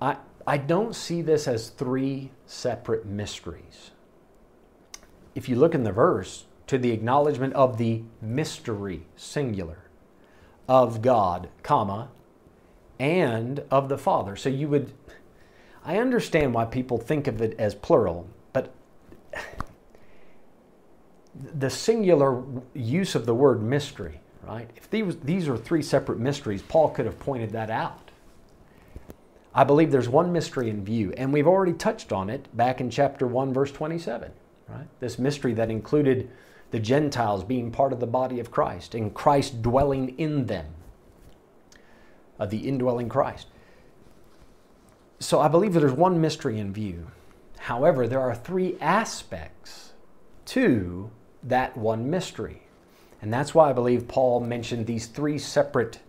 I, 0.00 0.16
I 0.46 0.56
don't 0.56 0.96
see 0.96 1.20
this 1.20 1.46
as 1.46 1.68
three 1.68 2.30
separate 2.46 3.04
mysteries. 3.04 3.90
If 5.34 5.48
you 5.48 5.56
look 5.56 5.74
in 5.74 5.84
the 5.84 5.92
verse, 5.92 6.46
to 6.70 6.78
the 6.78 6.92
acknowledgement 6.92 7.52
of 7.54 7.78
the 7.78 8.00
mystery, 8.22 9.04
singular, 9.16 9.90
of 10.68 11.02
God, 11.02 11.48
comma, 11.64 12.10
and 13.00 13.64
of 13.72 13.88
the 13.88 13.98
Father. 13.98 14.36
So 14.36 14.48
you 14.48 14.68
would, 14.68 14.92
I 15.84 15.98
understand 15.98 16.54
why 16.54 16.66
people 16.66 16.96
think 16.96 17.26
of 17.26 17.42
it 17.42 17.58
as 17.58 17.74
plural, 17.74 18.28
but 18.52 18.72
the 21.58 21.70
singular 21.70 22.42
use 22.74 23.14
of 23.14 23.26
the 23.26 23.34
word 23.34 23.62
mystery, 23.62 24.20
right? 24.42 24.70
If 24.76 24.90
these, 24.90 25.16
these 25.18 25.48
are 25.48 25.56
three 25.56 25.82
separate 25.82 26.18
mysteries, 26.18 26.62
Paul 26.62 26.90
could 26.90 27.06
have 27.06 27.18
pointed 27.18 27.50
that 27.52 27.70
out. 27.70 28.10
I 29.54 29.64
believe 29.64 29.90
there's 29.90 30.08
one 30.08 30.32
mystery 30.32 30.70
in 30.70 30.84
view, 30.84 31.12
and 31.16 31.32
we've 31.32 31.46
already 31.46 31.72
touched 31.72 32.12
on 32.12 32.30
it 32.30 32.54
back 32.56 32.80
in 32.80 32.88
chapter 32.88 33.26
1, 33.26 33.52
verse 33.52 33.72
27, 33.72 34.30
right? 34.68 34.86
This 35.00 35.18
mystery 35.18 35.54
that 35.54 35.70
included 35.70 36.30
the 36.70 36.78
Gentiles 36.78 37.42
being 37.42 37.72
part 37.72 37.92
of 37.92 37.98
the 37.98 38.06
body 38.06 38.38
of 38.38 38.50
Christ 38.50 38.94
and 38.94 39.12
Christ 39.12 39.60
dwelling 39.60 40.16
in 40.18 40.46
them 40.46 40.66
uh, 42.40 42.46
the 42.46 42.66
indwelling 42.66 43.08
Christ. 43.08 43.46
So 45.20 45.40
I 45.40 45.48
believe 45.48 45.74
that 45.74 45.80
there's 45.80 45.92
one 45.92 46.20
mystery 46.20 46.58
in 46.58 46.72
view. 46.72 47.08
However, 47.58 48.08
there 48.08 48.20
are 48.20 48.34
three 48.34 48.78
aspects 48.80 49.92
to 50.46 51.10
that 51.42 51.76
one 51.76 52.10
mystery. 52.10 52.62
And 53.22 53.32
that's 53.32 53.54
why 53.54 53.70
I 53.70 53.72
believe 53.72 54.08
Paul 54.08 54.40
mentioned 54.40 54.86
these 54.86 55.06
three 55.06 55.38
separate, 55.38 56.00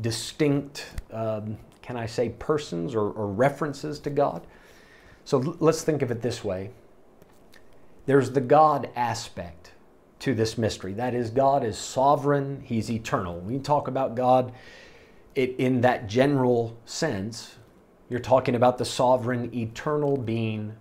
distinct, 0.00 0.86
um, 1.12 1.58
can 1.82 1.96
I 1.96 2.06
say, 2.06 2.30
persons 2.30 2.94
or, 2.94 3.10
or 3.10 3.26
references 3.26 3.98
to 4.00 4.10
God. 4.10 4.46
So 5.24 5.38
let's 5.60 5.82
think 5.82 6.02
of 6.02 6.10
it 6.10 6.20
this 6.22 6.44
way 6.44 6.70
there's 8.06 8.32
the 8.32 8.40
God 8.40 8.90
aspect 8.94 9.72
to 10.20 10.34
this 10.34 10.58
mystery. 10.58 10.92
That 10.92 11.14
is, 11.14 11.30
God 11.30 11.64
is 11.64 11.78
sovereign, 11.78 12.62
He's 12.64 12.90
eternal. 12.90 13.36
When 13.36 13.46
we 13.46 13.58
talk 13.58 13.88
about 13.88 14.14
God, 14.14 14.52
it, 15.34 15.56
in 15.58 15.80
that 15.82 16.06
general 16.06 16.76
sense, 16.84 17.56
you're 18.08 18.20
talking 18.20 18.54
about 18.54 18.78
the 18.78 18.84
sovereign, 18.84 19.54
eternal 19.54 20.16
being 20.16 20.74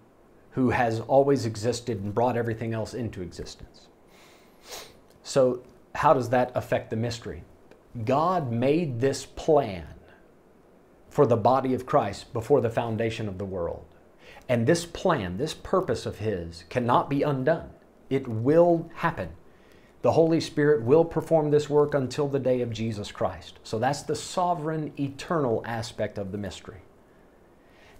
who 0.53 0.69
has 0.69 0.99
always 1.01 1.45
existed 1.45 2.01
and 2.01 2.13
brought 2.13 2.37
everything 2.37 2.73
else 2.73 2.93
into 2.93 3.21
existence. 3.21 3.87
So, 5.23 5.63
how 5.95 6.13
does 6.13 6.29
that 6.29 6.51
affect 6.55 6.89
the 6.89 6.95
mystery? 6.95 7.43
God 8.05 8.51
made 8.51 8.99
this 8.99 9.25
plan 9.25 9.87
for 11.09 11.25
the 11.25 11.37
body 11.37 11.73
of 11.73 11.85
Christ 11.85 12.33
before 12.33 12.61
the 12.61 12.69
foundation 12.69 13.27
of 13.27 13.37
the 13.37 13.45
world. 13.45 13.85
And 14.49 14.65
this 14.65 14.85
plan, 14.85 15.37
this 15.37 15.53
purpose 15.53 16.05
of 16.05 16.17
His, 16.17 16.65
cannot 16.69 17.09
be 17.09 17.23
undone. 17.23 17.69
It 18.09 18.27
will 18.27 18.89
happen. 18.95 19.29
The 20.03 20.11
Holy 20.11 20.41
Spirit 20.41 20.83
will 20.83 21.05
perform 21.05 21.49
this 21.49 21.69
work 21.69 21.93
until 21.93 22.27
the 22.27 22.39
day 22.39 22.61
of 22.61 22.71
Jesus 22.71 23.11
Christ. 23.11 23.59
So 23.63 23.79
that's 23.79 24.03
the 24.03 24.15
sovereign, 24.15 24.91
eternal 24.99 25.63
aspect 25.65 26.17
of 26.17 26.31
the 26.31 26.37
mystery. 26.37 26.81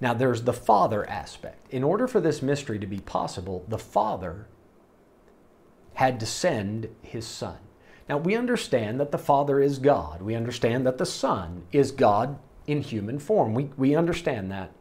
Now, 0.03 0.13
there's 0.13 0.41
the 0.41 0.51
Father 0.51 1.09
aspect. 1.09 1.71
In 1.71 1.81
order 1.81 2.09
for 2.09 2.19
this 2.19 2.41
mystery 2.41 2.77
to 2.77 2.85
be 2.85 2.99
possible, 2.99 3.63
the 3.69 3.77
Father 3.77 4.47
had 5.93 6.19
to 6.19 6.25
send 6.25 6.93
His 7.01 7.25
Son. 7.25 7.59
Now, 8.09 8.17
we 8.17 8.35
understand 8.35 8.99
that 8.99 9.13
the 9.13 9.17
Father 9.17 9.61
is 9.61 9.79
God. 9.79 10.21
We 10.21 10.35
understand 10.35 10.85
that 10.85 10.97
the 10.97 11.05
Son 11.05 11.63
is 11.71 11.93
God 11.93 12.37
in 12.67 12.81
human 12.81 13.17
form. 13.17 13.53
We, 13.53 13.69
we 13.77 13.95
understand 13.95 14.51
that. 14.51 14.73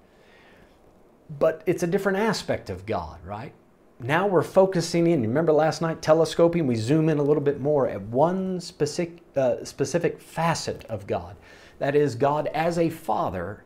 But 1.38 1.62
it's 1.66 1.84
a 1.84 1.86
different 1.86 2.18
aspect 2.18 2.68
of 2.68 2.84
God, 2.84 3.24
right? 3.24 3.52
Now 4.00 4.26
we're 4.26 4.42
focusing 4.42 5.06
in. 5.06 5.22
Remember 5.22 5.52
last 5.52 5.80
night, 5.80 6.02
telescoping, 6.02 6.66
we 6.66 6.74
zoom 6.74 7.08
in 7.08 7.18
a 7.18 7.22
little 7.22 7.44
bit 7.44 7.60
more 7.60 7.86
at 7.86 8.02
one 8.02 8.60
specific, 8.60 9.22
uh, 9.36 9.64
specific 9.64 10.20
facet 10.20 10.84
of 10.86 11.06
God. 11.06 11.36
That 11.78 11.94
is, 11.94 12.16
God 12.16 12.48
as 12.48 12.76
a 12.76 12.90
father 12.90 13.62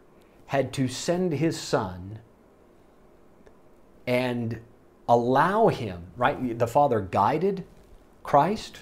had 0.46 0.72
to 0.74 0.88
send 0.88 1.32
his 1.32 1.58
son 1.58 2.20
and 4.06 4.60
allow 5.08 5.68
him, 5.68 6.06
right? 6.16 6.58
The 6.58 6.66
father 6.66 7.00
guided 7.00 7.64
Christ 8.22 8.80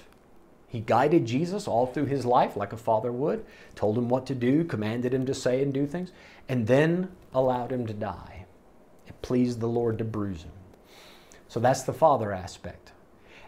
he 0.75 0.81
guided 0.81 1.25
Jesus 1.25 1.69
all 1.69 1.87
through 1.87 2.07
his 2.07 2.25
life 2.25 2.57
like 2.57 2.73
a 2.73 2.77
father 2.77 3.09
would, 3.09 3.45
told 3.75 3.97
him 3.97 4.09
what 4.09 4.25
to 4.25 4.35
do, 4.35 4.65
commanded 4.65 5.13
him 5.13 5.25
to 5.25 5.33
say 5.33 5.61
and 5.61 5.73
do 5.73 5.87
things, 5.87 6.11
and 6.49 6.67
then 6.67 7.13
allowed 7.33 7.71
him 7.71 7.87
to 7.87 7.93
die. 7.93 8.45
It 9.07 9.21
pleased 9.21 9.61
the 9.61 9.69
Lord 9.69 9.97
to 9.99 10.03
bruise 10.03 10.43
him. 10.43 10.51
So 11.47 11.61
that's 11.61 11.83
the 11.83 11.93
father 11.93 12.33
aspect. 12.33 12.91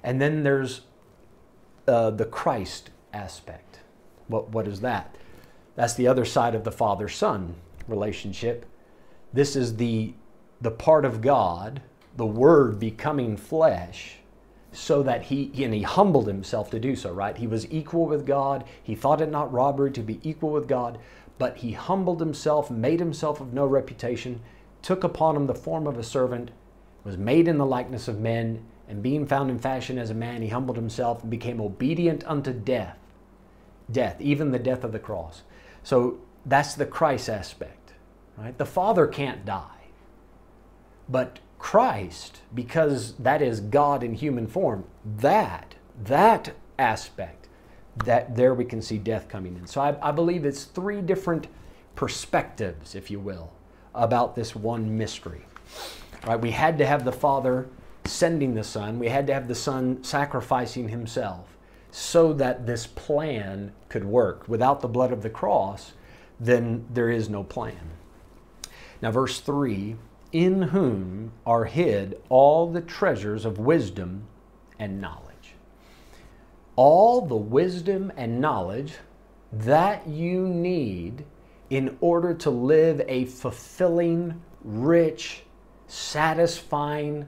And 0.04 0.22
then 0.22 0.44
there's 0.44 0.84
uh, 1.86 2.12
the 2.12 2.24
Christ 2.24 2.92
aspect. 3.12 3.80
What, 4.28 4.52
what 4.52 4.66
is 4.66 4.80
that? 4.80 5.14
That's 5.76 5.96
the 5.96 6.08
other 6.08 6.24
side 6.24 6.56
of 6.56 6.64
the 6.64 6.72
father 6.72 7.10
son 7.10 7.56
relationship. 7.88 8.66
This 9.34 9.56
is 9.56 9.78
the, 9.78 10.14
the 10.62 10.72
part 10.72 11.06
of 11.06 11.22
God, 11.22 11.82
the 12.16 12.26
Word 12.26 12.80
becoming 12.80 13.38
flesh 13.38 14.18
so 14.72 15.02
that 15.02 15.24
he 15.24 15.52
and 15.64 15.74
he 15.74 15.82
humbled 15.82 16.28
himself 16.28 16.70
to 16.70 16.80
do 16.80 16.96
so 16.96 17.12
right? 17.12 17.38
He 17.38 17.48
was 17.48 17.72
equal 17.72 18.06
with 18.06 18.26
god. 18.26 18.64
He 18.84 18.96
thought 18.96 19.22
it 19.22 19.32
not 19.32 19.52
robbery 19.52 19.92
to 19.92 20.02
be 20.02 20.20
equal 20.24 20.52
with 20.52 20.68
god 20.68 21.00
but 21.38 21.58
he 21.58 21.72
humbled 21.72 22.20
himself 22.20 22.70
made 22.70 23.00
himself 23.00 23.40
of 23.40 23.54
no 23.54 23.66
reputation 23.66 24.42
took 24.82 25.04
upon 25.04 25.36
him 25.36 25.48
the 25.48 25.56
form 25.56 25.88
of 25.88 25.98
a 25.98 26.04
servant 26.04 26.52
was 27.04 27.18
made 27.18 27.48
in 27.48 27.58
the 27.58 27.66
likeness 27.66 28.08
of 28.08 28.20
men 28.20 28.64
and 28.88 29.04
being 29.04 29.26
found 29.26 29.50
in 29.50 29.60
fashion 29.60 29.98
as 29.98 30.10
a 30.10 30.16
man 30.16 30.42
he 30.42 30.50
humbled 30.50 30.78
himself 30.78 31.22
and 31.22 31.32
became 31.32 31.62
obedient 31.62 32.24
unto 32.26 32.54
death. 32.54 32.98
Death 33.92 34.20
even 34.20 34.52
the 34.52 34.60
death 34.60 34.84
of 34.84 34.92
the 34.92 35.00
cross. 35.00 35.44
So 35.84 36.20
that's 36.46 36.76
the 36.76 36.86
christ 36.86 37.30
aspect 37.30 37.77
right 38.38 38.58
the 38.58 38.66
father 38.66 39.08
can't 39.08 39.46
die 39.46 39.78
but 41.10 41.40
Christ, 41.60 42.42
because 42.54 43.14
that 43.16 43.42
is 43.42 43.60
God 43.60 44.04
in 44.04 44.14
human 44.14 44.48
form, 44.48 44.86
that, 45.18 45.76
that 46.04 46.54
aspect, 46.78 47.48
that 48.06 48.36
there 48.36 48.54
we 48.54 48.66
can 48.66 48.82
see 48.82 48.98
death 48.98 49.28
coming 49.28 49.56
in. 49.56 49.66
So 49.66 49.82
I, 49.82 50.10
I 50.10 50.12
believe 50.12 50.46
it's 50.46 50.66
three 50.66 51.02
different 51.02 51.48
perspectives, 51.96 52.94
if 52.94 53.10
you 53.10 53.20
will, 53.20 53.52
about 53.96 54.36
this 54.36 54.56
one 54.56 54.98
mystery. 54.98 55.46
Right? 56.26 56.40
We 56.40 56.52
had 56.52 56.78
to 56.78 56.86
have 56.86 57.06
the 57.06 57.12
Father 57.12 57.68
sending 58.06 58.54
the 58.54 58.64
Son, 58.64 59.00
we 59.00 59.10
had 59.10 59.28
to 59.28 59.34
have 59.34 59.48
the 59.48 59.56
Son 59.56 60.02
sacrificing 60.04 60.88
himself 60.88 61.58
so 61.92 62.32
that 62.34 62.66
this 62.66 62.88
plan 62.88 63.74
could 63.90 64.06
work. 64.06 64.48
Without 64.48 64.82
the 64.82 64.88
blood 64.88 65.12
of 65.12 65.24
the 65.24 65.30
cross, 65.30 65.94
then 66.40 66.86
there 66.94 67.10
is 67.10 67.28
no 67.28 67.44
plan. 67.44 67.97
Now, 69.02 69.12
verse 69.12 69.40
3 69.40 69.96
in 70.32 70.62
whom 70.62 71.32
are 71.46 71.66
hid 71.66 72.22
all 72.30 72.72
the 72.72 72.82
treasures 72.82 73.46
of 73.46 73.58
wisdom 73.58 74.28
and 74.78 75.00
knowledge. 75.00 75.56
All 76.76 77.22
the 77.22 77.36
wisdom 77.36 78.12
and 78.18 78.42
knowledge 78.42 78.96
that 79.52 80.08
you 80.08 80.48
need 80.48 81.26
in 81.70 81.98
order 82.02 82.34
to 82.34 82.50
live 82.50 83.02
a 83.08 83.26
fulfilling, 83.26 84.42
rich, 84.64 85.44
satisfying, 85.88 87.28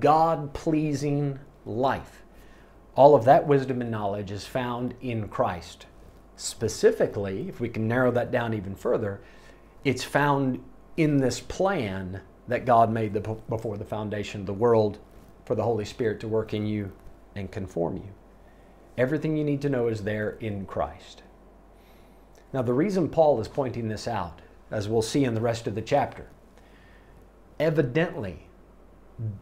God 0.00 0.52
pleasing 0.52 1.38
life. 1.64 2.22
All 2.94 3.14
of 3.14 3.24
that 3.26 3.46
wisdom 3.46 3.80
and 3.80 3.90
knowledge 3.90 4.30
is 4.30 4.44
found 4.44 4.94
in 5.00 5.28
Christ. 5.28 5.86
Specifically, 6.36 7.48
if 7.48 7.60
we 7.60 7.68
can 7.68 7.86
narrow 7.86 8.10
that 8.12 8.30
down 8.30 8.54
even 8.54 8.74
further, 8.74 9.20
it's 9.84 10.04
found 10.04 10.62
in 10.98 11.18
this 11.18 11.38
plan 11.38 12.20
that 12.48 12.66
God 12.66 12.90
made 12.90 13.14
the, 13.14 13.20
before 13.20 13.78
the 13.78 13.84
foundation 13.84 14.40
of 14.40 14.46
the 14.46 14.52
world 14.52 14.98
for 15.44 15.54
the 15.54 15.62
Holy 15.62 15.84
Spirit 15.84 16.18
to 16.20 16.28
work 16.28 16.52
in 16.52 16.66
you 16.66 16.92
and 17.36 17.50
conform 17.50 17.96
you. 17.96 18.10
Everything 18.98 19.36
you 19.36 19.44
need 19.44 19.62
to 19.62 19.68
know 19.68 19.86
is 19.86 20.02
there 20.02 20.30
in 20.40 20.66
Christ. 20.66 21.22
Now, 22.52 22.62
the 22.62 22.72
reason 22.72 23.08
Paul 23.08 23.40
is 23.40 23.46
pointing 23.46 23.88
this 23.88 24.08
out, 24.08 24.42
as 24.72 24.88
we'll 24.88 25.02
see 25.02 25.24
in 25.24 25.34
the 25.34 25.40
rest 25.40 25.68
of 25.68 25.76
the 25.76 25.82
chapter, 25.82 26.26
evidently, 27.60 28.46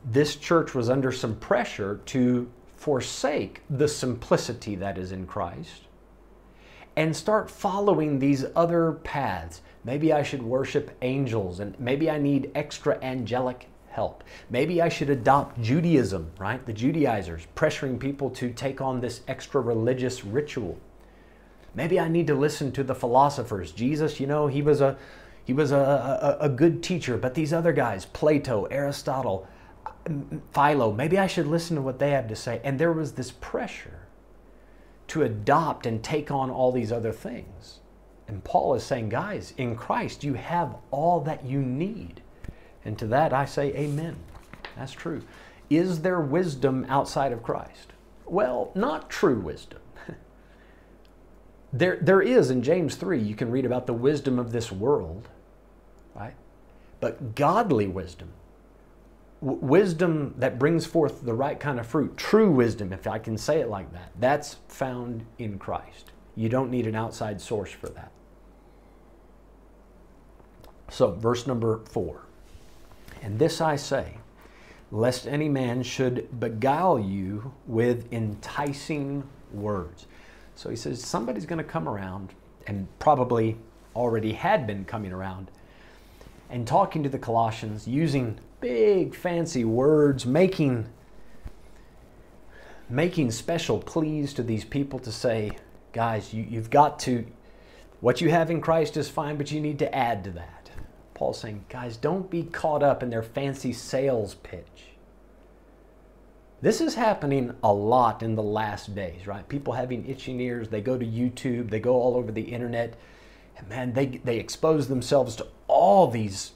this 0.05 0.37
church 0.37 0.75
was 0.75 0.91
under 0.91 1.11
some 1.11 1.37
pressure 1.37 2.01
to 2.07 2.51
forsake 2.75 3.63
the 3.71 3.89
simplicity 3.89 4.75
that 4.75 4.99
is 4.99 5.11
in 5.11 5.27
Christ 5.27 5.87
and 6.97 7.15
start 7.15 7.51
following 7.51 8.19
these 8.19 8.45
other 8.55 8.93
paths. 8.93 9.63
Maybe 9.87 10.13
I 10.13 10.25
should 10.25 10.43
worship 10.43 10.91
angels 11.01 11.61
and 11.61 11.79
maybe 11.79 12.11
I 12.11 12.19
need 12.19 12.51
extra 12.57 12.99
angelic 13.03 13.69
help. 13.89 14.25
Maybe 14.51 14.83
I 14.83 14.89
should 14.89 15.11
adopt 15.11 15.63
Judaism, 15.63 16.33
right? 16.39 16.67
The 16.67 16.73
Judaizers 16.73 17.47
pressuring 17.55 18.01
people 18.01 18.29
to 18.31 18.51
take 18.51 18.81
on 18.81 19.01
this 19.01 19.21
extra 19.29 19.61
religious 19.61 20.25
ritual. 20.25 20.77
Maybe 21.77 22.01
I 22.01 22.09
need 22.09 22.27
to 22.27 22.35
listen 22.35 22.73
to 22.73 22.83
the 22.83 22.97
philosophers. 22.97 23.71
Jesus, 23.71 24.19
you 24.19 24.27
know, 24.27 24.49
he 24.49 24.61
was 24.61 24.81
a 24.81 24.99
he 25.45 25.53
was 25.53 25.71
a, 25.71 26.37
a, 26.41 26.47
a 26.47 26.49
good 26.49 26.83
teacher, 26.83 27.17
but 27.17 27.35
these 27.35 27.53
other 27.53 27.73
guys, 27.73 28.07
Plato, 28.07 28.65
Aristotle, 28.65 29.47
Philo, 30.53 30.91
maybe 30.91 31.17
I 31.17 31.29
should 31.29 31.47
listen 31.47 31.77
to 31.77 31.83
what 31.83 32.01
they 32.01 32.11
have 32.11 32.27
to 32.27 32.35
say. 32.35 32.61
And 32.65 32.81
there 32.81 32.93
was 32.93 33.13
this 33.13 33.31
pressure 33.31 34.09
to 35.07 35.23
adopt 35.23 35.87
and 35.87 36.03
take 36.03 36.33
on 36.33 36.51
all 36.51 36.73
these 36.73 36.91
other 36.91 37.13
things. 37.13 37.79
And 38.29 38.43
Paul 38.43 38.75
is 38.75 38.83
saying, 38.83 39.11
guys, 39.11 39.55
in 39.57 39.77
Christ, 39.77 40.25
you 40.25 40.35
have 40.35 40.77
all 40.91 41.21
that 41.21 41.45
you 41.45 41.61
need. 41.61 42.23
And 42.85 42.99
to 42.99 43.07
that 43.09 43.33
I 43.33 43.45
say, 43.45 43.75
Amen. 43.75 44.17
That's 44.77 44.93
true. 44.93 45.23
Is 45.71 46.03
there 46.03 46.21
wisdom 46.21 46.87
outside 46.89 47.33
of 47.33 47.43
Christ? 47.43 47.93
Well, 48.25 48.71
not 48.75 49.11
true 49.11 49.41
wisdom. 49.41 49.81
there, 51.73 51.99
there 52.01 52.23
is 52.23 52.51
in 52.51 52.63
James 52.63 52.95
3, 52.97 53.21
you 53.21 53.35
can 53.35 53.51
read 53.51 53.65
about 53.65 53.87
the 53.87 53.93
wisdom 53.93 54.39
of 54.39 54.53
this 54.53 54.71
world, 54.71 55.29
right? 56.15 56.35
But 57.01 57.35
godly 57.35 57.87
wisdom, 57.87 58.33
w- 59.41 59.61
wisdom 59.61 60.35
that 60.39 60.59
brings 60.59 60.87
forth 60.87 61.25
the 61.25 61.35
right 61.35 61.59
kind 61.59 61.81
of 61.81 61.87
fruit, 61.87 62.17
true 62.17 62.51
wisdom, 62.51 62.93
if 62.93 63.07
I 63.07 63.19
can 63.19 63.39
say 63.39 63.61
it 63.61 63.69
like 63.69 63.93
that, 63.93 64.13
that's 64.21 64.57
found 64.69 65.25
in 65.39 65.59
Christ. 65.59 66.13
You 66.37 66.49
don't 66.49 66.71
need 66.71 66.87
an 66.87 66.95
outside 66.95 67.41
source 67.41 67.71
for 67.71 67.89
that. 67.91 68.13
So, 70.89 71.13
verse 71.13 71.47
number 71.47 71.81
four. 71.87 72.23
And 73.23 73.39
this 73.39 73.61
I 73.61 73.77
say, 73.77 74.19
lest 74.93 75.27
any 75.27 75.49
man 75.49 75.83
should 75.83 76.39
beguile 76.39 76.99
you 76.99 77.53
with 77.67 78.13
enticing 78.13 79.25
words. 79.53 80.07
So 80.55 80.71
he 80.71 80.77
says, 80.77 81.03
somebody's 81.03 81.47
going 81.47 81.59
to 81.59 81.65
come 81.65 81.89
around, 81.89 82.33
and 82.67 82.87
probably 82.99 83.57
already 83.95 84.33
had 84.33 84.67
been 84.67 84.85
coming 84.85 85.13
around, 85.13 85.51
and 86.51 86.67
talking 86.67 87.03
to 87.03 87.09
the 87.09 87.19
Colossians 87.19 87.87
using 87.87 88.39
big 88.61 89.15
fancy 89.15 89.65
words, 89.65 90.25
making 90.25 90.89
making 92.89 93.33
special 93.33 93.81
pleas 93.81 94.33
to 94.35 94.45
these 94.45 94.65
people 94.65 95.01
to 95.01 95.11
say, 95.11 95.51
guys, 95.93 96.33
you, 96.33 96.47
you've 96.49 96.71
got 96.71 97.01
to, 97.01 97.27
what 98.01 98.21
you 98.21 98.31
have 98.31 98.49
in 98.49 98.61
Christ 98.61 98.97
is 98.97 99.09
fine, 99.09 99.37
but 99.37 99.51
you 99.51 99.61
need 99.61 99.81
to 99.81 99.93
add 99.93 100.23
to 100.23 100.31
that. 100.31 100.56
Paul's 101.17 101.41
saying, 101.41 101.65
guys, 101.71 101.97
don't 101.97 102.31
be 102.31 102.43
caught 102.43 102.83
up 102.83 103.03
in 103.03 103.09
their 103.09 103.23
fancy 103.23 103.73
sales 103.73 104.35
pitch. 104.35 104.91
This 106.61 106.83
is 106.83 106.95
happening 106.95 107.55
a 107.63 107.73
lot 107.73 108.23
in 108.23 108.35
the 108.35 108.43
last 108.43 108.95
days, 108.95 109.27
right? 109.27 109.49
People 109.49 109.73
having 109.73 110.07
itching 110.07 110.39
ears, 110.41 110.69
they 110.69 110.83
go 110.83 110.99
to 110.99 111.07
YouTube, 111.07 111.71
they 111.71 111.81
go 111.81 111.95
all 111.95 112.17
over 112.17 112.31
the 112.31 112.43
internet, 112.43 112.99
And 113.57 113.67
man, 113.67 113.95
they, 113.95 114.07
they 114.07 114.37
expose 114.39 114.89
themselves 114.89 115.37
to 115.37 115.47
all 115.69 116.07
these 116.07 116.53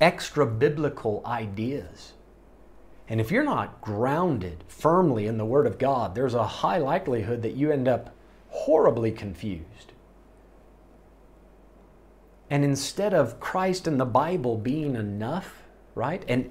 extra 0.00 0.44
biblical 0.44 1.22
ideas. 1.24 2.14
And 3.08 3.20
if 3.20 3.30
you're 3.30 3.44
not 3.44 3.80
grounded 3.80 4.64
firmly 4.66 5.28
in 5.28 5.38
the 5.38 5.44
Word 5.44 5.68
of 5.68 5.78
God, 5.78 6.16
there's 6.16 6.34
a 6.34 6.44
high 6.44 6.78
likelihood 6.78 7.42
that 7.42 7.54
you 7.54 7.70
end 7.70 7.86
up 7.86 8.12
horribly 8.48 9.12
confused. 9.12 9.91
And 12.52 12.66
instead 12.66 13.14
of 13.14 13.40
Christ 13.40 13.86
and 13.86 13.98
the 13.98 14.04
Bible 14.04 14.58
being 14.58 14.94
enough, 14.94 15.62
right? 15.94 16.22
And 16.28 16.50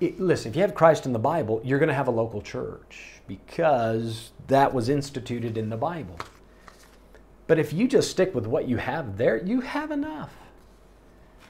it, 0.00 0.18
listen, 0.18 0.50
if 0.50 0.56
you 0.56 0.62
have 0.62 0.74
Christ 0.74 1.04
in 1.04 1.12
the 1.12 1.18
Bible, 1.18 1.60
you're 1.62 1.78
going 1.78 1.90
to 1.90 1.94
have 1.94 2.08
a 2.08 2.10
local 2.10 2.40
church 2.40 3.20
because 3.28 4.30
that 4.46 4.72
was 4.72 4.88
instituted 4.88 5.58
in 5.58 5.68
the 5.68 5.76
Bible. 5.76 6.18
But 7.46 7.58
if 7.58 7.70
you 7.70 7.86
just 7.86 8.10
stick 8.10 8.34
with 8.34 8.46
what 8.46 8.66
you 8.66 8.78
have 8.78 9.18
there, 9.18 9.44
you 9.44 9.60
have 9.60 9.90
enough. 9.90 10.32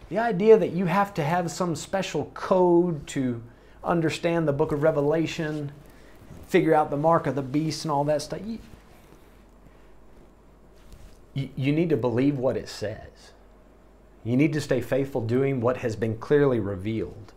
The 0.09 0.18
idea 0.18 0.59
that 0.59 0.72
you 0.72 0.86
have 0.86 1.14
to 1.14 1.22
have 1.22 1.48
some 1.53 1.76
special 1.76 2.24
code 2.34 3.07
to 3.07 3.40
understand 3.84 4.48
the 4.48 4.53
book 4.53 4.72
of 4.72 4.82
Revelation, 4.82 5.70
figure 6.48 6.74
out 6.74 6.90
the 6.90 6.96
mark 6.96 7.28
of 7.28 7.36
the 7.36 7.42
beast 7.42 7.84
and 7.84 7.92
all 7.92 8.03
that 8.07 8.20
stuff, 8.20 8.40
you, 8.44 8.59
you, 11.34 11.50
you 11.55 11.72
need 11.72 11.90
to 11.90 11.96
believe 11.96 12.36
what 12.36 12.57
it 12.57 12.68
says. 12.68 13.32
You 14.25 14.37
need 14.37 14.53
to 14.53 14.61
stay 14.61 14.81
faithful 14.81 15.20
doing 15.20 15.61
what 15.61 15.79
has 15.79 15.97
been 15.97 16.16
clearly 16.18 16.61
revealed. 16.61 17.33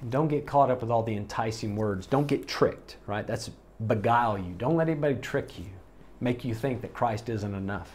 And 0.00 0.10
don't 0.10 0.28
get 0.28 0.46
caught 0.46 0.70
up 0.70 0.80
with 0.80 0.90
all 0.90 1.02
the 1.02 1.16
enticing 1.16 1.74
words. 1.74 2.06
Don't 2.06 2.26
get 2.26 2.46
tricked, 2.46 2.96
right? 3.06 3.26
That's 3.26 3.50
beguile 3.84 4.38
you. 4.38 4.54
Don't 4.56 4.76
let 4.76 4.88
anybody 4.88 5.16
trick 5.16 5.58
you, 5.58 5.66
make 6.20 6.44
you 6.44 6.54
think 6.54 6.80
that 6.82 6.94
Christ 6.94 7.28
isn't 7.28 7.54
enough. 7.54 7.90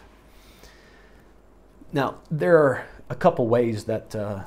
Now, 1.93 2.20
there 2.30 2.57
are 2.57 2.86
a 3.09 3.16
couple 3.16 3.47
ways 3.47 3.86
that 3.86 4.16
uh, 4.16 4.43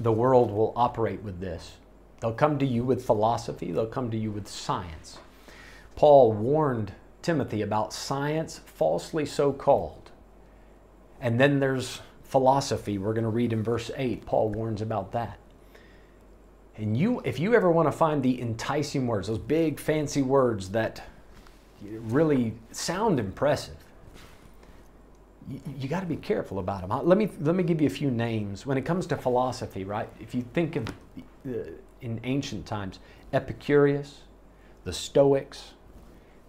the 0.00 0.12
world 0.12 0.50
will 0.50 0.72
operate 0.76 1.22
with 1.22 1.40
this. 1.40 1.76
They'll 2.20 2.32
come 2.32 2.58
to 2.58 2.66
you 2.66 2.84
with 2.84 3.04
philosophy, 3.04 3.72
they'll 3.72 3.86
come 3.86 4.10
to 4.10 4.16
you 4.16 4.30
with 4.30 4.48
science. 4.48 5.18
Paul 5.96 6.32
warned 6.32 6.92
Timothy 7.20 7.62
about 7.62 7.92
science, 7.92 8.60
falsely 8.64 9.26
so 9.26 9.52
called. 9.52 10.10
And 11.20 11.40
then 11.40 11.60
there's 11.60 12.00
philosophy. 12.32 12.96
We're 12.96 13.12
going 13.12 13.24
to 13.24 13.30
read 13.30 13.52
in 13.52 13.62
verse 13.62 13.90
8. 13.94 14.24
Paul 14.24 14.48
warns 14.48 14.80
about 14.80 15.12
that. 15.12 15.38
And 16.76 16.96
you, 16.96 17.20
if 17.24 17.38
you 17.38 17.54
ever 17.54 17.70
want 17.70 17.86
to 17.86 17.92
find 17.92 18.22
the 18.22 18.40
enticing 18.40 19.06
words, 19.06 19.28
those 19.28 19.38
big 19.38 19.78
fancy 19.78 20.22
words 20.22 20.70
that 20.70 21.02
really 21.82 22.54
sound 22.70 23.20
impressive, 23.20 23.76
you, 25.46 25.60
you 25.78 25.88
got 25.88 26.00
to 26.00 26.06
be 26.06 26.16
careful 26.16 26.58
about 26.58 26.80
them. 26.80 27.06
Let 27.06 27.18
me 27.18 27.28
let 27.40 27.54
me 27.54 27.62
give 27.62 27.82
you 27.82 27.86
a 27.86 27.90
few 27.90 28.10
names. 28.10 28.64
When 28.64 28.78
it 28.78 28.86
comes 28.86 29.06
to 29.08 29.16
philosophy, 29.16 29.84
right? 29.84 30.08
If 30.18 30.34
you 30.34 30.42
think 30.54 30.76
of 30.76 30.88
uh, 31.46 31.72
in 32.00 32.18
ancient 32.24 32.64
times, 32.64 32.98
Epicurus, 33.34 34.20
the 34.84 34.92
Stoics, 34.92 35.72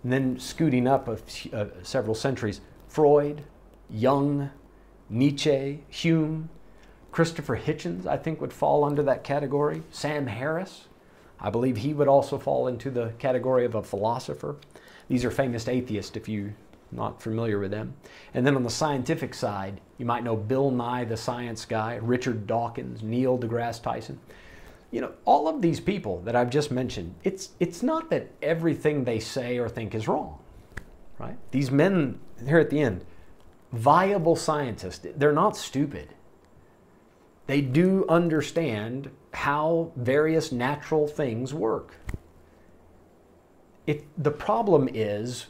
and 0.03 0.13
then 0.13 0.39
scooting 0.39 0.87
up 0.87 1.09
of 1.09 1.23
uh, 1.51 1.65
several 1.83 2.15
centuries, 2.15 2.61
Freud, 2.87 3.43
Jung, 3.89 4.49
Nietzsche, 5.09 5.83
Hume, 5.89 6.49
Christopher 7.11 7.57
Hitchens, 7.57 8.07
I 8.07 8.17
think, 8.17 8.41
would 8.41 8.53
fall 8.53 8.83
under 8.83 9.03
that 9.03 9.23
category. 9.23 9.83
Sam 9.91 10.27
Harris, 10.27 10.87
I 11.39 11.49
believe 11.49 11.77
he 11.77 11.93
would 11.93 12.07
also 12.07 12.37
fall 12.37 12.67
into 12.67 12.89
the 12.89 13.13
category 13.19 13.65
of 13.65 13.75
a 13.75 13.83
philosopher. 13.83 14.55
These 15.09 15.23
are 15.23 15.31
famous 15.31 15.67
atheists 15.67 16.17
if 16.17 16.27
you're 16.27 16.55
not 16.91 17.21
familiar 17.21 17.59
with 17.59 17.71
them. 17.71 17.95
And 18.33 18.45
then 18.45 18.55
on 18.55 18.63
the 18.63 18.69
scientific 18.69 19.33
side, 19.33 19.81
you 19.97 20.05
might 20.05 20.23
know 20.23 20.35
Bill 20.35 20.71
Nye, 20.71 21.05
the 21.05 21.17
science 21.17 21.65
guy, 21.65 21.99
Richard 22.01 22.47
Dawkins, 22.47 23.03
Neil 23.03 23.37
deGrasse 23.37 23.81
Tyson. 23.81 24.19
You 24.91 25.01
know, 25.01 25.11
all 25.25 25.47
of 25.47 25.61
these 25.61 25.79
people 25.79 26.21
that 26.21 26.35
I've 26.35 26.51
just 26.51 26.71
mentioned, 26.71 27.15
it's, 27.23 27.49
it's 27.59 27.81
not 27.81 28.09
that 28.11 28.29
everything 28.41 29.03
they 29.03 29.19
say 29.19 29.57
or 29.57 29.67
think 29.67 29.95
is 29.95 30.07
wrong, 30.07 30.37
right? 31.17 31.37
These 31.51 31.71
men 31.71 32.19
here 32.45 32.59
at 32.59 32.69
the 32.69 32.79
end, 32.79 33.03
viable 33.73 34.35
scientists, 34.35 35.05
they're 35.17 35.33
not 35.33 35.57
stupid. 35.57 36.13
They 37.47 37.59
do 37.59 38.05
understand 38.07 39.09
how 39.33 39.91
various 39.97 40.51
natural 40.51 41.07
things 41.07 41.53
work. 41.53 41.95
It, 43.85 44.05
the 44.23 44.31
problem 44.31 44.87
is 44.93 45.47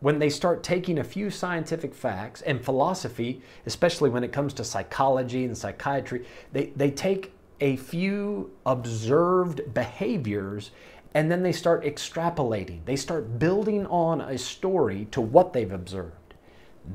when 0.00 0.18
they 0.18 0.30
start 0.30 0.62
taking 0.62 0.98
a 0.98 1.04
few 1.04 1.30
scientific 1.30 1.94
facts 1.94 2.42
and 2.42 2.64
philosophy, 2.64 3.42
especially 3.66 4.10
when 4.10 4.22
it 4.22 4.32
comes 4.32 4.52
to 4.54 4.64
psychology 4.64 5.44
and 5.44 5.56
psychiatry, 5.56 6.26
they, 6.52 6.66
they 6.76 6.90
take 6.90 7.32
a 7.60 7.76
few 7.76 8.50
observed 8.66 9.74
behaviors 9.74 10.70
and 11.14 11.30
then 11.30 11.42
they 11.42 11.52
start 11.52 11.84
extrapolating. 11.84 12.84
They 12.84 12.96
start 12.96 13.38
building 13.38 13.86
on 13.86 14.20
a 14.20 14.38
story 14.38 15.08
to 15.10 15.20
what 15.20 15.52
they've 15.52 15.72
observed. 15.72 16.19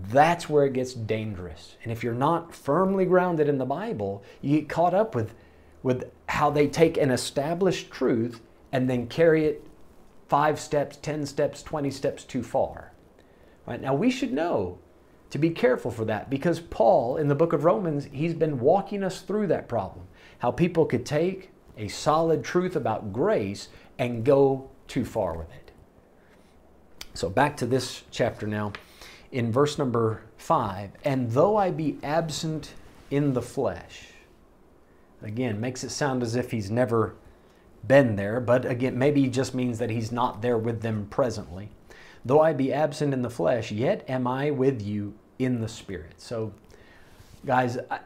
That's 0.03 0.49
where 0.49 0.65
it 0.65 0.73
gets 0.73 0.93
dangerous. 0.93 1.75
And 1.83 1.91
if 1.91 2.03
you're 2.03 2.13
not 2.13 2.53
firmly 2.53 3.05
grounded 3.05 3.47
in 3.47 3.57
the 3.57 3.65
Bible, 3.65 4.23
you 4.41 4.59
get 4.59 4.69
caught 4.69 4.93
up 4.93 5.15
with, 5.15 5.33
with 5.83 6.11
how 6.27 6.49
they 6.49 6.67
take 6.67 6.97
an 6.97 7.11
established 7.11 7.91
truth 7.91 8.41
and 8.71 8.89
then 8.89 9.07
carry 9.07 9.45
it 9.45 9.65
five 10.27 10.59
steps, 10.59 10.97
10 10.97 11.25
steps, 11.25 11.63
20 11.63 11.91
steps 11.91 12.23
too 12.23 12.43
far. 12.43 12.91
Right? 13.65 13.81
Now 13.81 13.93
we 13.93 14.11
should 14.11 14.33
know 14.33 14.79
to 15.29 15.37
be 15.37 15.49
careful 15.49 15.91
for 15.91 16.05
that 16.05 16.29
because 16.29 16.59
Paul 16.59 17.17
in 17.17 17.27
the 17.27 17.35
book 17.35 17.53
of 17.53 17.63
Romans, 17.63 18.07
he's 18.11 18.33
been 18.33 18.59
walking 18.59 19.03
us 19.03 19.21
through 19.21 19.47
that 19.47 19.67
problem. 19.67 20.07
How 20.39 20.51
people 20.51 20.85
could 20.85 21.05
take 21.05 21.51
a 21.77 21.87
solid 21.87 22.43
truth 22.43 22.75
about 22.75 23.13
grace 23.13 23.69
and 23.97 24.23
go 24.23 24.69
too 24.87 25.05
far 25.05 25.37
with 25.37 25.51
it. 25.51 25.71
So 27.13 27.29
back 27.29 27.55
to 27.57 27.65
this 27.65 28.03
chapter 28.11 28.45
now. 28.45 28.73
In 29.36 29.51
verse 29.51 29.77
number 29.77 30.21
5, 30.38 30.91
and 31.03 31.29
though 31.31 31.57
I 31.57 31.69
be 31.69 31.97
absent 32.01 32.71
in 33.11 33.33
the 33.33 33.41
flesh, 33.41 34.05
again, 35.21 35.59
makes 35.59 35.83
it 35.83 35.89
sound 35.89 36.23
as 36.23 36.38
if 36.38 36.51
he's 36.51 36.71
never 36.71 37.15
been 37.86 38.15
there, 38.15 38.39
but 38.39 38.63
again, 38.65 38.97
maybe 38.97 39.27
just 39.27 39.53
means 39.53 39.77
that 39.79 39.89
he's 39.89 40.09
not 40.09 40.41
there 40.41 40.57
with 40.57 40.79
them 40.79 41.07
presently. 41.09 41.67
Though 42.23 42.39
I 42.39 42.53
be 42.53 42.71
absent 42.71 43.13
in 43.13 43.23
the 43.23 43.29
flesh, 43.29 43.73
yet 43.73 44.05
am 44.09 44.25
I 44.25 44.51
with 44.51 44.81
you 44.81 45.15
in 45.38 45.59
the 45.59 45.67
spirit. 45.67 46.13
So, 46.15 46.53
guys, 47.45 47.77
I, 47.91 47.99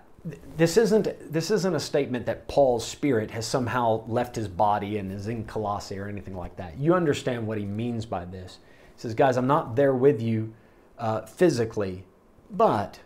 this 0.57 0.77
isn't 0.77 1.31
this 1.31 1.51
isn't 1.51 1.75
a 1.75 1.79
statement 1.79 2.25
that 2.25 2.47
Paul's 2.47 2.87
spirit 2.87 3.29
has 3.29 3.45
somehow 3.45 4.03
left 4.07 4.35
his 4.35 4.47
body 4.47 4.97
and 4.97 5.11
is 5.11 5.27
in 5.27 5.45
Colossae 5.45 5.99
or 5.99 6.07
anything 6.07 6.35
like 6.35 6.55
that. 6.55 6.79
You 6.79 6.95
understand 6.95 7.45
what 7.45 7.59
he 7.59 7.65
means 7.65 8.07
by 8.07 8.25
this. 8.25 8.57
He 8.95 9.01
says, 9.01 9.13
guys, 9.13 9.37
I'm 9.37 9.45
not 9.45 9.75
there 9.75 9.93
with 9.93 10.23
you 10.23 10.55
uh, 10.99 11.21
physically, 11.25 12.03
but 12.51 12.99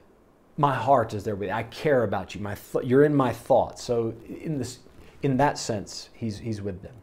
my 0.58 0.76
heart 0.76 1.14
is 1.14 1.24
there 1.24 1.36
with 1.36 1.50
you. 1.50 1.56
I 1.56 1.64
care 1.64 2.04
about 2.04 2.36
you. 2.36 2.42
My 2.42 2.56
you're 2.84 3.04
in 3.04 3.16
my 3.16 3.32
thoughts. 3.32 3.84
So 3.84 4.14
in 4.28 4.58
this 4.58 4.80
in 5.22 5.38
that 5.38 5.58
sense, 5.58 6.10
he's 6.14 6.40
he's 6.40 6.62
with 6.62 6.82
them. 6.82 6.96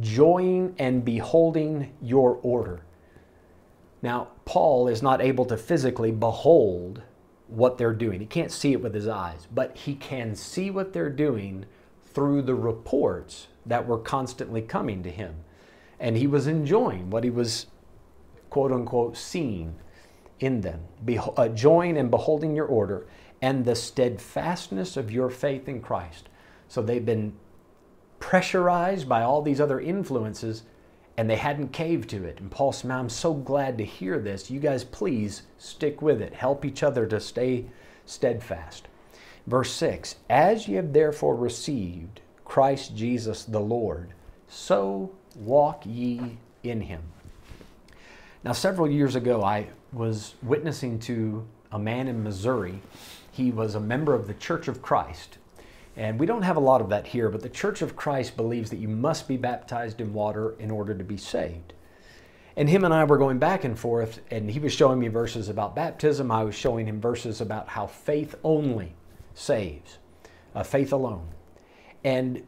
Joying 0.00 0.74
and 0.78 1.04
beholding 1.04 1.94
your 2.02 2.38
order. 2.42 2.82
Now, 4.02 4.28
Paul 4.44 4.88
is 4.88 5.02
not 5.02 5.22
able 5.22 5.46
to 5.46 5.56
physically 5.56 6.12
behold 6.12 7.02
what 7.48 7.78
they're 7.78 7.94
doing. 7.94 8.20
He 8.20 8.26
can't 8.26 8.52
see 8.52 8.72
it 8.72 8.82
with 8.82 8.94
his 8.94 9.08
eyes, 9.08 9.48
but 9.52 9.76
he 9.76 9.94
can 9.94 10.34
see 10.36 10.70
what 10.70 10.92
they're 10.92 11.10
doing 11.10 11.64
through 12.04 12.42
the 12.42 12.54
reports 12.54 13.48
that 13.64 13.86
were 13.86 13.98
constantly 13.98 14.62
coming 14.62 15.02
to 15.02 15.10
him. 15.10 15.34
And 15.98 16.16
he 16.16 16.26
was 16.26 16.46
enjoying 16.46 17.10
what 17.10 17.24
he 17.24 17.30
was, 17.30 17.66
quote 18.50 18.70
unquote, 18.70 19.16
seeing 19.16 19.76
in 20.40 20.60
them. 20.60 20.80
Beho- 21.04 21.34
uh, 21.36 21.48
join 21.48 21.96
and 21.96 22.10
beholding 22.10 22.54
your 22.54 22.66
order 22.66 23.06
and 23.42 23.64
the 23.64 23.74
steadfastness 23.74 24.96
of 24.96 25.10
your 25.10 25.30
faith 25.30 25.68
in 25.68 25.80
Christ. 25.80 26.28
So 26.68 26.82
they've 26.82 27.04
been 27.04 27.34
pressurized 28.18 29.08
by 29.08 29.22
all 29.22 29.42
these 29.42 29.60
other 29.60 29.80
influences 29.80 30.64
and 31.16 31.30
they 31.30 31.36
hadn't 31.36 31.68
caved 31.68 32.10
to 32.10 32.24
it. 32.24 32.40
And 32.40 32.50
Paul 32.50 32.72
said, 32.72 32.90
I'm 32.90 33.08
so 33.08 33.32
glad 33.32 33.78
to 33.78 33.84
hear 33.84 34.18
this. 34.18 34.50
You 34.50 34.60
guys, 34.60 34.84
please 34.84 35.42
stick 35.58 36.02
with 36.02 36.20
it. 36.20 36.34
Help 36.34 36.64
each 36.64 36.82
other 36.82 37.06
to 37.06 37.20
stay 37.20 37.66
steadfast. 38.04 38.88
Verse 39.46 39.72
6 39.72 40.16
As 40.28 40.68
ye 40.68 40.74
have 40.74 40.92
therefore 40.92 41.36
received 41.36 42.20
Christ 42.44 42.96
Jesus 42.96 43.44
the 43.44 43.60
Lord, 43.60 44.12
so 44.48 45.12
walk 45.34 45.84
ye 45.86 46.38
in 46.62 46.82
him. 46.82 47.02
Now, 48.46 48.52
several 48.52 48.88
years 48.88 49.16
ago, 49.16 49.42
I 49.42 49.66
was 49.92 50.36
witnessing 50.40 51.00
to 51.00 51.44
a 51.72 51.80
man 51.80 52.06
in 52.06 52.22
Missouri. 52.22 52.80
He 53.32 53.50
was 53.50 53.74
a 53.74 53.80
member 53.80 54.14
of 54.14 54.28
the 54.28 54.34
Church 54.34 54.68
of 54.68 54.80
Christ, 54.80 55.38
and 55.96 56.16
we 56.16 56.26
don't 56.26 56.42
have 56.42 56.56
a 56.56 56.60
lot 56.60 56.80
of 56.80 56.88
that 56.90 57.08
here, 57.08 57.28
but 57.28 57.42
the 57.42 57.48
Church 57.48 57.82
of 57.82 57.96
Christ 57.96 58.36
believes 58.36 58.70
that 58.70 58.76
you 58.76 58.86
must 58.86 59.26
be 59.26 59.36
baptized 59.36 60.00
in 60.00 60.12
water 60.12 60.54
in 60.60 60.70
order 60.70 60.94
to 60.94 61.02
be 61.02 61.16
saved. 61.16 61.72
And 62.56 62.68
him 62.68 62.84
and 62.84 62.94
I 62.94 63.02
were 63.02 63.18
going 63.18 63.40
back 63.40 63.64
and 63.64 63.76
forth, 63.76 64.20
and 64.30 64.48
he 64.48 64.60
was 64.60 64.72
showing 64.72 65.00
me 65.00 65.08
verses 65.08 65.48
about 65.48 65.74
baptism. 65.74 66.30
I 66.30 66.44
was 66.44 66.54
showing 66.54 66.86
him 66.86 67.00
verses 67.00 67.40
about 67.40 67.66
how 67.66 67.88
faith 67.88 68.36
only 68.44 68.94
saves, 69.34 69.98
uh, 70.54 70.62
faith 70.62 70.92
alone. 70.92 71.26
And 72.04 72.46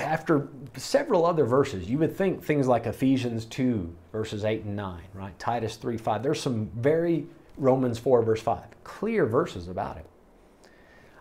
after 0.00 0.48
several 0.76 1.24
other 1.24 1.44
verses, 1.44 1.88
you 1.88 1.98
would 1.98 2.16
think 2.16 2.42
things 2.42 2.66
like 2.66 2.86
Ephesians 2.86 3.44
2, 3.44 3.94
verses 4.12 4.44
8 4.44 4.64
and 4.64 4.76
9, 4.76 5.02
right? 5.14 5.38
Titus 5.38 5.76
3, 5.76 5.96
5. 5.96 6.22
There's 6.22 6.40
some 6.40 6.70
very 6.76 7.26
Romans 7.56 7.98
4, 7.98 8.22
verse 8.22 8.40
5, 8.40 8.64
clear 8.84 9.26
verses 9.26 9.68
about 9.68 9.98
it. 9.98 10.06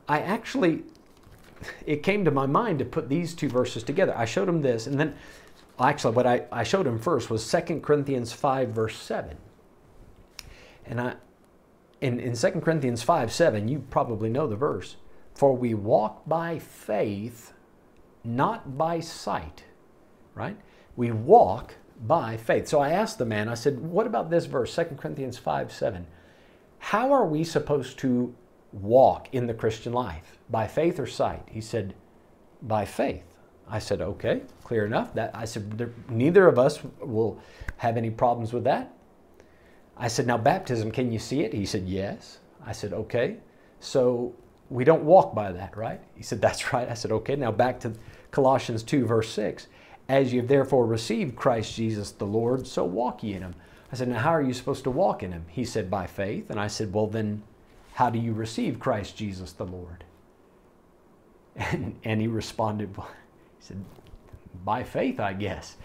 I 0.07 0.21
actually, 0.21 0.83
it 1.85 2.01
came 2.01 2.25
to 2.25 2.31
my 2.31 2.45
mind 2.45 2.79
to 2.79 2.85
put 2.85 3.09
these 3.09 3.35
two 3.35 3.49
verses 3.49 3.83
together. 3.83 4.17
I 4.17 4.25
showed 4.25 4.49
him 4.49 4.61
this, 4.61 4.87
and 4.87 4.99
then 4.99 5.15
actually, 5.79 6.15
what 6.15 6.25
I, 6.25 6.45
I 6.51 6.63
showed 6.63 6.87
him 6.87 6.97
first 6.97 7.29
was 7.29 7.49
2 7.49 7.81
Corinthians 7.81 8.31
5, 8.31 8.69
verse 8.69 8.97
7. 8.97 9.37
And 10.85 11.01
I, 11.01 11.15
in, 12.01 12.19
in 12.19 12.35
2 12.35 12.51
Corinthians 12.61 13.03
5, 13.03 13.31
7, 13.31 13.67
you 13.67 13.79
probably 13.89 14.29
know 14.29 14.47
the 14.47 14.55
verse. 14.55 14.95
For 15.35 15.55
we 15.55 15.73
walk 15.73 16.27
by 16.27 16.59
faith, 16.59 17.53
not 18.23 18.77
by 18.77 18.99
sight, 18.99 19.63
right? 20.35 20.57
We 20.95 21.11
walk 21.11 21.75
by 22.05 22.37
faith. 22.37 22.67
So 22.67 22.79
I 22.79 22.91
asked 22.91 23.17
the 23.17 23.25
man, 23.25 23.49
I 23.49 23.53
said, 23.53 23.79
what 23.79 24.07
about 24.07 24.29
this 24.29 24.45
verse, 24.45 24.75
2 24.75 24.95
Corinthians 24.97 25.37
5, 25.37 25.71
7? 25.71 26.07
How 26.79 27.11
are 27.11 27.25
we 27.25 27.43
supposed 27.43 27.97
to 27.99 28.33
walk 28.71 29.29
in 29.33 29.47
the 29.47 29.53
Christian 29.53 29.93
life? 29.93 30.37
By 30.49 30.67
faith 30.67 30.99
or 30.99 31.07
sight? 31.07 31.47
He 31.49 31.61
said, 31.61 31.93
by 32.61 32.85
faith. 32.85 33.23
I 33.69 33.79
said, 33.79 34.01
okay, 34.01 34.41
clear 34.63 34.85
enough. 34.85 35.13
That 35.13 35.31
I 35.33 35.45
said, 35.45 35.93
neither 36.09 36.47
of 36.47 36.57
us 36.57 36.79
will 36.99 37.39
have 37.77 37.97
any 37.97 38.09
problems 38.09 38.51
with 38.51 38.63
that. 38.63 38.93
I 39.95 40.07
said, 40.07 40.25
now 40.25 40.37
baptism, 40.37 40.91
can 40.91 41.11
you 41.11 41.19
see 41.19 41.41
it? 41.41 41.53
He 41.53 41.65
said, 41.65 41.87
yes. 41.87 42.39
I 42.65 42.71
said, 42.71 42.93
okay. 42.93 43.37
So 43.79 44.33
we 44.69 44.83
don't 44.83 45.03
walk 45.03 45.33
by 45.33 45.51
that, 45.51 45.75
right? 45.75 45.99
He 46.15 46.23
said, 46.23 46.41
that's 46.41 46.73
right. 46.73 46.89
I 46.89 46.93
said, 46.93 47.11
okay. 47.11 47.35
Now 47.35 47.51
back 47.51 47.79
to 47.81 47.93
Colossians 48.31 48.83
2, 48.83 49.05
verse 49.05 49.29
6. 49.29 49.67
As 50.07 50.33
you 50.33 50.41
have 50.41 50.49
therefore 50.49 50.85
received 50.85 51.35
Christ 51.35 51.75
Jesus 51.75 52.11
the 52.11 52.25
Lord, 52.25 52.65
so 52.65 52.83
walk 52.83 53.23
ye 53.23 53.33
in 53.33 53.41
him. 53.41 53.55
I 53.91 53.95
said, 53.95 54.07
now 54.07 54.19
how 54.19 54.31
are 54.31 54.41
you 54.41 54.53
supposed 54.53 54.83
to 54.83 54.91
walk 54.91 55.23
in 55.23 55.31
him? 55.31 55.45
He 55.49 55.65
said, 55.65 55.89
by 55.89 56.07
faith. 56.07 56.49
And 56.49 56.59
I 56.59 56.67
said, 56.67 56.93
well, 56.93 57.07
then 57.07 57.43
how 57.93 58.09
do 58.09 58.19
you 58.19 58.33
receive 58.33 58.79
Christ 58.79 59.17
Jesus 59.17 59.51
the 59.51 59.65
Lord? 59.65 60.03
And, 61.55 61.99
and 62.05 62.21
he 62.21 62.27
responded, 62.27 62.95
he 62.95 63.03
said, 63.59 63.83
by 64.63 64.83
faith, 64.83 65.19
I 65.19 65.33
guess. 65.33 65.75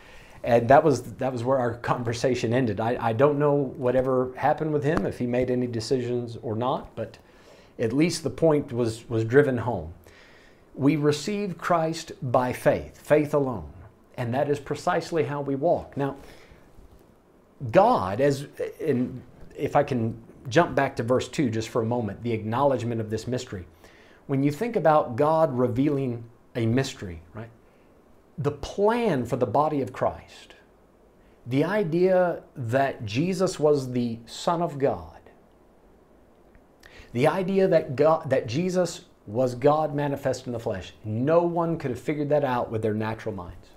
And 0.44 0.68
that 0.68 0.84
was, 0.84 1.02
that 1.14 1.32
was 1.32 1.42
where 1.42 1.58
our 1.58 1.74
conversation 1.74 2.52
ended. 2.52 2.78
I, 2.78 2.96
I 3.00 3.12
don't 3.12 3.38
know 3.38 3.54
whatever 3.54 4.32
happened 4.36 4.72
with 4.72 4.84
him, 4.84 5.06
if 5.06 5.18
he 5.18 5.26
made 5.26 5.50
any 5.50 5.66
decisions 5.66 6.36
or 6.42 6.54
not, 6.54 6.94
but 6.94 7.18
at 7.78 7.92
least 7.92 8.22
the 8.22 8.30
point 8.30 8.72
was, 8.72 9.08
was 9.08 9.24
driven 9.24 9.58
home. 9.58 9.94
We 10.74 10.96
receive 10.96 11.58
Christ 11.58 12.12
by 12.22 12.52
faith, 12.52 12.98
faith 12.98 13.34
alone. 13.34 13.70
And 14.16 14.32
that 14.34 14.48
is 14.48 14.60
precisely 14.60 15.24
how 15.24 15.40
we 15.40 15.54
walk. 15.54 15.96
Now, 15.96 16.16
God, 17.70 18.20
as 18.20 18.46
in, 18.80 19.22
if 19.56 19.76
I 19.76 19.82
can 19.82 20.20
jump 20.48 20.74
back 20.74 20.96
to 20.96 21.02
verse 21.02 21.28
2 21.28 21.50
just 21.50 21.68
for 21.68 21.82
a 21.82 21.86
moment, 21.86 22.22
the 22.22 22.32
acknowledgement 22.32 23.00
of 23.00 23.10
this 23.10 23.26
mystery. 23.26 23.66
When 24.26 24.42
you 24.42 24.50
think 24.50 24.76
about 24.76 25.16
God 25.16 25.56
revealing 25.56 26.24
a 26.54 26.66
mystery, 26.66 27.20
right? 27.34 27.50
the 28.38 28.50
plan 28.50 29.24
for 29.24 29.36
the 29.36 29.46
body 29.46 29.80
of 29.80 29.92
Christ, 29.92 30.54
the 31.46 31.64
idea 31.64 32.42
that 32.56 33.04
Jesus 33.04 33.60
was 33.60 33.92
the 33.92 34.18
Son 34.26 34.62
of 34.62 34.78
God, 34.78 35.13
the 37.14 37.28
idea 37.28 37.68
that, 37.68 37.94
God, 37.94 38.28
that 38.28 38.48
Jesus 38.48 39.04
was 39.26 39.54
God 39.54 39.94
manifest 39.94 40.48
in 40.48 40.52
the 40.52 40.58
flesh, 40.58 40.92
no 41.04 41.44
one 41.44 41.78
could 41.78 41.92
have 41.92 42.00
figured 42.00 42.28
that 42.30 42.44
out 42.44 42.72
with 42.72 42.82
their 42.82 42.92
natural 42.92 43.34
minds. 43.34 43.68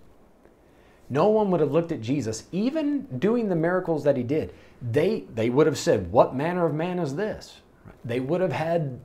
No 1.09 1.29
one 1.29 1.51
would 1.51 1.61
have 1.61 1.71
looked 1.71 1.91
at 1.91 2.01
Jesus, 2.01 2.45
even 2.51 3.03
doing 3.19 3.47
the 3.47 3.55
miracles 3.55 4.03
that 4.03 4.17
he 4.17 4.23
did. 4.23 4.53
They, 4.81 5.25
they 5.33 5.51
would 5.51 5.67
have 5.67 5.77
said, 5.77 6.11
What 6.11 6.35
manner 6.35 6.65
of 6.65 6.73
man 6.73 6.97
is 6.97 7.15
this? 7.15 7.61
They 8.03 8.19
would 8.19 8.41
have 8.41 8.51
had, 8.51 8.99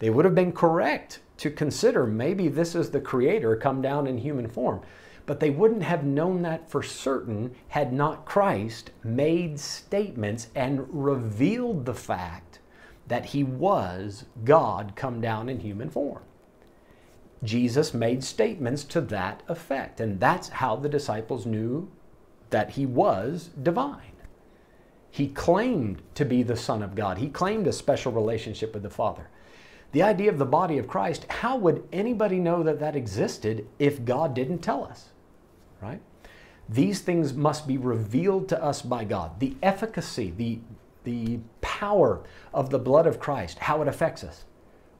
they 0.00 0.10
would 0.10 0.24
have 0.24 0.34
been 0.34 0.52
correct 0.52 1.20
to 1.38 1.50
consider 1.50 2.04
maybe 2.04 2.48
this 2.48 2.74
is 2.74 2.90
the 2.90 3.00
Creator 3.00 3.56
come 3.56 3.80
down 3.80 4.08
in 4.08 4.18
human 4.18 4.48
form. 4.48 4.80
But 5.24 5.38
they 5.38 5.50
wouldn't 5.50 5.84
have 5.84 6.02
known 6.02 6.42
that 6.42 6.68
for 6.68 6.82
certain 6.82 7.54
had 7.68 7.92
not 7.92 8.26
Christ 8.26 8.90
made 9.04 9.60
statements 9.60 10.48
and 10.56 10.84
revealed 10.90 11.86
the 11.86 11.94
fact 11.94 12.58
that 13.08 13.26
he 13.26 13.44
was 13.44 14.24
God 14.44 14.92
come 14.96 15.20
down 15.20 15.48
in 15.48 15.60
human 15.60 15.90
form. 15.90 16.22
Jesus 17.42 17.92
made 17.92 18.22
statements 18.22 18.84
to 18.84 19.00
that 19.00 19.42
effect, 19.48 20.00
and 20.00 20.20
that's 20.20 20.48
how 20.48 20.76
the 20.76 20.88
disciples 20.88 21.44
knew 21.44 21.90
that 22.50 22.70
he 22.70 22.86
was 22.86 23.50
divine. 23.60 24.12
He 25.10 25.28
claimed 25.28 26.02
to 26.14 26.24
be 26.24 26.42
the 26.42 26.56
Son 26.56 26.82
of 26.82 26.94
God. 26.94 27.18
He 27.18 27.28
claimed 27.28 27.66
a 27.66 27.72
special 27.72 28.12
relationship 28.12 28.72
with 28.72 28.82
the 28.82 28.90
Father. 28.90 29.28
The 29.90 30.02
idea 30.02 30.30
of 30.30 30.38
the 30.38 30.46
body 30.46 30.78
of 30.78 30.88
Christ, 30.88 31.26
how 31.28 31.56
would 31.56 31.86
anybody 31.92 32.38
know 32.38 32.62
that 32.62 32.80
that 32.80 32.96
existed 32.96 33.66
if 33.78 34.04
God 34.06 34.34
didn't 34.34 34.60
tell 34.60 34.84
us? 34.84 35.10
Right? 35.82 36.00
These 36.68 37.00
things 37.00 37.34
must 37.34 37.66
be 37.66 37.76
revealed 37.76 38.48
to 38.48 38.62
us 38.62 38.80
by 38.80 39.04
God. 39.04 39.38
The 39.38 39.54
efficacy, 39.62 40.32
the, 40.34 40.60
the 41.04 41.40
power 41.60 42.22
of 42.52 42.70
the 42.70 42.78
blood 42.78 43.06
of 43.06 43.20
Christ, 43.20 43.58
how 43.58 43.82
it 43.82 43.88
affects 43.88 44.24
us. 44.24 44.44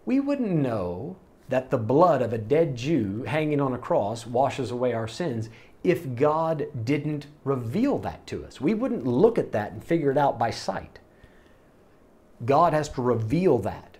We 0.04 0.20
wouldn't 0.20 0.50
know 0.50 1.16
that 1.48 1.70
the 1.70 1.78
blood 1.78 2.22
of 2.22 2.32
a 2.32 2.38
dead 2.38 2.76
Jew 2.76 3.24
hanging 3.24 3.60
on 3.60 3.74
a 3.74 3.78
cross 3.78 4.26
washes 4.26 4.70
away 4.70 4.92
our 4.92 5.08
sins 5.08 5.50
if 5.84 6.14
God 6.14 6.66
didn't 6.84 7.26
reveal 7.44 7.98
that 7.98 8.26
to 8.28 8.44
us. 8.44 8.60
We 8.60 8.74
wouldn't 8.74 9.06
look 9.06 9.38
at 9.38 9.52
that 9.52 9.72
and 9.72 9.84
figure 9.84 10.10
it 10.10 10.18
out 10.18 10.38
by 10.38 10.50
sight. 10.50 10.98
God 12.44 12.72
has 12.72 12.88
to 12.90 13.02
reveal 13.02 13.58
that 13.58 13.92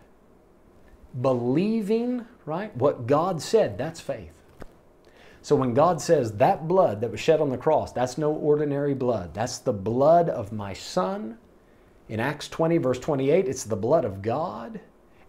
believing, 1.20 2.26
right, 2.46 2.74
what 2.76 3.06
God 3.06 3.42
said, 3.42 3.76
that's 3.76 4.00
faith. 4.00 4.32
So 5.42 5.56
when 5.56 5.74
God 5.74 6.00
says 6.00 6.32
that 6.36 6.68
blood 6.68 7.00
that 7.00 7.10
was 7.10 7.20
shed 7.20 7.40
on 7.40 7.50
the 7.50 7.58
cross, 7.58 7.92
that's 7.92 8.16
no 8.16 8.32
ordinary 8.32 8.94
blood. 8.94 9.34
That's 9.34 9.58
the 9.58 9.72
blood 9.72 10.28
of 10.28 10.52
my 10.52 10.72
son. 10.72 11.38
In 12.12 12.20
Acts 12.20 12.48
20, 12.48 12.76
verse 12.76 12.98
28, 12.98 13.48
it's 13.48 13.64
the 13.64 13.74
blood 13.74 14.04
of 14.04 14.20
God 14.20 14.78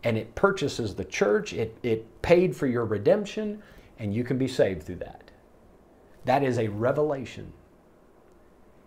and 0.03 0.17
it 0.17 0.35
purchases 0.35 0.93
the 0.93 1.05
church. 1.05 1.53
It, 1.53 1.77
it 1.81 2.21
paid 2.21 2.55
for 2.55 2.67
your 2.67 2.83
redemption 2.83 3.63
and 3.99 4.13
you 4.13 4.23
can 4.25 4.37
be 4.37 4.47
saved 4.47 4.83
through 4.83 4.97
that. 4.97 5.31
That 6.25 6.43
is 6.43 6.59
a 6.59 6.67
revelation. 6.67 7.53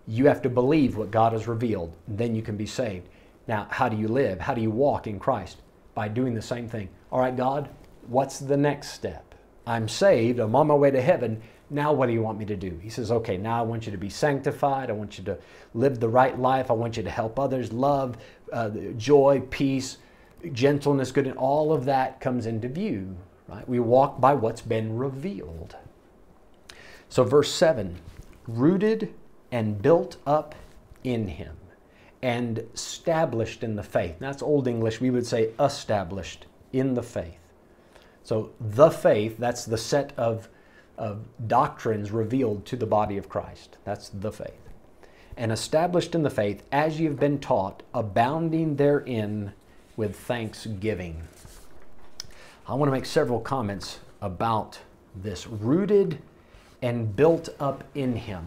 You 0.06 0.26
have 0.26 0.42
to 0.42 0.50
believe 0.50 0.96
what 0.96 1.10
God 1.10 1.32
has 1.32 1.48
revealed, 1.48 1.92
then 2.06 2.34
you 2.34 2.42
can 2.42 2.56
be 2.56 2.66
saved. 2.66 3.08
Now, 3.48 3.66
how 3.70 3.88
do 3.88 3.96
you 3.96 4.08
live? 4.08 4.40
How 4.40 4.52
do 4.52 4.60
you 4.60 4.70
walk 4.70 5.06
in 5.06 5.18
Christ? 5.18 5.62
by 5.96 6.06
doing 6.06 6.34
the 6.34 6.42
same 6.42 6.68
thing. 6.68 6.90
All 7.10 7.18
right, 7.18 7.34
God, 7.34 7.70
what's 8.06 8.38
the 8.38 8.56
next 8.56 8.90
step? 8.90 9.34
I'm 9.66 9.88
saved, 9.88 10.38
I'm 10.38 10.54
on 10.54 10.68
my 10.68 10.74
way 10.74 10.92
to 10.92 11.00
heaven. 11.00 11.42
Now, 11.68 11.92
what 11.92 12.06
do 12.06 12.12
you 12.12 12.22
want 12.22 12.38
me 12.38 12.44
to 12.46 12.56
do? 12.56 12.78
He 12.82 12.90
says, 12.90 13.10
Okay, 13.10 13.36
now 13.36 13.58
I 13.58 13.62
want 13.62 13.86
you 13.86 13.92
to 13.92 13.98
be 13.98 14.08
sanctified. 14.08 14.88
I 14.88 14.92
want 14.92 15.18
you 15.18 15.24
to 15.24 15.38
live 15.74 16.00
the 16.00 16.08
right 16.08 16.38
life. 16.38 16.70
I 16.70 16.74
want 16.74 16.96
you 16.96 17.02
to 17.02 17.10
help 17.10 17.38
others, 17.38 17.72
love, 17.72 18.16
uh, 18.52 18.70
joy, 18.96 19.42
peace, 19.50 19.98
gentleness, 20.52 21.10
good, 21.10 21.26
and 21.26 21.36
all 21.36 21.72
of 21.72 21.84
that 21.86 22.20
comes 22.20 22.46
into 22.46 22.68
view. 22.68 23.16
Right? 23.48 23.68
We 23.68 23.80
walk 23.80 24.20
by 24.20 24.34
what's 24.34 24.60
been 24.60 24.96
revealed. 24.96 25.76
So, 27.08 27.24
verse 27.24 27.52
7 27.52 27.96
rooted 28.46 29.12
and 29.50 29.80
built 29.82 30.16
up 30.26 30.54
in 31.02 31.28
Him 31.28 31.56
and 32.22 32.64
established 32.74 33.62
in 33.62 33.76
the 33.76 33.82
faith. 33.82 34.16
That's 34.18 34.42
Old 34.42 34.68
English. 34.68 35.00
We 35.00 35.10
would 35.10 35.26
say 35.26 35.50
established 35.58 36.46
in 36.72 36.94
the 36.94 37.02
faith. 37.02 37.38
So 38.22 38.50
the 38.60 38.90
faith, 38.90 39.38
that's 39.38 39.64
the 39.64 39.78
set 39.78 40.12
of, 40.16 40.48
of 40.98 41.24
doctrines 41.46 42.10
revealed 42.10 42.64
to 42.66 42.76
the 42.76 42.86
body 42.86 43.16
of 43.16 43.28
Christ. 43.28 43.78
That's 43.84 44.08
the 44.08 44.32
faith. 44.32 44.60
And 45.36 45.52
established 45.52 46.14
in 46.14 46.22
the 46.22 46.30
faith 46.30 46.62
as 46.72 46.98
you've 46.98 47.20
been 47.20 47.38
taught, 47.38 47.82
abounding 47.92 48.76
therein 48.76 49.52
with 49.96 50.16
thanksgiving. 50.16 51.22
I 52.68 52.74
want 52.74 52.88
to 52.88 52.92
make 52.92 53.06
several 53.06 53.40
comments 53.40 54.00
about 54.20 54.78
this. 55.14 55.46
Rooted 55.46 56.18
and 56.82 57.14
built 57.14 57.48
up 57.60 57.84
in 57.94 58.16
Him. 58.16 58.46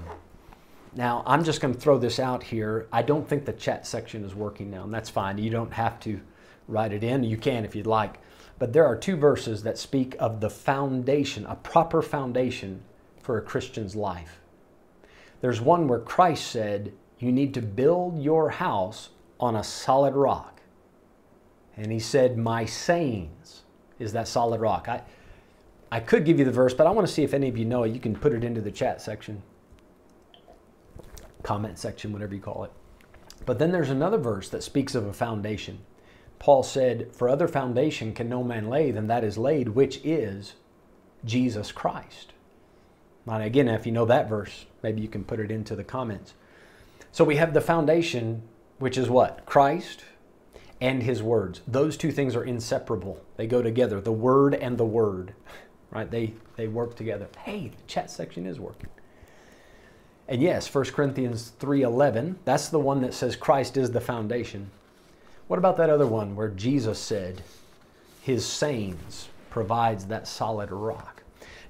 Now, 0.96 1.24
I'm 1.26 1.44
just 1.44 1.62
going 1.62 1.74
to 1.74 1.80
throw 1.80 1.98
this 1.98 2.20
out 2.20 2.42
here. 2.42 2.88
I 2.92 3.02
don't 3.02 3.28
think 3.28 3.46
the 3.46 3.54
chat 3.54 3.86
section 3.86 4.26
is 4.26 4.34
working 4.34 4.72
now, 4.72 4.84
and 4.84 4.94
that's 4.94 5.10
fine. 5.10 5.38
You 5.38 5.50
don't 5.50 5.72
have 5.74 6.00
to 6.02 6.20
write 6.68 6.92
it 6.92 7.04
in. 7.04 7.24
You 7.24 7.38
can 7.38 7.64
if 7.64 7.76
you'd 7.76 7.88
like. 7.88 8.20
But 8.60 8.74
there 8.74 8.86
are 8.86 8.98
two 8.98 9.16
verses 9.16 9.64
that 9.64 9.78
speak 9.78 10.16
of 10.20 10.42
the 10.42 10.50
foundation, 10.50 11.46
a 11.46 11.56
proper 11.56 12.02
foundation 12.02 12.84
for 13.24 13.38
a 13.38 13.42
Christian's 13.42 13.96
life. 13.96 14.40
There's 15.42 15.62
one 15.62 15.88
where 15.88 16.00
Christ 16.00 16.48
said, 16.48 16.92
You 17.18 17.32
need 17.32 17.54
to 17.54 17.62
build 17.62 18.22
your 18.22 18.50
house 18.50 19.10
on 19.40 19.56
a 19.56 19.64
solid 19.64 20.14
rock. 20.14 20.62
And 21.78 21.92
he 21.92 22.00
said, 22.00 22.38
My 22.38 22.66
sayings 22.66 23.64
is 23.98 24.12
that 24.12 24.28
solid 24.28 24.60
rock. 24.60 24.90
I, 24.90 25.04
I 25.92 26.02
could 26.02 26.26
give 26.26 26.38
you 26.38 26.46
the 26.46 26.52
verse, 26.52 26.74
but 26.74 26.86
I 26.86 26.92
want 26.92 27.08
to 27.08 27.14
see 27.14 27.24
if 27.24 27.34
any 27.34 27.48
of 27.48 27.58
you 27.58 27.66
know 27.66 27.84
it. 27.84 27.94
You 27.94 28.00
can 28.02 28.16
put 28.16 28.34
it 28.34 28.44
into 28.44 28.60
the 28.60 28.72
chat 28.72 29.02
section, 29.02 29.42
comment 31.44 31.80
section, 31.80 32.12
whatever 32.12 32.36
you 32.36 32.42
call 32.42 32.66
it. 32.66 32.72
But 33.46 33.58
then 33.58 33.72
there's 33.72 33.90
another 33.90 34.18
verse 34.18 34.50
that 34.50 34.64
speaks 34.64 34.96
of 34.96 35.06
a 35.06 35.14
foundation. 35.14 35.80
Paul 36.40 36.64
said, 36.64 37.14
For 37.14 37.30
other 37.30 37.48
foundation 37.48 38.14
can 38.14 38.30
no 38.30 38.44
man 38.44 38.70
lay 38.70 38.92
than 38.92 39.08
that 39.08 39.24
is 39.24 39.38
laid, 39.38 39.70
which 39.70 40.00
is 40.04 40.54
Jesus 41.26 41.72
Christ. 41.72 42.34
Now, 43.26 43.42
again, 43.42 43.68
if 43.68 43.86
you 43.86 43.92
know 43.92 44.06
that 44.06 44.30
verse, 44.30 44.66
maybe 44.82 45.02
you 45.02 45.08
can 45.08 45.24
put 45.24 45.40
it 45.40 45.52
into 45.52 45.76
the 45.76 45.84
comments. 45.84 46.34
So 47.12 47.24
we 47.24 47.36
have 47.36 47.54
the 47.54 47.62
foundation, 47.62 48.42
which 48.80 48.98
is 48.98 49.10
what? 49.10 49.46
Christ 49.46 50.06
and 50.82 51.04
his 51.04 51.22
words. 51.22 51.62
Those 51.68 51.98
two 51.98 52.12
things 52.12 52.36
are 52.36 52.44
inseparable. 52.44 53.22
They 53.36 53.46
go 53.46 53.62
together. 53.62 54.00
The 54.00 54.12
word 54.12 54.56
and 54.56 54.78
the 54.78 54.86
word, 54.86 55.34
right? 55.92 56.10
They, 56.10 56.34
they 56.56 56.68
work 56.68 56.96
together. 56.96 57.28
Hey, 57.44 57.72
the 57.76 57.84
chat 57.88 58.10
section 58.10 58.46
is 58.46 58.60
working. 58.60 58.90
And 60.28 60.42
yes, 60.42 60.74
1 60.74 60.86
Corinthians 60.86 61.54
3:11, 61.60 62.36
that's 62.46 62.70
the 62.70 62.80
one 62.80 63.02
that 63.02 63.16
says 63.16 63.36
Christ 63.36 63.78
is 63.78 63.92
the 63.92 64.00
foundation. 64.00 64.70
What 65.50 65.58
about 65.58 65.78
that 65.78 65.90
other 65.90 66.06
one 66.06 66.36
where 66.36 66.50
Jesus 66.50 67.00
said 67.00 67.42
his 68.22 68.46
sayings 68.46 69.30
provides 69.50 70.06
that 70.06 70.28
solid 70.28 70.70
rock? 70.70 71.24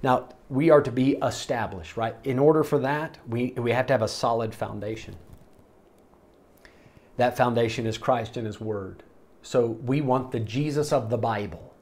Now, 0.03 0.27
we 0.49 0.69
are 0.69 0.81
to 0.81 0.91
be 0.91 1.13
established, 1.23 1.95
right? 1.95 2.13
In 2.25 2.39
order 2.39 2.65
for 2.65 2.77
that, 2.79 3.19
we, 3.25 3.53
we 3.55 3.71
have 3.71 3.87
to 3.87 3.93
have 3.93 4.01
a 4.01 4.09
solid 4.09 4.53
foundation. 4.53 5.15
That 7.15 7.37
foundation 7.37 7.87
is 7.87 7.97
Christ 7.97 8.35
and 8.35 8.45
His 8.45 8.59
Word. 8.59 9.01
So 9.43 9.67
we 9.67 10.01
want 10.01 10.31
the 10.31 10.41
Jesus 10.41 10.91
of 10.91 11.09
the 11.09 11.17
Bible. 11.17 11.73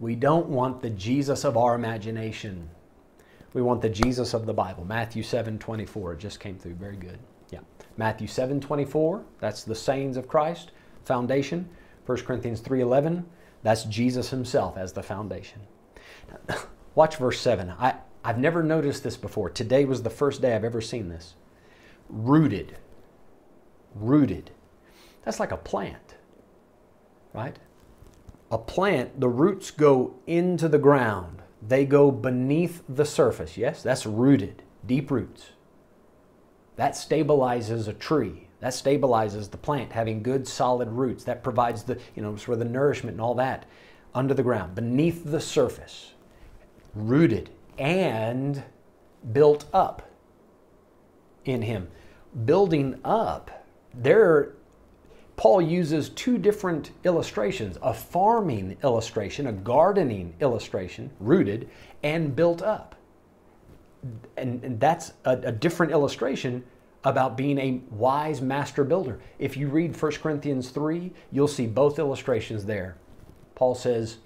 We 0.00 0.14
don't 0.14 0.48
want 0.48 0.80
the 0.80 0.90
Jesus 0.90 1.44
of 1.44 1.58
our 1.58 1.74
imagination. 1.74 2.70
We 3.52 3.60
want 3.60 3.82
the 3.82 3.90
Jesus 3.90 4.32
of 4.32 4.46
the 4.46 4.54
Bible. 4.54 4.86
Matthew 4.86 5.22
7 5.22 5.58
24. 5.58 6.14
It 6.14 6.20
just 6.20 6.40
came 6.40 6.56
through. 6.56 6.74
Very 6.76 6.96
good. 6.96 7.18
Yeah. 7.50 7.60
Matthew 7.98 8.28
7 8.28 8.62
24. 8.62 9.22
That's 9.40 9.62
the 9.62 9.74
sayings 9.74 10.16
of 10.16 10.26
Christ 10.26 10.70
foundation. 11.06 11.68
1 12.06 12.18
Corinthians 12.18 12.60
3.11, 12.60 13.24
that's 13.62 13.84
Jesus 13.84 14.30
himself 14.30 14.76
as 14.76 14.92
the 14.92 15.02
foundation. 15.02 15.60
Watch 16.94 17.16
verse 17.16 17.40
7. 17.40 17.70
I, 17.78 17.96
I've 18.22 18.38
never 18.38 18.62
noticed 18.62 19.02
this 19.02 19.16
before. 19.16 19.50
Today 19.50 19.84
was 19.84 20.02
the 20.02 20.10
first 20.10 20.42
day 20.42 20.54
I've 20.54 20.64
ever 20.64 20.80
seen 20.80 21.08
this. 21.08 21.34
Rooted. 22.08 22.76
Rooted. 23.94 24.50
That's 25.24 25.40
like 25.40 25.52
a 25.52 25.56
plant, 25.56 26.16
right? 27.32 27.58
A 28.50 28.58
plant, 28.58 29.20
the 29.20 29.28
roots 29.28 29.70
go 29.70 30.14
into 30.26 30.68
the 30.68 30.78
ground. 30.78 31.42
They 31.66 31.86
go 31.86 32.10
beneath 32.10 32.82
the 32.88 33.06
surface. 33.06 33.56
Yes, 33.56 33.82
that's 33.82 34.04
rooted, 34.04 34.62
deep 34.86 35.10
roots. 35.10 35.52
That 36.76 36.92
stabilizes 36.92 37.88
a 37.88 37.94
tree. 37.94 38.43
That 38.64 38.72
stabilizes 38.72 39.50
the 39.50 39.58
plant, 39.58 39.92
having 39.92 40.22
good 40.22 40.48
solid 40.48 40.88
roots. 40.88 41.22
That 41.24 41.42
provides 41.42 41.82
the, 41.82 42.00
you 42.16 42.22
know, 42.22 42.34
sort 42.36 42.54
of 42.54 42.60
the 42.60 42.64
nourishment 42.64 43.12
and 43.12 43.20
all 43.20 43.34
that 43.34 43.66
under 44.14 44.32
the 44.32 44.42
ground, 44.42 44.74
beneath 44.74 45.22
the 45.22 45.38
surface, 45.38 46.14
rooted 46.94 47.50
and 47.76 48.62
built 49.34 49.66
up 49.74 50.08
in 51.44 51.60
Him. 51.60 51.88
Building 52.46 52.98
up, 53.04 53.66
there, 53.92 54.54
Paul 55.36 55.60
uses 55.60 56.08
two 56.08 56.38
different 56.38 56.92
illustrations 57.04 57.76
a 57.82 57.92
farming 57.92 58.78
illustration, 58.82 59.46
a 59.46 59.52
gardening 59.52 60.36
illustration, 60.40 61.10
rooted 61.20 61.68
and 62.02 62.34
built 62.34 62.62
up. 62.62 62.94
And, 64.38 64.64
and 64.64 64.80
that's 64.80 65.12
a, 65.26 65.32
a 65.32 65.52
different 65.52 65.92
illustration 65.92 66.64
about 67.04 67.36
being 67.36 67.58
a 67.58 67.80
wise 67.90 68.40
master 68.40 68.82
builder. 68.82 69.20
If 69.38 69.56
you 69.56 69.68
read 69.68 70.00
1 70.00 70.12
Corinthians 70.12 70.70
3, 70.70 71.12
you'll 71.30 71.48
see 71.48 71.66
both 71.66 71.98
illustrations 71.98 72.64
there. 72.64 72.96
Paul 73.54 73.74
says, 73.74 74.18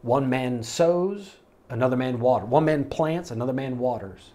one 0.00 0.28
man 0.28 0.62
sows, 0.62 1.36
another 1.68 1.96
man 1.96 2.18
waters. 2.18 2.48
One 2.48 2.64
man 2.64 2.84
plants, 2.86 3.30
another 3.30 3.52
man 3.52 3.78
waters. 3.78 4.30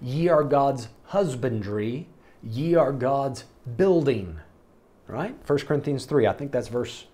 Ye 0.00 0.28
are 0.28 0.44
God's 0.44 0.88
husbandry, 1.06 2.08
ye 2.42 2.74
are 2.74 2.92
God's 2.92 3.44
building. 3.76 4.38
Right? 5.06 5.36
1 5.46 5.58
Corinthians 5.60 6.06
3, 6.06 6.26
I 6.26 6.32
think 6.32 6.52
that's 6.52 6.68
verse 6.68 7.06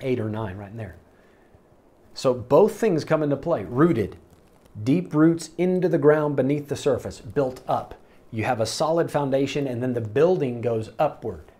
8 0.00 0.18
or 0.20 0.28
9 0.28 0.56
right 0.56 0.76
there. 0.76 0.96
So 2.14 2.34
both 2.34 2.76
things 2.76 3.04
come 3.04 3.22
into 3.22 3.36
play 3.36 3.64
rooted, 3.64 4.16
deep 4.82 5.14
roots 5.14 5.50
into 5.58 5.88
the 5.88 5.98
ground 5.98 6.34
beneath 6.34 6.68
the 6.68 6.76
surface, 6.76 7.20
built 7.20 7.60
up 7.68 7.94
you 8.30 8.44
have 8.44 8.60
a 8.60 8.66
solid 8.66 9.10
foundation 9.10 9.66
and 9.66 9.82
then 9.82 9.94
the 9.94 10.00
building 10.00 10.60
goes 10.60 10.90
upward, 10.98 11.50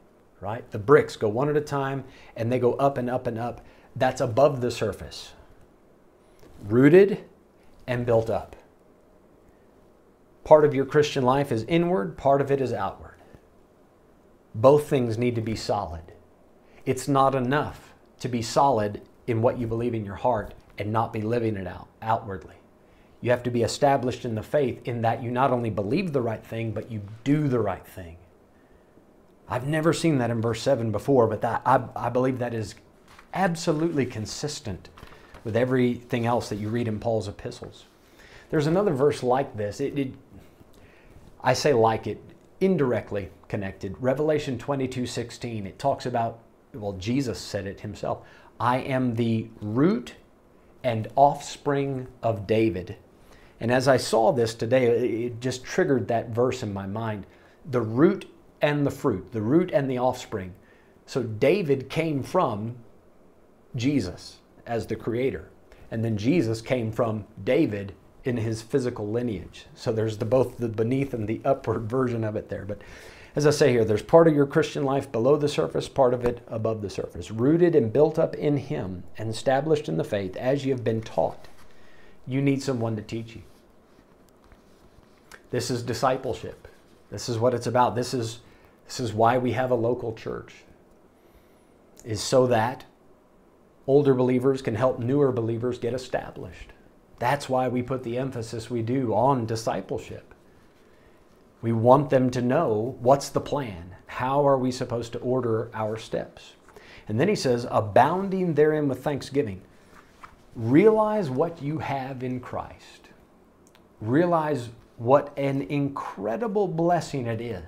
right? 0.40 0.70
The 0.70 0.78
bricks 0.78 1.16
go 1.16 1.28
one 1.28 1.48
at 1.48 1.56
a 1.56 1.62
time 1.62 2.04
and 2.36 2.52
they 2.52 2.58
go 2.58 2.74
up 2.74 2.98
and 2.98 3.08
up 3.08 3.26
and 3.26 3.38
up. 3.38 3.64
That's 3.96 4.20
above 4.20 4.60
the 4.60 4.70
surface. 4.70 5.32
Rooted 6.62 7.24
and 7.86 8.04
built 8.04 8.28
up. 8.28 8.56
Part 10.44 10.64
of 10.64 10.74
your 10.74 10.84
Christian 10.84 11.24
life 11.24 11.52
is 11.52 11.64
inward, 11.64 12.16
part 12.16 12.40
of 12.40 12.50
it 12.50 12.60
is 12.60 12.72
outward. 12.72 13.16
Both 14.54 14.88
things 14.88 15.18
need 15.18 15.34
to 15.34 15.40
be 15.40 15.56
solid. 15.56 16.12
It's 16.86 17.06
not 17.06 17.34
enough 17.34 17.92
to 18.20 18.28
be 18.28 18.42
solid 18.42 19.02
in 19.26 19.42
what 19.42 19.58
you 19.58 19.66
believe 19.66 19.94
in 19.94 20.04
your 20.04 20.14
heart 20.14 20.54
and 20.78 20.92
not 20.92 21.12
be 21.12 21.20
living 21.20 21.56
it 21.56 21.66
out 21.66 21.88
outwardly. 22.00 22.54
You 23.20 23.30
have 23.30 23.42
to 23.44 23.50
be 23.50 23.62
established 23.62 24.24
in 24.24 24.34
the 24.34 24.42
faith 24.42 24.86
in 24.86 25.02
that 25.02 25.22
you 25.22 25.30
not 25.30 25.50
only 25.50 25.70
believe 25.70 26.12
the 26.12 26.22
right 26.22 26.44
thing, 26.44 26.72
but 26.72 26.90
you 26.90 27.02
do 27.24 27.48
the 27.48 27.58
right 27.58 27.86
thing. 27.86 28.16
I've 29.48 29.66
never 29.66 29.92
seen 29.92 30.18
that 30.18 30.30
in 30.30 30.40
verse 30.40 30.62
7 30.62 30.92
before, 30.92 31.26
but 31.26 31.40
that, 31.40 31.62
I, 31.64 31.82
I 31.96 32.10
believe 32.10 32.38
that 32.38 32.54
is 32.54 32.74
absolutely 33.34 34.06
consistent 34.06 34.88
with 35.42 35.56
everything 35.56 36.26
else 36.26 36.48
that 36.50 36.56
you 36.56 36.68
read 36.68 36.86
in 36.86 37.00
Paul's 37.00 37.28
epistles. 37.28 37.86
There's 38.50 38.66
another 38.66 38.92
verse 38.92 39.22
like 39.22 39.56
this. 39.56 39.80
It, 39.80 39.98
it, 39.98 40.12
I 41.42 41.54
say 41.54 41.72
like 41.72 42.06
it, 42.06 42.22
indirectly 42.60 43.30
connected. 43.48 43.96
Revelation 44.00 44.58
22 44.58 45.06
16, 45.06 45.66
it 45.66 45.78
talks 45.78 46.06
about, 46.06 46.40
well, 46.74 46.92
Jesus 46.94 47.38
said 47.38 47.66
it 47.66 47.80
himself 47.80 48.26
I 48.60 48.78
am 48.78 49.14
the 49.14 49.48
root 49.60 50.14
and 50.84 51.08
offspring 51.16 52.08
of 52.22 52.46
David 52.46 52.96
and 53.61 53.72
as 53.72 53.88
I 53.88 53.96
saw 53.96 54.32
this 54.32 54.54
today, 54.54 54.86
it 54.86 55.40
just 55.40 55.64
triggered 55.64 56.09
that 56.09 56.30
verse 56.30 56.62
in 56.62 56.72
my 56.72 56.86
mind 56.86 57.26
the 57.68 57.80
root 57.80 58.30
and 58.62 58.86
the 58.86 58.90
fruit, 58.90 59.32
the 59.32 59.42
root 59.42 59.70
and 59.72 59.90
the 59.90 59.98
offspring. 59.98 60.54
So 61.06 61.22
David 61.22 61.90
came 61.90 62.22
from 62.22 62.76
Jesus 63.76 64.38
as 64.66 64.86
the 64.86 64.96
creator. 64.96 65.50
And 65.90 66.04
then 66.04 66.16
Jesus 66.16 66.61
came 66.61 66.92
from 66.92 67.24
David 67.44 67.94
in 68.24 68.36
his 68.36 68.62
physical 68.62 69.09
lineage. 69.09 69.66
So 69.74 69.92
there's 69.92 70.18
the, 70.18 70.24
both 70.24 70.59
the 70.59 70.68
beneath 70.68 71.14
and 71.14 71.26
the 71.26 71.40
upward 71.44 71.88
version 71.88 72.24
of 72.24 72.36
it 72.36 72.48
there. 72.48 72.64
But 72.64 72.82
as 73.36 73.46
I 73.46 73.50
say 73.50 73.70
here, 73.70 73.84
there's 73.84 74.02
part 74.02 74.28
of 74.28 74.34
your 74.34 74.46
Christian 74.46 74.84
life 74.84 75.11
below 75.11 75.36
the 75.36 75.48
surface, 75.48 75.88
part 75.88 76.12
of 76.12 76.24
it 76.24 76.40
above 76.48 76.82
the 76.82 76.90
surface, 76.90 77.30
rooted 77.30 77.74
and 77.74 77.92
built 77.92 78.18
up 78.18 78.34
in 78.34 78.56
Him 78.56 79.04
and 79.16 79.30
established 79.30 79.88
in 79.88 79.96
the 79.96 80.04
faith 80.04 80.36
as 80.36 80.64
you 80.64 80.72
have 80.72 80.84
been 80.84 81.00
taught 81.00 81.48
you 82.29 82.43
need 82.43 82.62
someone 82.62 82.95
to 82.97 83.03
teach 83.03 83.35
you. 83.35 83.43
This 85.51 85.70
is 85.70 85.83
discipleship. 85.83 86.68
This 87.11 87.29
is 87.29 87.39
what 87.39 87.55
it's 87.55 87.66
about. 87.66 87.95
This 87.95 88.12
is, 88.12 88.41
this 88.87 89.01
is 89.01 89.14
why 89.14 89.39
we 89.39 89.53
have 89.53 89.70
a 89.70 89.74
local 89.74 90.12
church, 90.12 90.55
is 92.05 92.20
so 92.20 92.47
that 92.49 92.85
older 93.87 94.12
believers 94.12 94.61
can 94.61 94.74
help 94.74 94.99
newer 94.99 95.33
believers 95.33 95.79
get 95.79 95.95
established. 95.95 96.72
That's 97.18 97.49
why 97.49 97.68
we 97.68 97.83
put 97.83 98.05
the 98.05 98.18
emphasis 98.18 98.68
we 98.68 98.83
do 98.83 99.14
on 99.14 99.47
discipleship. 99.47 100.35
We 101.62 101.72
want 101.72 102.11
them 102.11 102.31
to 102.31 102.43
know 102.43 102.97
what's 103.01 103.31
the 103.31 103.41
plan. 103.41 103.97
How 104.07 104.47
are 104.47 104.59
we 104.59 104.70
supposed 104.70 105.12
to 105.14 105.18
order 105.18 105.70
our 105.74 105.97
steps? 105.97 106.55
And 107.09 107.18
then 107.18 107.29
he 107.29 107.35
says, 107.35 107.66
abounding 107.70 108.55
therein 108.55 108.87
with 108.87 109.03
thanksgiving. 109.03 109.62
Realize 110.59 111.30
what 111.30 111.62
you 111.62 111.78
have 111.78 112.24
in 112.24 112.40
Christ. 112.40 113.11
Realize 114.00 114.70
what 114.96 115.32
an 115.38 115.62
incredible 115.62 116.66
blessing 116.66 117.28
it 117.28 117.40
is 117.40 117.62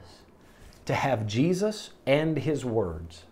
to 0.87 0.95
have 0.95 1.25
Jesus 1.25 1.91
and 2.05 2.37
His 2.37 2.65
words. 2.65 3.27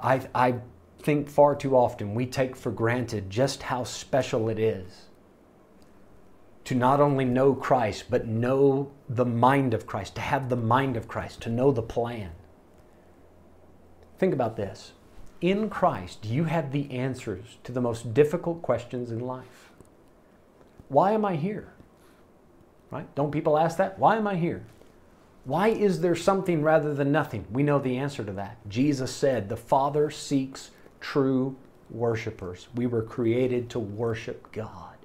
I, 0.00 0.28
I 0.34 0.56
think 0.98 1.28
far 1.28 1.54
too 1.54 1.76
often 1.76 2.16
we 2.16 2.26
take 2.26 2.56
for 2.56 2.72
granted 2.72 3.30
just 3.30 3.62
how 3.62 3.84
special 3.84 4.48
it 4.48 4.58
is 4.58 5.04
to 6.64 6.74
not 6.74 6.98
only 6.98 7.24
know 7.24 7.54
Christ, 7.54 8.06
but 8.10 8.26
know 8.26 8.90
the 9.08 9.24
mind 9.24 9.72
of 9.72 9.86
Christ, 9.86 10.16
to 10.16 10.20
have 10.20 10.48
the 10.48 10.56
mind 10.56 10.96
of 10.96 11.06
Christ, 11.06 11.42
to 11.42 11.48
know 11.48 11.70
the 11.70 11.80
plan. 11.80 12.32
Think 14.18 14.34
about 14.34 14.56
this. 14.56 14.90
In 15.40 15.68
Christ, 15.68 16.24
you 16.24 16.44
have 16.44 16.72
the 16.72 16.90
answers 16.90 17.58
to 17.64 17.72
the 17.72 17.80
most 17.80 18.14
difficult 18.14 18.62
questions 18.62 19.10
in 19.10 19.20
life. 19.20 19.70
Why 20.88 21.12
am 21.12 21.24
I 21.24 21.36
here? 21.36 21.72
Right? 22.90 23.12
Don't 23.14 23.32
people 23.32 23.58
ask 23.58 23.76
that? 23.78 23.98
Why 23.98 24.16
am 24.16 24.26
I 24.26 24.36
here? 24.36 24.64
Why 25.44 25.68
is 25.68 26.00
there 26.00 26.16
something 26.16 26.62
rather 26.62 26.94
than 26.94 27.12
nothing? 27.12 27.46
We 27.50 27.62
know 27.62 27.78
the 27.78 27.98
answer 27.98 28.24
to 28.24 28.32
that. 28.32 28.56
Jesus 28.68 29.14
said, 29.14 29.48
The 29.48 29.56
Father 29.56 30.10
seeks 30.10 30.70
true 31.00 31.56
worshipers. 31.90 32.68
We 32.74 32.86
were 32.86 33.02
created 33.02 33.70
to 33.70 33.78
worship 33.78 34.50
God. 34.52 34.96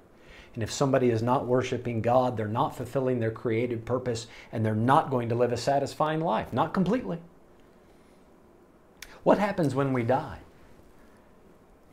And 0.54 0.62
if 0.62 0.70
somebody 0.70 1.10
is 1.10 1.22
not 1.22 1.46
worshiping 1.46 2.02
God, 2.02 2.36
they're 2.36 2.48
not 2.48 2.76
fulfilling 2.76 3.20
their 3.20 3.30
created 3.30 3.84
purpose 3.84 4.26
and 4.50 4.64
they're 4.64 4.74
not 4.74 5.10
going 5.10 5.28
to 5.28 5.34
live 5.34 5.52
a 5.52 5.56
satisfying 5.56 6.20
life. 6.20 6.52
Not 6.52 6.74
completely. 6.74 7.18
What 9.22 9.38
happens 9.38 9.74
when 9.74 9.92
we 9.92 10.02
die? 10.02 10.38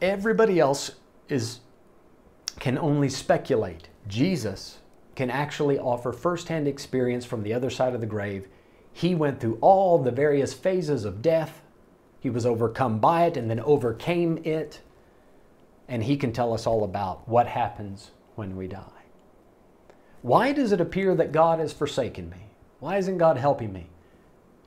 Everybody 0.02 0.60
else 0.60 0.92
is 1.28 1.60
can 2.60 2.78
only 2.78 3.10
speculate. 3.10 3.88
Jesus 4.08 4.80
can 5.16 5.30
actually 5.30 5.78
offer 5.78 6.12
firsthand 6.12 6.68
experience 6.68 7.26
from 7.26 7.44
the 7.44 7.54
other 7.54 7.70
side 7.70 7.94
of 7.94 8.02
the 8.02 8.08
grave. 8.08 8.48
He 8.92 9.16
went 9.16 9.40
through 9.40 9.58
all 9.62 10.00
the 10.00 10.12
various 10.12 10.54
phases 10.54 11.06
of 11.06 11.22
death. 11.22 11.62
He 12.20 12.30
was 12.30 12.46
overcome 12.46 13.00
by 13.00 13.26
it 13.26 13.38
and 13.38 13.50
then 13.50 13.60
overcame 13.62 14.40
it. 14.44 14.82
And 15.88 16.04
he 16.04 16.18
can 16.18 16.34
tell 16.34 16.54
us 16.54 16.68
all 16.68 16.84
about 16.84 17.28
what 17.28 17.48
happens 17.48 18.12
when 18.36 18.56
we 18.56 18.68
die. 18.68 18.84
Why 20.22 20.52
does 20.52 20.72
it 20.72 20.82
appear 20.82 21.16
that 21.16 21.32
God 21.32 21.60
has 21.60 21.72
forsaken 21.72 22.30
me? 22.30 22.50
Why 22.80 22.98
isn't 22.98 23.18
God 23.18 23.38
helping 23.38 23.72
me? 23.72 23.88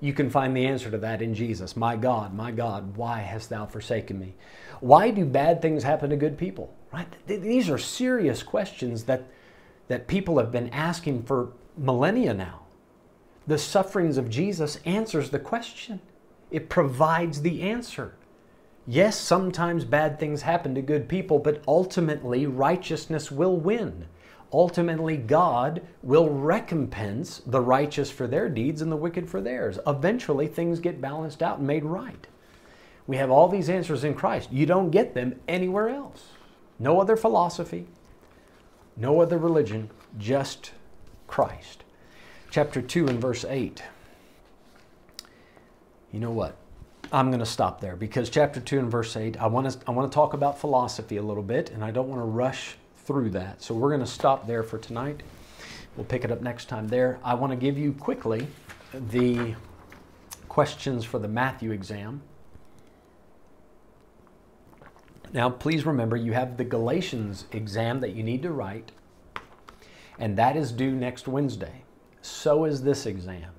You 0.02 0.12
can 0.12 0.30
find 0.30 0.56
the 0.56 0.66
answer 0.66 0.90
to 0.90 0.98
that 0.98 1.22
in 1.22 1.32
Jesus. 1.32 1.76
My 1.76 1.94
God, 1.94 2.34
my 2.34 2.50
God, 2.50 2.96
why 2.96 3.20
hast 3.20 3.48
thou 3.50 3.66
forsaken 3.66 4.18
me? 4.18 4.34
Why 4.80 5.12
do 5.12 5.24
bad 5.24 5.62
things 5.62 5.84
happen 5.84 6.10
to 6.10 6.16
good 6.16 6.36
people? 6.36 6.74
Right? 6.92 7.06
These 7.28 7.70
are 7.70 7.78
serious 7.78 8.42
questions 8.42 9.04
that, 9.04 9.28
that 9.86 10.08
people 10.08 10.38
have 10.38 10.50
been 10.50 10.70
asking 10.70 11.22
for 11.22 11.52
millennia 11.78 12.34
now. 12.34 12.62
The 13.46 13.58
sufferings 13.58 14.18
of 14.18 14.28
Jesus 14.28 14.80
answers 14.84 15.30
the 15.30 15.38
question. 15.38 16.00
It 16.50 16.68
provides 16.68 17.42
the 17.42 17.62
answer. 17.62 18.16
Yes, 18.88 19.16
sometimes 19.16 19.84
bad 19.84 20.18
things 20.18 20.42
happen 20.42 20.74
to 20.74 20.82
good 20.82 21.08
people, 21.08 21.38
but 21.38 21.62
ultimately 21.68 22.46
righteousness 22.46 23.30
will 23.30 23.56
win. 23.56 24.06
Ultimately, 24.52 25.16
God 25.16 25.82
will 26.02 26.28
recompense 26.28 27.40
the 27.46 27.60
righteous 27.60 28.10
for 28.10 28.26
their 28.26 28.50
deeds 28.50 28.82
and 28.82 28.92
the 28.92 28.96
wicked 28.96 29.28
for 29.28 29.40
theirs. 29.40 29.78
Eventually, 29.86 30.46
things 30.46 30.78
get 30.78 31.00
balanced 31.00 31.42
out 31.42 31.58
and 31.58 31.66
made 31.66 31.84
right. 31.84 32.26
We 33.06 33.16
have 33.16 33.30
all 33.30 33.48
these 33.48 33.70
answers 33.70 34.04
in 34.04 34.14
Christ. 34.14 34.52
You 34.52 34.66
don't 34.66 34.90
get 34.90 35.14
them 35.14 35.40
anywhere 35.48 35.88
else. 35.88 36.24
No 36.78 37.00
other 37.00 37.16
philosophy, 37.16 37.86
no 38.96 39.20
other 39.20 39.38
religion, 39.38 39.90
just 40.18 40.72
Christ. 41.26 41.84
Chapter 42.50 42.82
2 42.82 43.06
and 43.06 43.20
verse 43.20 43.44
8. 43.44 43.82
You 46.12 46.20
know 46.20 46.30
what? 46.30 46.56
I'm 47.10 47.28
going 47.28 47.40
to 47.40 47.46
stop 47.46 47.80
there 47.80 47.96
because 47.96 48.28
chapter 48.28 48.60
2 48.60 48.78
and 48.78 48.90
verse 48.90 49.16
8, 49.16 49.40
I 49.40 49.46
want 49.46 49.70
to, 49.70 49.78
I 49.86 49.90
want 49.90 50.10
to 50.10 50.14
talk 50.14 50.34
about 50.34 50.58
philosophy 50.58 51.16
a 51.16 51.22
little 51.22 51.42
bit, 51.42 51.70
and 51.70 51.82
I 51.82 51.90
don't 51.90 52.08
want 52.08 52.20
to 52.20 52.26
rush 52.26 52.76
through 53.12 53.28
that. 53.28 53.62
So 53.62 53.74
we're 53.74 53.90
going 53.90 54.00
to 54.00 54.06
stop 54.06 54.46
there 54.46 54.62
for 54.62 54.78
tonight. 54.78 55.22
We'll 55.96 56.06
pick 56.06 56.24
it 56.24 56.32
up 56.32 56.40
next 56.40 56.64
time 56.64 56.88
there. 56.88 57.18
I 57.22 57.34
want 57.34 57.50
to 57.50 57.56
give 57.56 57.76
you 57.76 57.92
quickly 57.92 58.46
the 59.10 59.54
questions 60.48 61.04
for 61.04 61.18
the 61.18 61.28
Matthew 61.28 61.72
exam. 61.72 62.22
Now, 65.30 65.50
please 65.50 65.84
remember 65.84 66.16
you 66.16 66.32
have 66.32 66.56
the 66.56 66.64
Galatians 66.64 67.44
exam 67.52 68.00
that 68.00 68.14
you 68.14 68.22
need 68.22 68.42
to 68.44 68.50
write, 68.50 68.92
and 70.18 70.38
that 70.38 70.56
is 70.56 70.72
due 70.72 70.92
next 70.92 71.28
Wednesday. 71.28 71.82
So 72.22 72.64
is 72.64 72.82
this 72.82 73.04
exam. 73.04 73.50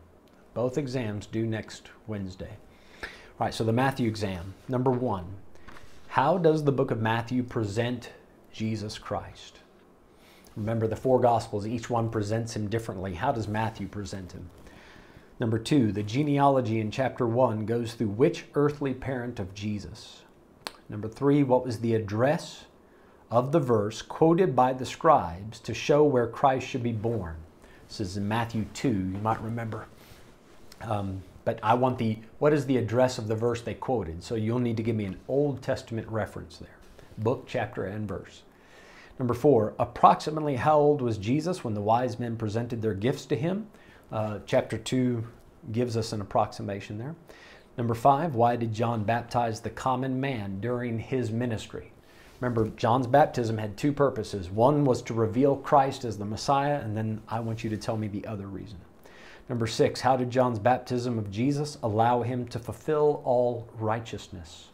Both 0.55 0.79
exams 0.79 1.27
due 1.27 1.45
next 1.45 1.89
Wednesday. 2.07 2.57
All 3.03 3.09
right, 3.45 3.53
so 3.53 3.63
the 3.63 3.71
Matthew 3.71 4.07
exam. 4.07 4.55
Number 4.67 4.89
one, 4.89 5.25
how 6.07 6.39
does 6.39 6.63
the 6.63 6.71
book 6.71 6.89
of 6.89 6.99
Matthew 6.99 7.43
present 7.43 8.09
Jesus 8.53 8.99
Christ? 8.99 9.59
Remember 10.55 10.87
the 10.87 10.95
four 10.95 11.19
Gospels, 11.19 11.65
each 11.65 11.89
one 11.89 12.09
presents 12.09 12.55
him 12.55 12.69
differently. 12.69 13.15
How 13.15 13.31
does 13.31 13.47
Matthew 13.47 13.87
present 13.87 14.31
him? 14.31 14.49
Number 15.39 15.57
two, 15.57 15.91
the 15.91 16.03
genealogy 16.03 16.79
in 16.79 16.91
chapter 16.91 17.27
one 17.27 17.65
goes 17.65 17.95
through 17.95 18.09
which 18.09 18.45
earthly 18.53 18.93
parent 18.93 19.39
of 19.39 19.55
Jesus? 19.55 20.21
Number 20.87 21.07
three, 21.07 21.41
what 21.41 21.65
was 21.65 21.79
the 21.79 21.95
address 21.95 22.65
of 23.31 23.51
the 23.51 23.59
verse 23.59 24.03
quoted 24.03 24.55
by 24.55 24.73
the 24.73 24.85
scribes 24.85 25.59
to 25.61 25.73
show 25.73 26.03
where 26.03 26.27
Christ 26.27 26.67
should 26.67 26.83
be 26.83 26.91
born? 26.91 27.35
This 27.87 27.99
is 27.99 28.17
in 28.17 28.27
Matthew 28.27 28.65
2, 28.75 28.87
you 28.87 29.19
might 29.23 29.41
remember. 29.41 29.87
Um, 30.81 31.23
but 31.43 31.59
I 31.63 31.73
want 31.73 31.97
the, 31.97 32.19
what 32.37 32.53
is 32.53 32.67
the 32.67 32.77
address 32.77 33.17
of 33.17 33.27
the 33.27 33.35
verse 33.35 33.61
they 33.61 33.73
quoted? 33.73 34.23
So 34.23 34.35
you'll 34.35 34.59
need 34.59 34.77
to 34.77 34.83
give 34.83 34.95
me 34.95 35.05
an 35.05 35.19
Old 35.27 35.63
Testament 35.63 36.07
reference 36.07 36.57
there 36.57 36.77
book, 37.17 37.45
chapter, 37.47 37.85
and 37.85 38.07
verse. 38.07 38.43
Number 39.19 39.33
four, 39.33 39.73
approximately 39.77 40.55
how 40.55 40.79
old 40.79 41.01
was 41.01 41.17
Jesus 41.17 41.63
when 41.63 41.73
the 41.73 41.81
wise 41.81 42.19
men 42.19 42.35
presented 42.35 42.81
their 42.81 42.93
gifts 42.93 43.25
to 43.27 43.35
him? 43.35 43.67
Uh, 44.11 44.39
chapter 44.45 44.77
2 44.77 45.23
gives 45.71 45.95
us 45.95 46.13
an 46.13 46.21
approximation 46.21 46.97
there. 46.97 47.15
Number 47.77 47.93
five, 47.93 48.35
why 48.35 48.55
did 48.55 48.73
John 48.73 49.03
baptize 49.03 49.59
the 49.59 49.69
common 49.69 50.19
man 50.19 50.59
during 50.59 50.99
his 50.99 51.31
ministry? 51.31 51.91
Remember, 52.39 52.69
John's 52.75 53.07
baptism 53.07 53.57
had 53.57 53.77
two 53.77 53.93
purposes. 53.93 54.49
One 54.49 54.83
was 54.83 55.01
to 55.03 55.13
reveal 55.13 55.55
Christ 55.55 56.03
as 56.05 56.17
the 56.17 56.25
Messiah, 56.25 56.79
and 56.81 56.95
then 56.95 57.21
I 57.27 57.39
want 57.39 57.63
you 57.63 57.69
to 57.69 57.77
tell 57.77 57.97
me 57.97 58.07
the 58.07 58.25
other 58.27 58.47
reason. 58.47 58.79
Number 59.49 59.65
six, 59.65 60.01
how 60.01 60.17
did 60.17 60.29
John's 60.29 60.59
baptism 60.59 61.17
of 61.17 61.31
Jesus 61.31 61.77
allow 61.81 62.21
him 62.21 62.47
to 62.49 62.59
fulfill 62.59 63.21
all 63.23 63.67
righteousness? 63.79 64.69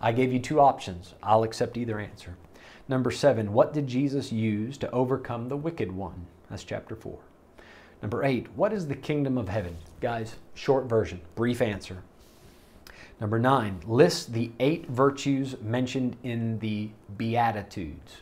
I 0.00 0.12
gave 0.12 0.32
you 0.32 0.38
two 0.38 0.60
options. 0.60 1.14
I'll 1.22 1.42
accept 1.42 1.76
either 1.76 1.98
answer. 1.98 2.36
Number 2.88 3.10
seven, 3.10 3.52
what 3.52 3.72
did 3.72 3.86
Jesus 3.86 4.30
use 4.32 4.76
to 4.78 4.90
overcome 4.90 5.48
the 5.48 5.56
wicked 5.56 5.92
one? 5.92 6.26
That's 6.50 6.64
chapter 6.64 6.94
four. 6.94 7.18
Number 8.02 8.22
eight, 8.24 8.48
what 8.54 8.72
is 8.72 8.86
the 8.86 8.94
kingdom 8.94 9.38
of 9.38 9.48
heaven? 9.48 9.76
Guys, 10.00 10.36
short 10.54 10.84
version, 10.84 11.22
brief 11.34 11.62
answer. 11.62 12.02
Number 13.20 13.38
nine, 13.38 13.80
list 13.86 14.34
the 14.34 14.50
eight 14.60 14.86
virtues 14.88 15.56
mentioned 15.62 16.16
in 16.22 16.58
the 16.58 16.90
Beatitudes. 17.16 18.18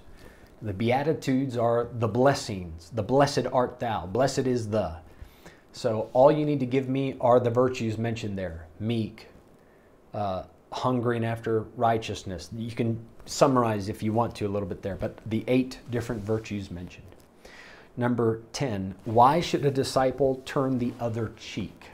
The 0.60 0.72
Beatitudes 0.72 1.56
are 1.56 1.88
the 1.98 2.06
blessings. 2.06 2.90
The 2.94 3.02
blessed 3.02 3.46
art 3.52 3.80
thou. 3.80 4.06
Blessed 4.06 4.46
is 4.46 4.68
the. 4.68 4.98
So 5.72 6.10
all 6.12 6.30
you 6.30 6.44
need 6.44 6.60
to 6.60 6.66
give 6.66 6.88
me 6.88 7.16
are 7.20 7.40
the 7.40 7.50
virtues 7.50 7.98
mentioned 7.98 8.38
there 8.38 8.68
meek, 8.78 9.26
uh, 10.14 10.44
hungering 10.72 11.24
after 11.24 11.60
righteousness. 11.76 12.48
You 12.56 12.72
can 12.72 13.04
summarize 13.26 13.88
if 13.88 14.02
you 14.02 14.12
want 14.12 14.34
to 14.36 14.46
a 14.46 14.48
little 14.48 14.68
bit 14.68 14.82
there, 14.82 14.96
but 14.96 15.18
the 15.26 15.44
eight 15.46 15.78
different 15.90 16.22
virtues 16.22 16.70
mentioned. 16.70 17.06
Number 17.96 18.42
10, 18.52 18.94
why 19.04 19.40
should 19.40 19.66
a 19.66 19.70
disciple 19.70 20.42
turn 20.46 20.78
the 20.78 20.94
other 20.98 21.32
cheek? 21.36 21.88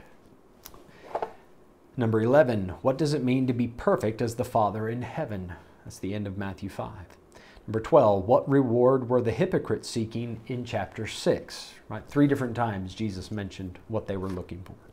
Number 1.97 2.21
11, 2.21 2.69
what 2.81 2.97
does 2.97 3.13
it 3.13 3.23
mean 3.23 3.45
to 3.47 3.53
be 3.53 3.67
perfect 3.67 4.21
as 4.21 4.35
the 4.35 4.45
Father 4.45 4.87
in 4.87 5.01
heaven? 5.01 5.53
That's 5.83 5.99
the 5.99 6.13
end 6.13 6.27
of 6.27 6.37
Matthew 6.37 6.69
5. 6.69 6.91
Number 7.67 7.81
12, 7.81 8.25
what 8.25 8.49
reward 8.49 9.09
were 9.09 9.21
the 9.21 9.31
hypocrites 9.31 9.89
seeking 9.89 10.39
in 10.47 10.63
chapter 10.63 11.05
6? 11.05 11.73
Right? 11.89 12.03
Three 12.07 12.27
different 12.27 12.55
times 12.55 12.95
Jesus 12.95 13.29
mentioned 13.29 13.77
what 13.89 14.07
they 14.07 14.15
were 14.15 14.29
looking 14.29 14.63
for. 14.63 14.88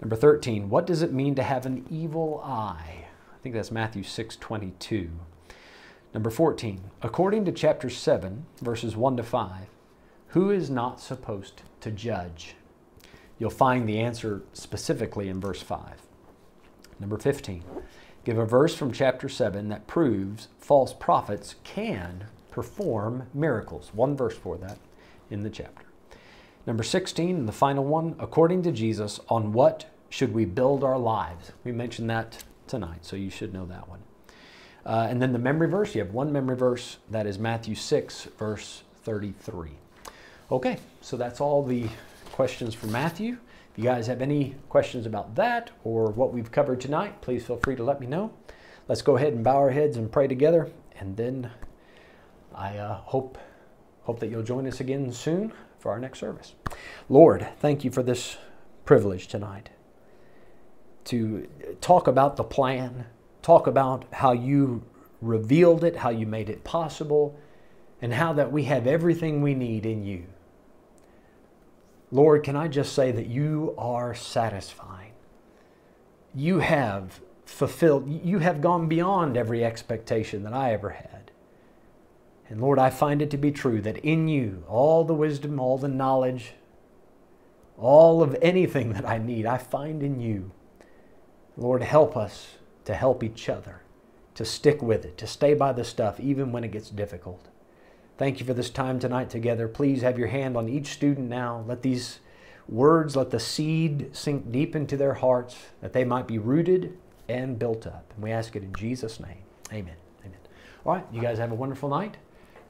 Number 0.00 0.16
13, 0.16 0.70
what 0.70 0.86
does 0.86 1.02
it 1.02 1.12
mean 1.12 1.34
to 1.34 1.42
have 1.42 1.66
an 1.66 1.84
evil 1.90 2.40
eye? 2.42 3.04
I 3.32 3.42
think 3.42 3.54
that's 3.54 3.70
Matthew 3.70 4.02
6 4.02 4.36
22. 4.36 5.10
Number 6.14 6.30
14, 6.30 6.80
according 7.02 7.44
to 7.44 7.52
chapter 7.52 7.90
7, 7.90 8.46
verses 8.60 8.96
1 8.96 9.18
to 9.18 9.22
5, 9.22 9.66
who 10.28 10.50
is 10.50 10.70
not 10.70 11.00
supposed 11.00 11.62
to 11.80 11.90
judge? 11.90 12.56
You'll 13.38 13.50
find 13.50 13.88
the 13.88 14.00
answer 14.00 14.42
specifically 14.52 15.28
in 15.28 15.40
verse 15.40 15.62
5. 15.62 16.02
Number 16.98 17.18
15, 17.18 17.62
give 18.24 18.38
a 18.38 18.44
verse 18.44 18.74
from 18.74 18.92
chapter 18.92 19.28
7 19.28 19.68
that 19.68 19.86
proves 19.86 20.48
false 20.58 20.92
prophets 20.92 21.56
can 21.62 22.24
perform 22.50 23.28
miracles. 23.32 23.90
One 23.94 24.16
verse 24.16 24.36
for 24.36 24.56
that 24.58 24.78
in 25.30 25.42
the 25.42 25.50
chapter. 25.50 25.89
Number 26.66 26.82
16, 26.82 27.46
the 27.46 27.52
final 27.52 27.84
one, 27.84 28.16
according 28.18 28.62
to 28.64 28.72
Jesus, 28.72 29.18
on 29.30 29.52
what 29.52 29.86
should 30.10 30.34
we 30.34 30.44
build 30.44 30.84
our 30.84 30.98
lives? 30.98 31.52
We 31.64 31.72
mentioned 31.72 32.10
that 32.10 32.44
tonight, 32.66 33.06
so 33.06 33.16
you 33.16 33.30
should 33.30 33.54
know 33.54 33.64
that 33.66 33.88
one. 33.88 34.00
Uh, 34.84 35.06
and 35.08 35.22
then 35.22 35.32
the 35.32 35.38
memory 35.38 35.68
verse, 35.68 35.94
you 35.94 36.02
have 36.02 36.12
one 36.12 36.30
memory 36.32 36.56
verse, 36.56 36.98
that 37.08 37.26
is 37.26 37.38
Matthew 37.38 37.74
6, 37.74 38.28
verse 38.38 38.82
33. 39.04 39.70
Okay, 40.52 40.78
so 41.00 41.16
that's 41.16 41.40
all 41.40 41.64
the 41.64 41.86
questions 42.32 42.74
for 42.74 42.88
Matthew. 42.88 43.38
If 43.72 43.78
you 43.78 43.84
guys 43.84 44.06
have 44.06 44.20
any 44.20 44.54
questions 44.68 45.06
about 45.06 45.34
that 45.36 45.70
or 45.82 46.10
what 46.10 46.32
we've 46.32 46.52
covered 46.52 46.80
tonight, 46.80 47.22
please 47.22 47.46
feel 47.46 47.56
free 47.56 47.76
to 47.76 47.84
let 47.84 48.00
me 48.00 48.06
know. 48.06 48.34
Let's 48.86 49.02
go 49.02 49.16
ahead 49.16 49.32
and 49.32 49.42
bow 49.42 49.56
our 49.56 49.70
heads 49.70 49.96
and 49.96 50.12
pray 50.12 50.28
together, 50.28 50.70
and 50.98 51.16
then 51.16 51.50
I 52.54 52.76
uh, 52.76 52.96
hope 52.96 53.38
hope 54.02 54.20
that 54.20 54.28
you'll 54.28 54.42
join 54.42 54.66
us 54.66 54.80
again 54.80 55.12
soon 55.12 55.52
for 55.80 55.90
our 55.90 55.98
next 55.98 56.20
service. 56.20 56.54
Lord, 57.08 57.48
thank 57.58 57.84
you 57.84 57.90
for 57.90 58.02
this 58.02 58.36
privilege 58.84 59.26
tonight 59.26 59.70
to 61.04 61.48
talk 61.80 62.06
about 62.06 62.36
the 62.36 62.44
plan, 62.44 63.06
talk 63.42 63.66
about 63.66 64.04
how 64.12 64.32
you 64.32 64.82
revealed 65.20 65.82
it, 65.82 65.96
how 65.96 66.10
you 66.10 66.26
made 66.26 66.48
it 66.48 66.62
possible, 66.62 67.36
and 68.00 68.14
how 68.14 68.32
that 68.34 68.52
we 68.52 68.64
have 68.64 68.86
everything 68.86 69.42
we 69.42 69.54
need 69.54 69.84
in 69.84 70.04
you. 70.04 70.24
Lord, 72.12 72.42
can 72.42 72.56
I 72.56 72.68
just 72.68 72.92
say 72.92 73.12
that 73.12 73.26
you 73.26 73.74
are 73.78 74.14
satisfying? 74.14 75.12
You 76.34 76.58
have 76.58 77.20
fulfilled, 77.44 78.08
you 78.08 78.38
have 78.38 78.60
gone 78.60 78.88
beyond 78.88 79.36
every 79.36 79.64
expectation 79.64 80.42
that 80.44 80.52
I 80.52 80.72
ever 80.72 80.90
had. 80.90 81.19
And 82.50 82.60
Lord, 82.60 82.80
I 82.80 82.90
find 82.90 83.22
it 83.22 83.30
to 83.30 83.36
be 83.36 83.52
true 83.52 83.80
that 83.80 83.98
in 83.98 84.26
you, 84.26 84.64
all 84.68 85.04
the 85.04 85.14
wisdom, 85.14 85.60
all 85.60 85.78
the 85.78 85.88
knowledge, 85.88 86.52
all 87.78 88.22
of 88.22 88.36
anything 88.42 88.92
that 88.92 89.08
I 89.08 89.18
need, 89.18 89.46
I 89.46 89.56
find 89.56 90.02
in 90.02 90.20
you. 90.20 90.50
Lord, 91.56 91.82
help 91.82 92.16
us 92.16 92.56
to 92.84 92.94
help 92.94 93.22
each 93.22 93.48
other, 93.48 93.82
to 94.34 94.44
stick 94.44 94.82
with 94.82 95.04
it, 95.04 95.16
to 95.18 95.28
stay 95.28 95.54
by 95.54 95.72
the 95.72 95.84
stuff 95.84 96.18
even 96.18 96.50
when 96.50 96.64
it 96.64 96.72
gets 96.72 96.90
difficult. 96.90 97.46
Thank 98.18 98.40
you 98.40 98.46
for 98.46 98.52
this 98.52 98.68
time 98.68 98.98
tonight 98.98 99.30
together. 99.30 99.68
Please 99.68 100.02
have 100.02 100.18
your 100.18 100.28
hand 100.28 100.56
on 100.56 100.68
each 100.68 100.88
student 100.88 101.28
now. 101.28 101.64
Let 101.66 101.82
these 101.82 102.18
words, 102.68 103.14
let 103.14 103.30
the 103.30 103.40
seed 103.40 104.10
sink 104.12 104.50
deep 104.50 104.74
into 104.74 104.96
their 104.96 105.14
hearts 105.14 105.56
that 105.80 105.92
they 105.92 106.04
might 106.04 106.26
be 106.26 106.38
rooted 106.38 106.98
and 107.28 107.58
built 107.58 107.86
up. 107.86 108.12
And 108.14 108.24
we 108.24 108.32
ask 108.32 108.56
it 108.56 108.64
in 108.64 108.74
Jesus' 108.74 109.20
name. 109.20 109.44
Amen. 109.72 109.94
Amen. 110.22 110.38
All 110.84 110.94
right, 110.94 111.06
you 111.12 111.22
guys 111.22 111.38
have 111.38 111.52
a 111.52 111.54
wonderful 111.54 111.88
night. 111.88 112.16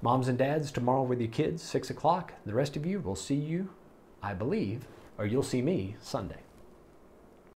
Moms 0.03 0.29
and 0.29 0.39
dads, 0.39 0.73
tomorrow 0.73 1.03
with 1.03 1.21
your 1.21 1.31
kids, 1.31 1.63
6 1.63 1.91
o'clock. 1.91 2.33
The 2.47 2.55
rest 2.55 2.75
of 2.75 2.87
you, 2.87 3.01
will 3.01 3.15
see 3.15 3.35
you, 3.35 3.69
I 4.23 4.33
believe, 4.33 4.87
or 5.19 5.27
you'll 5.27 5.43
see 5.43 5.61
me 5.61 5.97
Sunday. 6.01 6.41